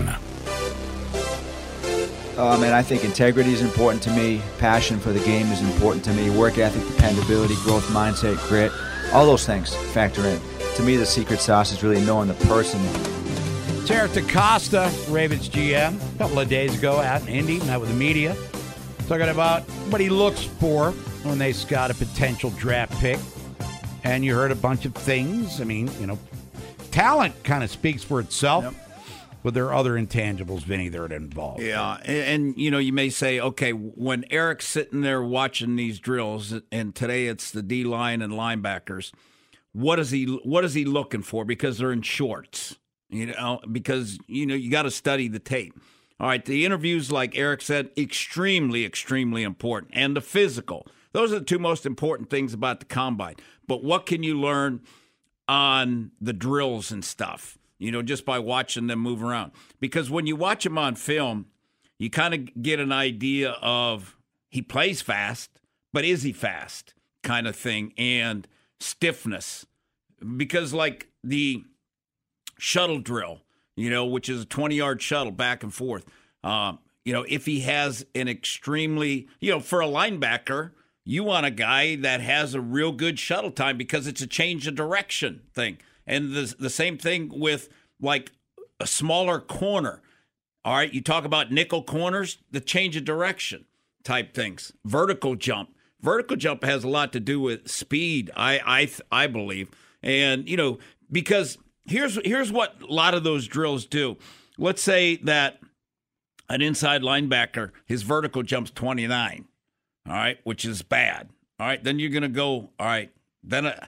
Uh, 2.41 2.57
man, 2.57 2.73
I 2.73 2.81
think 2.81 3.03
integrity 3.03 3.53
is 3.53 3.61
important 3.61 4.01
to 4.01 4.09
me. 4.09 4.41
Passion 4.57 4.99
for 4.99 5.11
the 5.11 5.19
game 5.19 5.45
is 5.51 5.61
important 5.61 6.03
to 6.05 6.13
me. 6.13 6.31
Work 6.31 6.57
ethic, 6.57 6.83
dependability, 6.95 7.53
growth 7.57 7.85
mindset, 7.89 8.35
grit, 8.49 8.71
all 9.13 9.27
those 9.27 9.45
things 9.45 9.75
factor 9.93 10.25
in. 10.25 10.41
To 10.77 10.81
me, 10.81 10.95
the 10.95 11.05
secret 11.05 11.39
sauce 11.39 11.71
is 11.71 11.83
really 11.83 12.03
knowing 12.03 12.29
the 12.29 12.33
person. 12.47 12.79
Eric 13.87 14.13
DeCosta, 14.13 14.89
Ravens 15.13 15.49
GM, 15.49 16.15
a 16.15 16.17
couple 16.17 16.39
of 16.39 16.49
days 16.49 16.75
ago 16.75 16.97
out 16.97 17.21
in 17.21 17.27
Indy, 17.27 17.59
met 17.59 17.79
with 17.79 17.89
the 17.89 17.95
media, 17.95 18.35
talking 19.07 19.29
about 19.29 19.61
what 19.91 20.01
he 20.01 20.09
looks 20.09 20.41
for 20.43 20.93
when 21.21 21.37
they 21.37 21.53
scout 21.53 21.91
a 21.91 21.93
potential 21.93 22.49
draft 22.57 22.99
pick. 22.99 23.19
And 24.03 24.25
you 24.25 24.33
heard 24.33 24.49
a 24.49 24.55
bunch 24.55 24.85
of 24.85 24.95
things. 24.95 25.61
I 25.61 25.63
mean, 25.63 25.91
you 25.99 26.07
know, 26.07 26.17
talent 26.89 27.35
kind 27.43 27.63
of 27.63 27.69
speaks 27.69 28.03
for 28.03 28.19
itself. 28.19 28.63
Yep 28.63 28.90
but 29.43 29.53
there 29.53 29.65
are 29.65 29.73
other 29.73 29.93
intangibles, 29.93 30.61
Vinny, 30.61 30.89
that 30.89 30.99
are 30.99 31.13
involved. 31.13 31.61
Yeah, 31.61 31.97
and, 32.05 32.17
and, 32.17 32.57
you 32.57 32.71
know, 32.71 32.77
you 32.77 32.93
may 32.93 33.09
say, 33.09 33.39
okay, 33.39 33.71
when 33.71 34.25
Eric's 34.29 34.67
sitting 34.67 35.01
there 35.01 35.23
watching 35.23 35.75
these 35.75 35.99
drills, 35.99 36.53
and 36.71 36.93
today 36.95 37.27
it's 37.27 37.51
the 37.51 37.61
D 37.61 37.83
line 37.83 38.21
and 38.21 38.33
linebackers, 38.33 39.11
what 39.73 39.99
is 39.99 40.11
he? 40.11 40.25
What 40.25 40.65
is 40.65 40.73
he 40.73 40.85
looking 40.85 41.21
for? 41.21 41.45
Because 41.45 41.77
they're 41.77 41.93
in 41.93 42.01
shorts, 42.01 42.77
you 43.09 43.27
know. 43.27 43.61
Because 43.71 44.19
you 44.27 44.45
know 44.45 44.55
you 44.55 44.69
got 44.69 44.83
to 44.83 44.91
study 44.91 45.27
the 45.27 45.39
tape. 45.39 45.73
All 46.19 46.27
right, 46.27 46.43
the 46.43 46.65
interviews, 46.65 47.11
like 47.11 47.37
Eric 47.37 47.61
said, 47.61 47.89
extremely, 47.97 48.85
extremely 48.85 49.43
important, 49.43 49.91
and 49.95 50.15
the 50.15 50.21
physical. 50.21 50.85
Those 51.13 51.33
are 51.33 51.39
the 51.39 51.45
two 51.45 51.59
most 51.59 51.85
important 51.85 52.29
things 52.29 52.53
about 52.53 52.79
the 52.79 52.85
combine. 52.85 53.35
But 53.67 53.83
what 53.83 54.05
can 54.05 54.23
you 54.23 54.39
learn 54.39 54.81
on 55.47 56.11
the 56.21 56.33
drills 56.33 56.91
and 56.91 57.03
stuff? 57.03 57.57
You 57.81 57.91
know, 57.91 58.01
just 58.01 58.25
by 58.25 58.39
watching 58.39 58.87
them 58.87 58.99
move 58.99 59.23
around. 59.23 59.51
Because 59.79 60.09
when 60.09 60.27
you 60.27 60.35
watch 60.35 60.63
them 60.63 60.77
on 60.77 60.95
film, 60.95 61.47
you 61.97 62.09
kind 62.09 62.33
of 62.33 62.61
get 62.61 62.79
an 62.79 62.91
idea 62.91 63.51
of 63.61 64.15
he 64.49 64.61
plays 64.61 65.01
fast, 65.01 65.49
but 65.91 66.05
is 66.05 66.23
he 66.23 66.31
fast 66.31 66.93
kind 67.23 67.47
of 67.47 67.55
thing, 67.55 67.93
and 67.97 68.47
stiffness. 68.79 69.65
Because, 70.37 70.73
like 70.73 71.09
the 71.23 71.63
shuttle 72.57 72.99
drill, 72.99 73.41
you 73.75 73.89
know, 73.89 74.05
which 74.05 74.29
is 74.29 74.43
a 74.43 74.45
20 74.45 74.75
yard 74.75 75.01
shuttle 75.01 75.31
back 75.31 75.63
and 75.63 75.73
forth, 75.73 76.05
um, 76.43 76.79
you 77.03 77.13
know, 77.13 77.25
if 77.27 77.45
he 77.45 77.61
has 77.61 78.05
an 78.13 78.27
extremely, 78.27 79.27
you 79.39 79.51
know, 79.51 79.59
for 79.59 79.81
a 79.81 79.87
linebacker, 79.87 80.71
you 81.03 81.23
want 81.23 81.47
a 81.47 81.51
guy 81.51 81.95
that 81.95 82.21
has 82.21 82.53
a 82.53 82.61
real 82.61 82.91
good 82.91 83.17
shuttle 83.17 83.51
time 83.51 83.77
because 83.77 84.05
it's 84.05 84.21
a 84.21 84.27
change 84.27 84.67
of 84.67 84.75
direction 84.75 85.41
thing. 85.53 85.77
And 86.05 86.33
the, 86.33 86.53
the 86.57 86.69
same 86.69 86.97
thing 86.97 87.31
with 87.33 87.69
like 87.99 88.31
a 88.79 88.87
smaller 88.87 89.39
corner. 89.39 90.01
All 90.63 90.75
right, 90.75 90.93
you 90.93 91.01
talk 91.01 91.25
about 91.25 91.51
nickel 91.51 91.83
corners, 91.83 92.37
the 92.51 92.59
change 92.61 92.95
of 92.95 93.05
direction 93.05 93.65
type 94.03 94.33
things. 94.33 94.73
Vertical 94.85 95.35
jump. 95.35 95.75
Vertical 96.01 96.35
jump 96.35 96.63
has 96.63 96.83
a 96.83 96.89
lot 96.89 97.13
to 97.13 97.19
do 97.19 97.39
with 97.39 97.69
speed, 97.69 98.31
I 98.35 98.59
I 98.65 99.23
I 99.23 99.27
believe. 99.27 99.69
And 100.01 100.49
you 100.49 100.57
know, 100.57 100.79
because 101.11 101.57
here's 101.85 102.19
here's 102.25 102.51
what 102.51 102.81
a 102.81 102.91
lot 102.91 103.13
of 103.13 103.23
those 103.23 103.47
drills 103.47 103.85
do. 103.85 104.17
Let's 104.57 104.81
say 104.81 105.17
that 105.17 105.59
an 106.49 106.61
inside 106.61 107.01
linebacker, 107.01 107.71
his 107.85 108.01
vertical 108.03 108.43
jumps 108.43 108.71
29 108.71 109.47
all 110.07 110.13
right, 110.13 110.39
which 110.43 110.65
is 110.65 110.81
bad. 110.81 111.29
All 111.59 111.67
right, 111.67 111.83
then 111.83 111.99
you're 111.99 112.09
going 112.09 112.23
to 112.23 112.29
go, 112.29 112.71
all 112.79 112.85
right, 112.85 113.11
then 113.43 113.65
a 113.65 113.75
sh- 113.75 113.87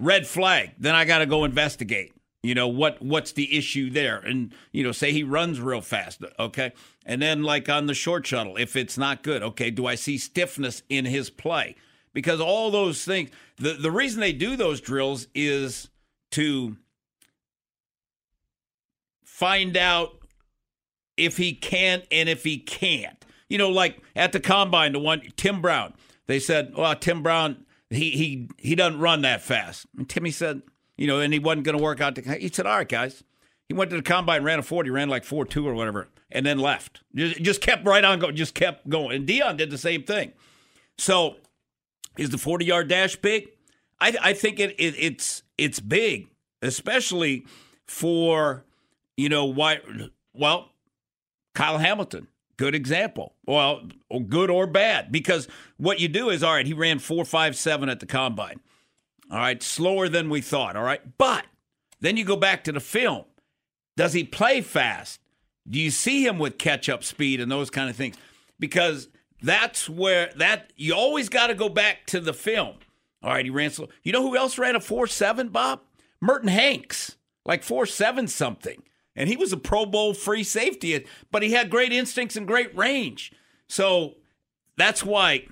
red 0.00 0.26
flag. 0.26 0.72
Then 0.78 0.94
I 0.94 1.04
got 1.04 1.18
to 1.18 1.26
go 1.26 1.44
investigate. 1.44 2.12
You 2.42 2.56
know 2.56 2.66
what 2.66 3.00
what's 3.00 3.32
the 3.32 3.56
issue 3.56 3.88
there? 3.90 4.18
And 4.18 4.52
you 4.72 4.82
know, 4.82 4.90
say 4.90 5.12
he 5.12 5.22
runs 5.22 5.60
real 5.60 5.80
fast, 5.80 6.24
okay? 6.40 6.72
And 7.06 7.22
then 7.22 7.44
like 7.44 7.68
on 7.68 7.86
the 7.86 7.94
short 7.94 8.26
shuttle, 8.26 8.56
if 8.56 8.74
it's 8.74 8.98
not 8.98 9.22
good, 9.22 9.42
okay, 9.44 9.70
do 9.70 9.86
I 9.86 9.94
see 9.94 10.18
stiffness 10.18 10.82
in 10.88 11.04
his 11.04 11.30
play? 11.30 11.76
Because 12.12 12.40
all 12.40 12.72
those 12.72 13.04
things, 13.04 13.30
the 13.58 13.74
the 13.74 13.92
reason 13.92 14.20
they 14.20 14.32
do 14.32 14.56
those 14.56 14.80
drills 14.80 15.28
is 15.36 15.88
to 16.32 16.76
find 19.24 19.76
out 19.76 20.18
if 21.16 21.36
he 21.36 21.52
can 21.52 22.02
and 22.10 22.28
if 22.28 22.42
he 22.42 22.58
can't 22.58 23.22
you 23.52 23.58
know, 23.58 23.68
like 23.68 23.98
at 24.16 24.32
the 24.32 24.40
combine, 24.40 24.92
the 24.92 24.98
one 24.98 25.20
Tim 25.36 25.60
Brown, 25.60 25.92
they 26.26 26.40
said, 26.40 26.72
well, 26.74 26.96
Tim 26.96 27.22
Brown, 27.22 27.66
he 27.94 28.10
he 28.10 28.48
he 28.58 28.74
doesn't 28.74 29.00
run 29.00 29.22
that 29.22 29.42
fast. 29.42 29.86
And 29.96 30.08
Timmy 30.08 30.30
said, 30.30 30.62
you 30.96 31.06
know, 31.06 31.20
and 31.20 31.32
he 31.32 31.38
wasn't 31.38 31.64
going 31.64 31.76
to 31.76 31.82
work 31.82 32.00
out. 32.00 32.14
The, 32.14 32.22
he 32.34 32.48
said, 32.48 32.66
all 32.66 32.76
right, 32.76 32.88
guys. 32.88 33.24
He 33.68 33.74
went 33.74 33.90
to 33.90 33.96
the 33.96 34.02
combine, 34.02 34.44
ran 34.44 34.58
a 34.58 34.62
40, 34.62 34.90
ran 34.90 35.08
like 35.08 35.24
4 35.24 35.46
2 35.46 35.66
or 35.66 35.72
whatever, 35.72 36.08
and 36.30 36.44
then 36.44 36.58
left. 36.58 37.00
Just, 37.14 37.40
just 37.42 37.60
kept 37.62 37.86
right 37.86 38.04
on 38.04 38.18
going, 38.18 38.36
just 38.36 38.54
kept 38.54 38.86
going. 38.86 39.16
And 39.16 39.26
Deion 39.26 39.56
did 39.56 39.70
the 39.70 39.78
same 39.78 40.02
thing. 40.02 40.32
So 40.98 41.36
is 42.18 42.28
the 42.28 42.38
40 42.38 42.66
yard 42.66 42.88
dash 42.88 43.16
big? 43.16 43.48
I, 44.00 44.14
I 44.20 44.32
think 44.34 44.60
it, 44.60 44.72
it, 44.78 44.94
it's 44.98 45.42
it's 45.56 45.80
big, 45.80 46.28
especially 46.60 47.46
for, 47.86 48.64
you 49.16 49.28
know, 49.28 49.46
why, 49.46 49.80
well, 50.34 50.70
Kyle 51.54 51.78
Hamilton. 51.78 52.26
Good 52.62 52.76
example. 52.76 53.34
Well, 53.44 53.88
good 54.28 54.48
or 54.48 54.68
bad, 54.68 55.10
because 55.10 55.48
what 55.78 55.98
you 55.98 56.06
do 56.06 56.30
is 56.30 56.44
all 56.44 56.54
right. 56.54 56.64
He 56.64 56.72
ran 56.72 57.00
four 57.00 57.24
five 57.24 57.56
seven 57.56 57.88
at 57.88 57.98
the 57.98 58.06
combine. 58.06 58.60
All 59.32 59.38
right, 59.38 59.60
slower 59.60 60.08
than 60.08 60.30
we 60.30 60.42
thought. 60.42 60.76
All 60.76 60.84
right, 60.84 61.00
but 61.18 61.44
then 61.98 62.16
you 62.16 62.24
go 62.24 62.36
back 62.36 62.62
to 62.62 62.70
the 62.70 62.78
film. 62.78 63.24
Does 63.96 64.12
he 64.12 64.22
play 64.22 64.60
fast? 64.60 65.18
Do 65.68 65.80
you 65.80 65.90
see 65.90 66.24
him 66.24 66.38
with 66.38 66.56
catch 66.56 66.88
up 66.88 67.02
speed 67.02 67.40
and 67.40 67.50
those 67.50 67.68
kind 67.68 67.90
of 67.90 67.96
things? 67.96 68.14
Because 68.60 69.08
that's 69.42 69.88
where 69.88 70.30
that 70.36 70.72
you 70.76 70.94
always 70.94 71.28
got 71.28 71.48
to 71.48 71.56
go 71.56 71.68
back 71.68 72.06
to 72.06 72.20
the 72.20 72.32
film. 72.32 72.76
All 73.24 73.32
right, 73.32 73.44
he 73.44 73.50
ran 73.50 73.70
slow. 73.70 73.88
You 74.04 74.12
know 74.12 74.22
who 74.22 74.36
else 74.36 74.56
ran 74.56 74.76
a 74.76 74.80
four 74.80 75.08
seven? 75.08 75.48
Bob 75.48 75.80
Merton 76.20 76.48
Hanks, 76.48 77.16
like 77.44 77.64
four 77.64 77.86
seven 77.86 78.28
something 78.28 78.84
and 79.14 79.28
he 79.28 79.36
was 79.36 79.52
a 79.52 79.56
Pro 79.56 79.86
Bowl 79.86 80.14
free 80.14 80.44
safety, 80.44 81.04
but 81.30 81.42
he 81.42 81.52
had 81.52 81.70
great 81.70 81.92
instincts 81.92 82.36
and 82.36 82.46
great 82.46 82.74
range. 82.76 83.32
So 83.68 84.14
that's 84.76 85.04
why, 85.04 85.46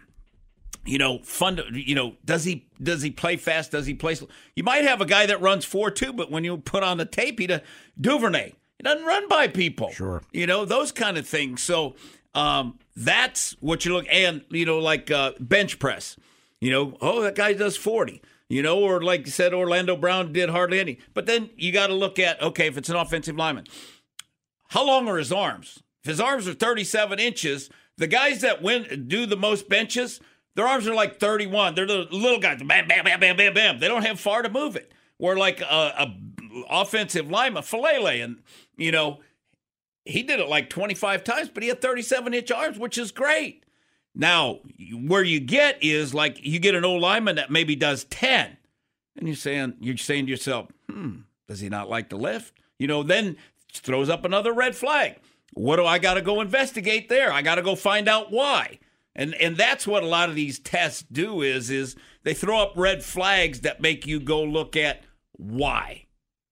you 0.85 0.99
know, 0.99 1.19
fun. 1.19 1.61
You 1.73 1.95
know, 1.95 2.17
does 2.25 2.45
he 2.45 2.69
does 2.83 3.03
he 3.03 3.11
play 3.11 3.37
fast? 3.37 3.73
Does 3.73 3.87
he 3.87 3.95
play? 3.95 4.15
Slow? 4.15 4.29
You 4.57 4.65
might 4.65 4.85
have 4.85 5.01
a 5.01 5.07
guy 5.07 5.27
that 5.27 5.41
runs 5.41 5.65
four 5.65 5.91
two, 5.91 6.13
but 6.13 6.31
when 6.31 6.45
you 6.45 6.57
put 6.59 6.83
on 6.83 6.99
the 6.99 7.05
tape, 7.05 7.39
he 7.39 7.47
does 7.47 7.61
Duvernay. 8.01 8.53
He 8.79 8.83
doesn't 8.83 9.05
run 9.05 9.29
by 9.29 9.49
people. 9.49 9.91
Sure, 9.91 10.23
you 10.33 10.47
know 10.47 10.65
those 10.65 10.91
kind 10.91 11.19
of 11.19 11.27
things. 11.27 11.63
So 11.63 11.97
um, 12.35 12.79
that's 12.97 13.57
what 13.61 13.85
you 13.85 13.93
look 13.93 14.07
and 14.11 14.43
you 14.51 14.65
know 14.65 14.79
like 14.79 15.11
uh, 15.11 15.33
bench 15.39 15.79
press. 15.79 16.17
You 16.61 16.71
know, 16.71 16.97
oh 17.01 17.23
that 17.23 17.35
guy 17.35 17.53
does 17.53 17.77
forty 17.77 18.23
you 18.51 18.63
know, 18.63 18.81
or 18.81 19.01
like 19.01 19.27
you 19.27 19.33
said, 19.33 19.55
Orlando 19.55 19.97
Brown 19.97 20.33
did 20.33 20.51
hardly 20.51 20.81
any. 20.81 20.99
But 21.15 21.27
then 21.27 21.51
you 21.57 21.73
got 21.73 21.87
to 21.87 21.95
look 21.95 22.19
at 22.19 22.43
okay, 22.43 22.67
if 22.67 22.77
it's 22.77 22.91
an 22.91 22.97
offensive 22.97 23.37
lineman, 23.37 23.67
how 24.69 24.85
long 24.85 25.09
are 25.09 25.17
his 25.17 25.33
arms? 25.33 25.83
If 26.03 26.11
his 26.11 26.21
arms 26.21 26.49
are 26.49 26.55
37 26.55 27.21
inches, 27.21 27.71
the 27.97 28.09
guys 28.09 28.41
that 28.41 28.61
win 28.61 29.07
do 29.07 29.25
the 29.25 29.37
most 29.37 29.69
benches, 29.69 30.21
their 30.57 30.67
arms 30.67 30.89
are 30.89 30.95
like 30.95 31.21
31. 31.21 31.77
They're 31.77 31.87
the 31.87 32.09
little 32.11 32.41
guys, 32.41 32.61
bam, 32.63 32.89
bam, 32.89 33.05
bam, 33.05 33.21
bam, 33.21 33.37
bam, 33.37 33.55
bam. 33.55 33.79
They 33.79 33.87
don't 33.89 34.05
have 34.05 34.19
far 34.19 34.43
to 34.43 34.51
move 34.51 34.75
it. 34.75 34.93
Where 35.17 35.37
like 35.37 35.61
a, 35.61 35.65
a 35.65 36.17
offensive 36.69 37.31
lineman, 37.31 37.63
Faalele, 37.63 38.25
and 38.25 38.43
you 38.77 38.91
know, 38.91 39.21
he 40.05 40.25
did 40.25 40.41
it 40.41 40.49
like 40.49 40.69
25 40.69 41.23
times, 41.23 41.51
but 41.51 41.63
he 41.63 41.69
had 41.69 41.81
37 41.81 42.35
inch 42.35 42.51
arms, 42.51 42.79
which 42.81 42.99
is 42.99 43.13
great. 43.13 43.65
Now, 44.15 44.61
where 44.93 45.23
you 45.23 45.41
get 45.41 45.83
is 45.83 46.13
like 46.13 46.45
you 46.45 46.59
get 46.59 46.75
an 46.75 46.85
old 46.85 47.01
lineman 47.01 47.37
that 47.37 47.51
maybe 47.51 47.77
does 47.77 48.05
10. 48.05 48.57
And 49.17 49.29
you're 49.29 49.37
saying 49.37 49.75
you're 49.81 49.97
saying 49.97 50.27
to 50.27 50.31
yourself, 50.31 50.69
hmm, 50.89 51.21
does 51.49 51.61
he 51.61 51.69
not 51.69 51.89
like 51.89 52.09
to 52.11 52.17
lift? 52.17 52.55
You 52.79 52.87
know, 52.87 53.03
then 53.03 53.37
throws 53.73 54.09
up 54.09 54.25
another 54.25 54.53
red 54.53 54.75
flag. 54.75 55.17
What 55.53 55.77
do 55.77 55.87
I 55.87 55.99
got 55.99 56.15
to 56.15 56.23
go 56.23 56.41
investigate 56.41 57.09
there? 57.09 57.33
I 57.33 57.43
got 57.43 57.57
to 57.57 57.63
go 57.63 57.75
find 57.75 58.09
out 58.09 58.31
why. 58.31 58.79
And 59.15 59.35
and 59.35 59.57
that's 59.57 59.87
what 59.87 60.03
a 60.03 60.07
lot 60.07 60.29
of 60.29 60.35
these 60.35 60.59
tests 60.59 61.05
do 61.11 61.43
is 61.43 61.71
is 61.71 61.97
they 62.23 62.35
throw 62.35 62.61
up 62.61 62.73
red 62.77 63.03
flags 63.03 63.61
that 63.61 63.81
make 63.81 64.07
you 64.07 64.21
go 64.21 64.43
look 64.43 64.77
at 64.77 65.03
why. 65.33 66.07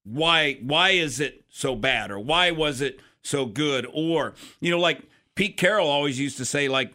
Why 0.04 0.58
why 0.62 0.90
is 0.90 1.20
it 1.20 1.44
so 1.48 1.76
bad 1.76 2.10
or 2.10 2.18
why 2.18 2.50
was 2.50 2.80
it 2.80 3.00
so 3.22 3.46
good 3.46 3.86
or 3.92 4.34
you 4.60 4.70
know 4.70 4.78
like 4.78 5.02
Pete 5.34 5.56
Carroll 5.56 5.88
always 5.88 6.18
used 6.18 6.36
to 6.38 6.44
say 6.44 6.68
like 6.68 6.92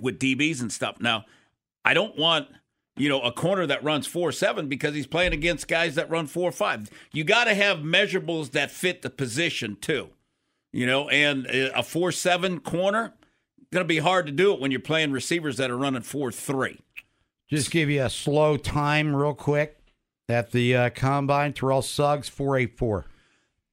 with 0.00 0.18
DBs 0.18 0.60
and 0.60 0.72
stuff. 0.72 1.00
Now, 1.00 1.24
I 1.84 1.94
don't 1.94 2.16
want 2.16 2.48
you 2.96 3.08
know 3.08 3.20
a 3.20 3.32
corner 3.32 3.66
that 3.66 3.82
runs 3.84 4.06
four 4.06 4.32
seven 4.32 4.68
because 4.68 4.94
he's 4.94 5.06
playing 5.06 5.32
against 5.32 5.68
guys 5.68 5.94
that 5.94 6.10
run 6.10 6.26
four 6.26 6.52
five. 6.52 6.90
You 7.12 7.24
got 7.24 7.44
to 7.44 7.54
have 7.54 7.78
measurables 7.78 8.50
that 8.52 8.70
fit 8.70 9.02
the 9.02 9.10
position 9.10 9.76
too. 9.80 10.10
You 10.72 10.86
know, 10.86 11.08
and 11.08 11.46
a 11.46 11.82
four 11.82 12.12
seven 12.12 12.60
corner 12.60 13.14
going 13.72 13.84
to 13.84 13.88
be 13.88 13.98
hard 13.98 14.26
to 14.26 14.32
do 14.32 14.52
it 14.52 14.60
when 14.60 14.70
you're 14.70 14.80
playing 14.80 15.12
receivers 15.12 15.56
that 15.58 15.70
are 15.70 15.76
running 15.76 16.02
four 16.02 16.32
three. 16.32 16.80
Just 17.48 17.70
give 17.70 17.88
you 17.88 18.02
a 18.04 18.10
slow 18.10 18.56
time 18.56 19.16
real 19.16 19.34
quick 19.34 19.78
at 20.28 20.52
the 20.52 20.76
uh, 20.76 20.90
combine. 20.90 21.52
Terrell 21.52 21.82
Suggs 21.82 22.28
four 22.28 22.56
eight 22.56 22.76
four. 22.76 23.06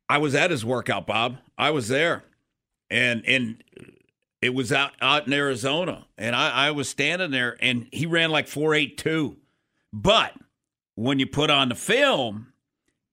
I 0.08 0.18
was 0.20 0.36
at 0.36 0.52
his 0.52 0.64
workout, 0.64 1.08
Bob. 1.08 1.38
I 1.58 1.72
was 1.72 1.88
there, 1.88 2.24
and 2.90 3.26
and 3.26 3.64
it 4.42 4.54
was 4.54 4.72
out 4.72 4.94
out 5.02 5.28
in 5.28 5.34
Arizona, 5.34 6.06
and 6.18 6.36
I, 6.36 6.68
I 6.68 6.72
was 6.72 6.90
standing 6.90 7.32
there, 7.32 7.58
and 7.60 7.88
he 7.92 8.06
ran 8.06 8.30
like 8.32 8.48
four 8.48 8.74
eight 8.74 8.98
two, 8.98 9.38
but 9.92 10.34
when 10.96 11.20
you 11.20 11.28
put 11.28 11.50
on 11.50 11.70
the 11.70 11.76
film, 11.76 12.54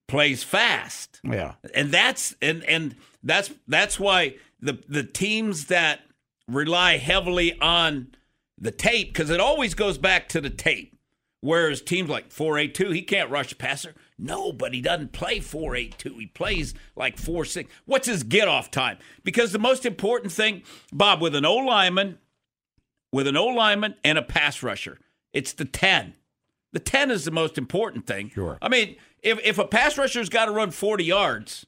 plays 0.09 0.43
fast. 0.43 1.21
Yeah, 1.25 1.55
and 1.75 1.91
that's 1.91 2.35
and 2.43 2.63
and 2.65 2.97
that's 3.23 3.51
that's 3.67 3.99
why 3.99 4.37
the 4.61 4.79
the 4.89 5.05
teams 5.05 5.67
that 5.67 6.01
rely 6.49 6.99
heavily 6.99 7.59
on 7.61 8.09
the 8.59 8.71
tape 8.71 9.09
because 9.13 9.31
it 9.31 9.41
always 9.41 9.75
goes 9.75 9.99
back 9.99 10.29
to 10.31 10.41
the 10.41 10.51
tape. 10.51 10.97
Whereas 11.41 11.83
teams 11.83 12.09
like 12.09 12.31
482, 12.31 12.93
he 12.93 13.03
can't 13.03 13.29
rush 13.29 13.51
a 13.51 13.57
passer. 13.57 13.95
No, 14.23 14.53
but 14.53 14.73
he 14.73 14.81
doesn't 14.81 15.11
play 15.11 15.41
482. 15.41 16.17
He 16.17 16.27
plays 16.27 16.75
like 16.95 17.17
4-6. 17.17 17.67
What's 17.87 18.07
his 18.07 18.23
get 18.23 18.47
off 18.47 18.71
time? 18.71 18.99
Because 19.25 19.51
the 19.51 19.59
most 19.59 19.85
important 19.85 20.33
thing, 20.33 20.63
Bob, 20.93 21.21
with 21.21 21.35
an 21.35 21.45
O 21.45 21.57
lineman, 21.57 22.19
with 23.13 23.27
an 23.27 23.37
O 23.37 23.47
lineman 23.47 23.97
and 24.05 24.17
a 24.17 24.23
pass 24.23 24.63
rusher, 24.63 24.99
it's 25.33 25.53
the 25.53 25.65
10. 25.65 26.15
The 26.73 26.79
10 26.79 27.11
is 27.11 27.25
the 27.25 27.33
most 27.33 27.59
important 27.59 28.07
thing. 28.07 28.31
Sure. 28.31 28.59
I 28.63 28.69
mean, 28.69 28.95
if, 29.23 29.41
if 29.45 29.59
a 29.59 29.67
pass 29.67 29.99
rusher's 29.99 30.29
got 30.29 30.45
to 30.45 30.53
run 30.53 30.71
40 30.71 31.05
yards, 31.05 31.67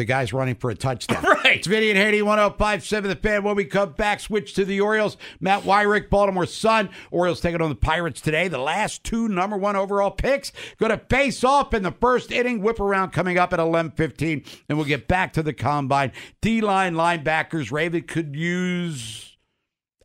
The 0.00 0.06
guy's 0.06 0.32
running 0.32 0.54
for 0.54 0.70
a 0.70 0.74
touchdown. 0.74 1.22
Right. 1.30 1.58
It's 1.58 1.66
Vinny 1.66 1.90
and 1.90 1.98
Haney, 1.98 2.22
1057 2.22 3.10
The 3.10 3.16
Fan. 3.16 3.42
When 3.42 3.54
we 3.54 3.64
come 3.64 3.92
back, 3.92 4.20
switch 4.20 4.54
to 4.54 4.64
the 4.64 4.80
Orioles. 4.80 5.16
Matt 5.40 5.62
Weyrich, 5.62 6.08
Baltimore 6.08 6.46
Sun. 6.46 6.88
Orioles 7.10 7.40
taking 7.40 7.60
on 7.60 7.68
the 7.68 7.74
Pirates 7.74 8.20
today. 8.20 8.48
The 8.48 8.58
last 8.58 9.04
two 9.04 9.28
number 9.28 9.56
one 9.56 9.76
overall 9.76 10.10
picks 10.10 10.52
going 10.78 10.90
to 10.90 11.04
face 11.10 11.44
off 11.44 11.74
in 11.74 11.82
the 11.82 11.92
first 11.92 12.30
inning. 12.32 12.62
Whip 12.62 12.78
around 12.80 13.10
coming 13.10 13.36
up 13.36 13.52
at 13.52 13.58
11:15, 13.58 14.46
and 14.68 14.78
we'll 14.78 14.86
get 14.86 15.08
back 15.08 15.32
to 15.34 15.42
the 15.42 15.52
combine. 15.52 16.12
D-line 16.40 16.94
linebackers. 16.94 17.70
Raven 17.70 18.02
could 18.02 18.34
use 18.36 19.36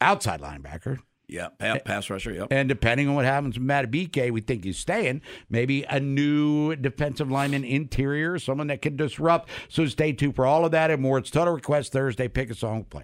outside 0.01 0.41
linebacker. 0.41 0.99
Yeah, 1.27 1.49
pa- 1.57 1.79
pass 1.79 2.09
rusher. 2.09 2.31
Yep. 2.31 2.47
And 2.51 2.69
depending 2.69 3.07
on 3.07 3.15
what 3.15 3.25
happens 3.25 3.57
with 3.57 3.67
Madubuike, 3.67 4.31
we 4.31 4.41
think 4.41 4.63
he's 4.63 4.77
staying. 4.77 5.21
Maybe 5.49 5.83
a 5.83 5.99
new 5.99 6.75
defensive 6.75 7.31
lineman 7.31 7.63
interior, 7.63 8.37
someone 8.39 8.67
that 8.67 8.81
can 8.81 8.95
disrupt. 8.95 9.49
So 9.69 9.85
stay 9.87 10.13
tuned 10.13 10.35
for 10.35 10.45
all 10.45 10.65
of 10.65 10.71
that 10.71 10.91
and 10.91 11.01
more. 11.01 11.17
It's 11.17 11.31
Total 11.31 11.53
Request 11.53 11.91
Thursday. 11.91 12.27
Pick 12.27 12.51
a 12.51 12.55
song, 12.55 12.83
play. 12.83 13.03